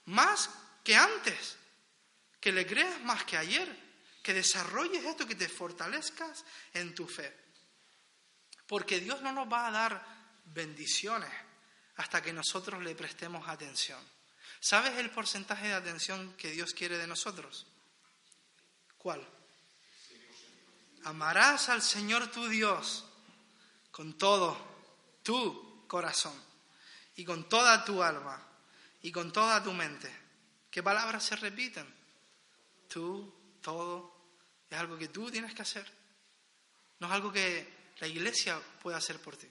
más 0.06 0.48
que 0.82 0.96
antes, 0.96 1.56
que 2.40 2.52
le 2.52 2.66
creas 2.66 3.00
más 3.02 3.24
que 3.24 3.36
ayer, 3.36 3.68
que 4.22 4.32
desarrolles 4.32 5.04
esto, 5.04 5.26
que 5.26 5.34
te 5.34 5.48
fortalezcas 5.48 6.44
en 6.72 6.94
tu 6.94 7.06
fe. 7.06 7.36
Porque 8.66 9.00
Dios 9.00 9.20
no 9.20 9.32
nos 9.32 9.52
va 9.52 9.66
a 9.66 9.70
dar 9.70 10.06
bendiciones 10.46 11.30
hasta 11.96 12.22
que 12.22 12.32
nosotros 12.32 12.82
le 12.82 12.94
prestemos 12.94 13.46
atención. 13.46 14.00
¿Sabes 14.60 14.96
el 14.98 15.10
porcentaje 15.10 15.66
de 15.66 15.74
atención 15.74 16.34
que 16.36 16.52
Dios 16.52 16.72
quiere 16.72 16.96
de 16.96 17.06
nosotros? 17.06 17.66
¿Cuál? 18.96 19.26
Amarás 21.04 21.68
al 21.68 21.82
Señor 21.82 22.30
tu 22.30 22.48
Dios 22.48 23.04
con 23.90 24.16
todo 24.16 24.56
tu 25.22 25.86
corazón 25.86 26.34
y 27.16 27.24
con 27.24 27.48
toda 27.48 27.84
tu 27.84 28.02
alma 28.02 28.40
y 29.02 29.10
con 29.12 29.32
toda 29.32 29.62
tu 29.62 29.72
mente. 29.72 30.10
¿Qué 30.70 30.82
palabras 30.82 31.24
se 31.24 31.36
repiten? 31.36 31.86
Tú, 32.88 33.32
todo, 33.60 34.16
es 34.70 34.78
algo 34.78 34.96
que 34.96 35.08
tú 35.08 35.30
tienes 35.30 35.54
que 35.54 35.62
hacer. 35.62 35.90
No 37.00 37.08
es 37.08 37.12
algo 37.12 37.32
que 37.32 37.92
la 37.98 38.06
iglesia 38.06 38.60
pueda 38.80 38.96
hacer 38.96 39.20
por 39.20 39.36
ti. 39.36 39.48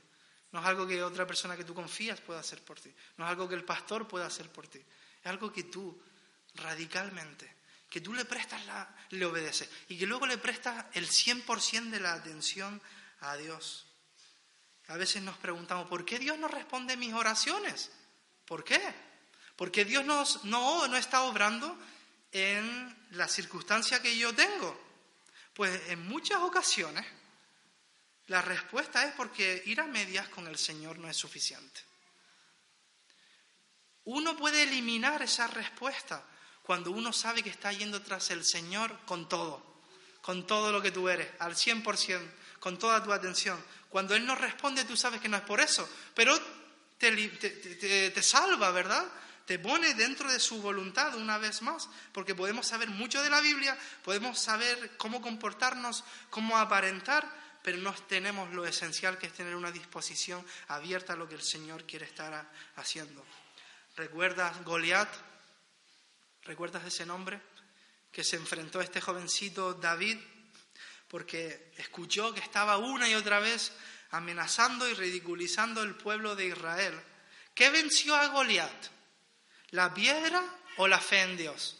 No 0.51 0.59
es 0.59 0.65
algo 0.65 0.87
que 0.87 1.03
otra 1.03 1.27
persona 1.27 1.55
que 1.55 1.63
tú 1.63 1.73
confías 1.73 2.19
pueda 2.21 2.39
hacer 2.39 2.63
por 2.63 2.79
ti. 2.79 2.93
No 3.17 3.25
es 3.25 3.29
algo 3.29 3.47
que 3.47 3.55
el 3.55 3.63
pastor 3.63 4.07
pueda 4.07 4.25
hacer 4.25 4.49
por 4.49 4.67
ti. 4.67 4.79
Es 4.79 5.27
algo 5.27 5.51
que 5.51 5.63
tú 5.63 6.01
radicalmente 6.55 7.60
que 7.91 7.99
tú 7.99 8.13
le 8.13 8.23
prestas 8.23 8.65
la, 8.65 8.89
le 9.09 9.25
obedeces 9.25 9.69
y 9.89 9.97
que 9.97 10.07
luego 10.07 10.25
le 10.25 10.37
prestas 10.37 10.85
el 10.93 11.09
100% 11.09 11.89
de 11.89 11.99
la 11.99 12.13
atención 12.13 12.81
a 13.19 13.35
Dios. 13.35 13.85
A 14.87 14.95
veces 14.95 15.21
nos 15.21 15.37
preguntamos, 15.37 15.89
¿por 15.89 16.05
qué 16.05 16.17
Dios 16.17 16.39
no 16.39 16.47
responde 16.47 16.95
mis 16.95 17.13
oraciones? 17.13 17.91
¿Por 18.45 18.63
qué? 18.63 18.81
Porque 19.57 19.83
Dios 19.83 20.05
no, 20.05 20.25
no 20.45 20.95
está 20.95 21.23
obrando 21.23 21.77
en 22.31 23.07
la 23.11 23.27
circunstancia 23.27 24.01
que 24.01 24.17
yo 24.17 24.33
tengo. 24.33 24.81
Pues 25.53 25.89
en 25.89 26.07
muchas 26.07 26.39
ocasiones 26.39 27.05
la 28.27 28.41
respuesta 28.41 29.03
es 29.03 29.13
porque 29.15 29.63
ir 29.65 29.81
a 29.81 29.85
medias 29.85 30.29
con 30.29 30.47
el 30.47 30.57
Señor 30.57 30.97
no 30.97 31.09
es 31.09 31.17
suficiente. 31.17 31.81
Uno 34.05 34.37
puede 34.37 34.63
eliminar 34.63 35.21
esa 35.21 35.47
respuesta 35.47 36.25
cuando 36.71 36.91
uno 36.91 37.11
sabe 37.11 37.43
que 37.43 37.49
está 37.49 37.73
yendo 37.73 38.01
tras 38.01 38.31
el 38.31 38.45
Señor 38.45 38.97
con 39.05 39.27
todo, 39.27 39.61
con 40.21 40.47
todo 40.47 40.71
lo 40.71 40.81
que 40.81 40.89
tú 40.89 41.09
eres, 41.09 41.27
al 41.39 41.53
100%, 41.53 42.21
con 42.61 42.79
toda 42.79 43.03
tu 43.03 43.11
atención. 43.11 43.61
Cuando 43.89 44.15
Él 44.15 44.25
no 44.25 44.35
responde, 44.35 44.85
tú 44.85 44.95
sabes 44.95 45.19
que 45.19 45.27
no 45.27 45.35
es 45.35 45.43
por 45.43 45.59
eso, 45.59 45.85
pero 46.15 46.33
te, 46.97 47.11
te, 48.09 48.23
salva, 48.23 48.71
¿verdad? 48.71 49.05
Te 49.45 49.59
pone 49.59 49.95
dentro 49.95 50.31
de 50.31 50.39
su 50.39 50.61
voluntad 50.61 51.13
una 51.15 51.37
vez 51.37 51.61
más, 51.61 51.89
porque 52.13 52.35
podemos 52.35 52.67
saber 52.67 52.87
mucho 52.87 53.21
de 53.21 53.29
la 53.29 53.41
Biblia, 53.41 53.77
podemos 54.01 54.39
saber 54.39 54.95
cómo 54.95 55.21
comportarnos, 55.21 56.05
cómo 56.29 56.57
aparentar, 56.57 57.29
pero 57.63 57.79
no 57.79 57.93
tenemos 58.07 58.49
lo 58.53 58.65
esencial 58.65 59.17
que 59.17 59.27
es 59.27 59.33
tener 59.33 59.57
una 59.57 59.73
disposición 59.73 60.41
abierta 60.69 61.11
a 61.11 61.17
lo 61.17 61.27
que 61.27 61.35
el 61.35 61.43
Señor 61.43 61.83
quiere 61.83 62.05
estar 62.05 62.49
haciendo. 62.77 63.25
¿Recuerdas 63.97 64.63
Goliat? 64.63 65.30
¿Recuerdas 66.43 66.85
ese 66.85 67.05
nombre? 67.05 67.39
Que 68.11 68.23
se 68.23 68.35
enfrentó 68.35 68.79
a 68.79 68.83
este 68.83 69.01
jovencito 69.01 69.73
David 69.73 70.17
porque 71.07 71.73
escuchó 71.77 72.33
que 72.33 72.39
estaba 72.39 72.77
una 72.77 73.07
y 73.09 73.15
otra 73.15 73.39
vez 73.39 73.73
amenazando 74.11 74.87
y 74.89 74.93
ridiculizando 74.93 75.83
el 75.83 75.95
pueblo 75.95 76.35
de 76.35 76.47
Israel. 76.47 76.97
¿Qué 77.53 77.69
venció 77.69 78.15
a 78.15 78.27
Goliat? 78.27 78.87
¿La 79.71 79.93
piedra 79.93 80.41
o 80.77 80.87
la 80.87 80.99
fe 80.99 81.21
en 81.21 81.37
Dios? 81.37 81.77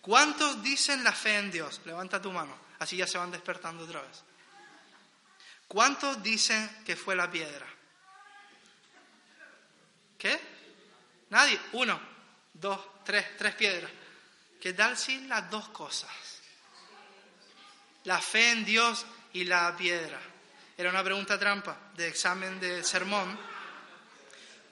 ¿Cuántos 0.00 0.62
dicen 0.62 1.04
la 1.04 1.12
fe 1.12 1.38
en 1.38 1.50
Dios? 1.50 1.80
Levanta 1.84 2.20
tu 2.20 2.32
mano, 2.32 2.56
así 2.80 2.96
ya 2.96 3.06
se 3.06 3.18
van 3.18 3.30
despertando 3.30 3.84
otra 3.84 4.02
vez. 4.02 4.22
¿Cuántos 5.68 6.22
dicen 6.22 6.82
que 6.84 6.96
fue 6.96 7.16
la 7.16 7.30
piedra? 7.30 7.66
¿Qué? 10.18 10.40
Nadie. 11.30 11.58
Uno, 11.72 12.00
dos, 12.54 12.80
tres, 13.04 13.36
tres 13.36 13.54
piedras. 13.54 13.90
¿Qué 14.60 14.72
tal 14.72 14.96
si 14.96 15.20
las 15.26 15.50
dos 15.50 15.68
cosas? 15.68 16.10
La 18.04 18.20
fe 18.20 18.52
en 18.52 18.64
Dios 18.64 19.04
y 19.32 19.44
la 19.44 19.76
piedra. 19.76 20.20
Era 20.76 20.90
una 20.90 21.04
pregunta 21.04 21.38
trampa 21.38 21.76
de 21.94 22.08
examen 22.08 22.58
de 22.58 22.82
sermón. 22.82 23.38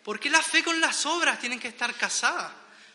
¿Por 0.03 0.18
qué 0.18 0.30
la 0.30 0.43
fe 0.43 0.64
con 0.64 0.80
las 0.80 1.07
obras 1.07 1.39
tienen 1.39 1.61
que 1.61 1.68
estar 1.68 1.95
casadas? 1.95 2.53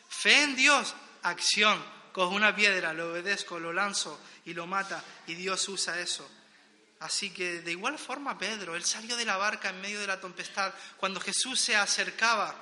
Fe 0.09 0.43
en 0.43 0.55
Dios, 0.55 0.95
acción. 1.23 1.97
Cojo 2.11 2.33
una 2.33 2.55
piedra, 2.55 2.93
lo 2.93 3.11
obedezco, 3.11 3.59
lo 3.59 3.71
lanzo 3.71 4.19
y 4.45 4.53
lo 4.53 4.65
mata 4.65 5.03
y 5.27 5.35
Dios 5.35 5.69
usa 5.69 5.99
eso. 5.99 6.27
Así 6.99 7.29
que 7.29 7.61
de 7.61 7.71
igual 7.71 7.99
forma 7.99 8.39
Pedro, 8.39 8.75
él 8.75 8.83
salió 8.83 9.15
de 9.15 9.25
la 9.25 9.37
barca 9.37 9.69
en 9.69 9.81
medio 9.81 9.99
de 9.99 10.07
la 10.07 10.19
tempestad. 10.19 10.73
Cuando 10.97 11.19
Jesús 11.19 11.59
se 11.59 11.75
acercaba, 11.75 12.55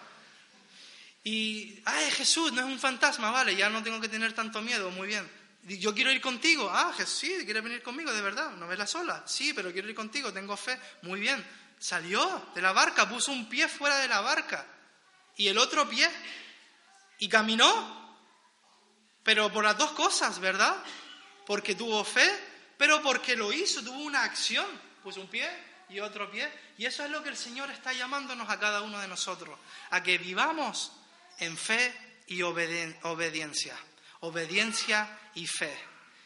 y, 1.26 1.82
ay, 1.84 2.10
Jesús, 2.12 2.54
no 2.54 2.62
es 2.62 2.68
un 2.68 2.80
fantasma, 2.80 3.32
vale, 3.32 3.54
ya 3.54 3.70
no 3.70 3.84
tengo 3.84 4.00
que 4.00 4.08
tener 4.08 4.32
tanto 4.32 4.62
miedo, 4.62 4.90
muy 4.92 5.08
bien. 5.08 5.30
Yo 5.64 5.94
quiero 5.94 6.12
ir 6.12 6.22
contigo. 6.22 6.70
Ah, 6.72 6.94
Jesús, 6.96 7.18
sí, 7.18 7.34
¿quieres 7.44 7.64
venir 7.64 7.84
conmigo 7.84 8.14
de 8.14 8.22
verdad? 8.22 8.52
¿No 8.52 8.68
ves 8.68 8.80
la 8.80 8.88
sola? 8.88 9.24
Sí, 9.26 9.52
pero 9.54 9.74
quiero 9.74 9.90
ir 9.90 9.96
contigo, 9.96 10.32
tengo 10.32 10.56
fe. 10.56 10.80
Muy 11.02 11.20
bien. 11.20 11.46
Salió 11.78 12.50
de 12.56 12.62
la 12.62 12.72
barca, 12.72 13.10
puso 13.10 13.34
un 13.34 13.50
pie 13.50 13.68
fuera 13.68 13.98
de 13.98 14.08
la 14.08 14.22
barca 14.22 14.66
y 15.36 15.48
el 15.48 15.58
otro 15.58 15.90
pie 15.90 16.08
y 17.18 17.28
caminó. 17.28 18.16
Pero 19.24 19.52
por 19.52 19.66
las 19.66 19.78
dos 19.78 19.92
cosas, 19.92 20.40
¿verdad? 20.40 20.78
Porque 21.46 21.74
tuvo 21.74 22.04
fe 22.06 22.32
pero 22.78 23.02
porque 23.02 23.36
lo 23.36 23.54
hizo, 23.54 23.84
tuvo 23.84 24.00
una 24.00 24.24
acción, 24.24 24.66
puso 25.04 25.22
un 25.22 25.28
pie 25.28 25.50
y 25.90 26.00
otro 26.00 26.30
pie. 26.30 26.50
Y 26.78 26.86
eso 26.86 27.04
es 27.06 27.12
lo 27.12 27.24
que 27.24 27.30
el 27.30 27.38
Señor 27.38 27.72
está 27.72 27.94
llamándonos 27.94 28.50
a 28.50 28.60
cada 28.60 28.82
uno 28.82 29.00
de 29.00 29.08
nosotros, 29.08 29.58
a 29.92 30.04
que 30.04 30.18
vivamos 30.18 30.92
en 31.40 31.58
fe 31.58 31.94
y 32.28 32.42
obediencia. 32.42 33.78
Obediencia 34.22 35.20
y 35.36 35.48
fe. 35.48 35.78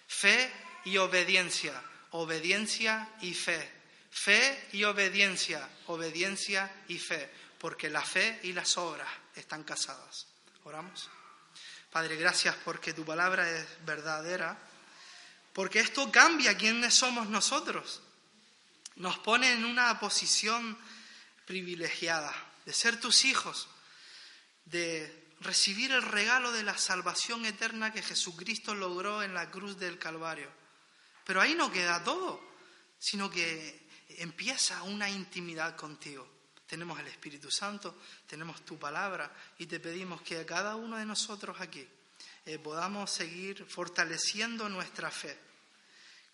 Fe 0.07 0.51
y 0.85 0.97
obediencia. 0.97 1.81
Obediencia 2.11 3.09
y 3.21 3.33
fe. 3.33 3.71
Fe 4.11 4.67
y 4.73 4.83
obediencia. 4.83 5.67
Obediencia 5.87 6.83
y 6.87 6.97
fe. 6.97 7.29
Porque 7.57 7.89
la 7.89 8.01
fe 8.01 8.39
y 8.43 8.53
las 8.53 8.77
obras 8.77 9.09
están 9.35 9.63
casadas. 9.63 10.27
Oramos. 10.63 11.09
Padre, 11.91 12.15
gracias 12.15 12.55
porque 12.63 12.93
tu 12.93 13.03
palabra 13.03 13.49
es 13.49 13.67
verdadera. 13.85 14.57
Porque 15.53 15.79
esto 15.79 16.11
cambia 16.11 16.57
quiénes 16.57 16.93
somos 16.93 17.27
nosotros. 17.27 18.01
Nos 18.95 19.17
pone 19.19 19.51
en 19.53 19.65
una 19.65 19.99
posición 19.99 20.77
privilegiada 21.45 22.33
de 22.65 22.73
ser 22.73 22.99
tus 22.99 23.25
hijos, 23.25 23.67
de 24.69 25.29
recibir 25.41 25.91
el 25.91 26.01
regalo 26.01 26.51
de 26.51 26.63
la 26.63 26.77
salvación 26.77 27.45
eterna 27.45 27.93
que 27.93 28.01
Jesucristo 28.01 28.75
logró 28.75 29.23
en 29.23 29.33
la 29.33 29.49
cruz 29.49 29.77
del 29.77 29.97
Calvario. 29.97 30.49
Pero 31.25 31.41
ahí 31.41 31.55
no 31.55 31.71
queda 31.71 32.03
todo, 32.03 32.41
sino 32.97 33.29
que 33.29 33.87
empieza 34.17 34.83
una 34.83 35.09
intimidad 35.09 35.75
contigo. 35.75 36.27
Tenemos 36.67 36.99
el 36.99 37.07
Espíritu 37.07 37.49
Santo, 37.49 37.99
tenemos 38.27 38.63
tu 38.63 38.77
palabra 38.77 39.31
y 39.57 39.65
te 39.65 39.79
pedimos 39.79 40.21
que 40.21 40.39
a 40.39 40.45
cada 40.45 40.75
uno 40.75 40.97
de 40.97 41.05
nosotros 41.05 41.59
aquí 41.59 41.87
eh, 42.45 42.59
podamos 42.59 43.09
seguir 43.09 43.65
fortaleciendo 43.65 44.69
nuestra 44.69 45.09
fe, 45.09 45.37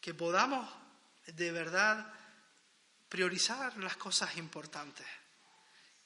que 0.02 0.14
podamos 0.14 0.70
de 1.28 1.52
verdad 1.52 2.12
priorizar 3.08 3.78
las 3.78 3.96
cosas 3.96 4.36
importantes 4.38 5.08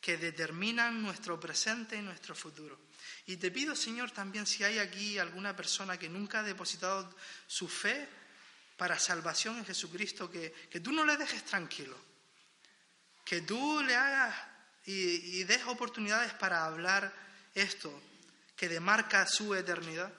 que 0.01 0.17
determinan 0.17 1.01
nuestro 1.01 1.39
presente 1.39 1.97
y 1.97 2.01
nuestro 2.01 2.33
futuro. 2.33 2.79
Y 3.25 3.37
te 3.37 3.51
pido, 3.51 3.75
Señor, 3.75 4.11
también 4.11 4.45
si 4.45 4.63
hay 4.63 4.79
aquí 4.79 5.17
alguna 5.17 5.55
persona 5.55 5.97
que 5.97 6.09
nunca 6.09 6.39
ha 6.39 6.43
depositado 6.43 7.13
su 7.47 7.67
fe 7.67 8.07
para 8.77 8.97
salvación 8.97 9.57
en 9.57 9.65
Jesucristo, 9.65 10.31
que, 10.31 10.79
tú 10.81 10.91
no 10.91 11.03
le 11.03 11.17
dejes 11.17 11.43
tranquilo, 11.43 11.97
que 13.25 13.41
tú 13.41 13.83
le 13.83 13.95
hagas 13.95 14.35
y, 14.85 15.43
des 15.43 15.63
oportunidades 15.65 16.33
para 16.33 16.65
hablar 16.65 17.13
esto 17.53 18.01
que 18.55 18.69
demarca 18.69 19.27
su 19.27 19.53
eternidad. 19.53 20.13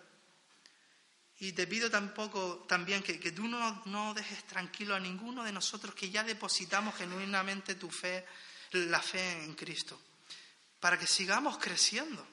Y 1.38 1.52
te 1.52 1.66
pido 1.66 1.90
tampoco 1.90 2.66
también 2.68 3.02
que, 3.02 3.18
que 3.18 3.32
tú 3.32 3.48
no, 3.48 3.82
no, 3.86 4.12
dejes 4.12 4.46
tranquilo 4.46 4.94
a 4.94 5.00
ninguno 5.00 5.42
de 5.42 5.52
nosotros 5.52 5.94
que 5.94 6.10
ya 6.10 6.22
depositamos 6.22 6.94
genuinamente 6.94 7.76
tu 7.76 7.90
fe, 7.90 8.26
la 8.72 9.00
fe 9.00 9.44
en 9.44 9.54
Cristo, 9.54 10.00
para 10.78 10.98
que 10.98 11.06
sigamos 11.06 11.58
creciendo 11.58 12.26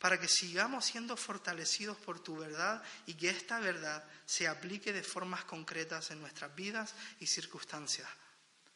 para 0.00 0.18
que 0.18 0.28
sigamos 0.28 0.86
siendo 0.86 1.14
fortalecidos 1.14 1.96
por 1.98 2.20
tu 2.20 2.34
verdad 2.34 2.82
y 3.04 3.14
que 3.14 3.28
esta 3.28 3.60
verdad 3.60 4.02
se 4.24 4.48
aplique 4.48 4.94
de 4.94 5.02
formas 5.02 5.44
concretas 5.44 6.10
en 6.10 6.20
nuestras 6.20 6.56
vidas 6.56 6.94
y 7.20 7.26
circunstancias. 7.26 8.08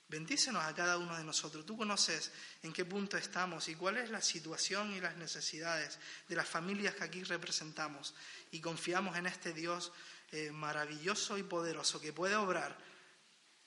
Bendícenos 0.06 0.62
a 0.62 0.74
cada 0.74 0.98
uno 0.98 1.16
de 1.16 1.24
nosotros. 1.24 1.64
Tú 1.64 1.78
conoces 1.78 2.30
en 2.62 2.74
qué 2.74 2.84
punto 2.84 3.16
estamos 3.16 3.68
y 3.68 3.74
cuál 3.74 3.96
es 3.96 4.10
la 4.10 4.20
situación 4.20 4.92
y 4.92 5.00
las 5.00 5.16
necesidades 5.16 5.98
de 6.28 6.36
las 6.36 6.46
familias 6.46 6.94
que 6.94 7.04
aquí 7.04 7.24
representamos. 7.24 8.14
Y 8.50 8.60
confiamos 8.60 9.16
en 9.16 9.26
este 9.26 9.54
Dios 9.54 9.92
eh, 10.30 10.52
maravilloso 10.52 11.38
y 11.38 11.42
poderoso 11.42 12.02
que 12.02 12.12
puede 12.12 12.36
obrar 12.36 12.76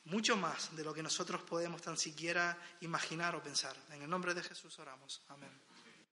mucho 0.09 0.37
más 0.37 0.75
de 0.75 0.83
lo 0.83 0.93
que 0.93 1.03
nosotros 1.03 1.41
podemos 1.41 1.81
tan 1.81 1.97
siquiera 1.97 2.57
imaginar 2.81 3.35
o 3.35 3.43
pensar. 3.43 3.75
En 3.91 4.01
el 4.01 4.09
nombre 4.09 4.33
de 4.33 4.43
Jesús 4.43 4.77
oramos. 4.79 5.21
Amén. 5.29 5.66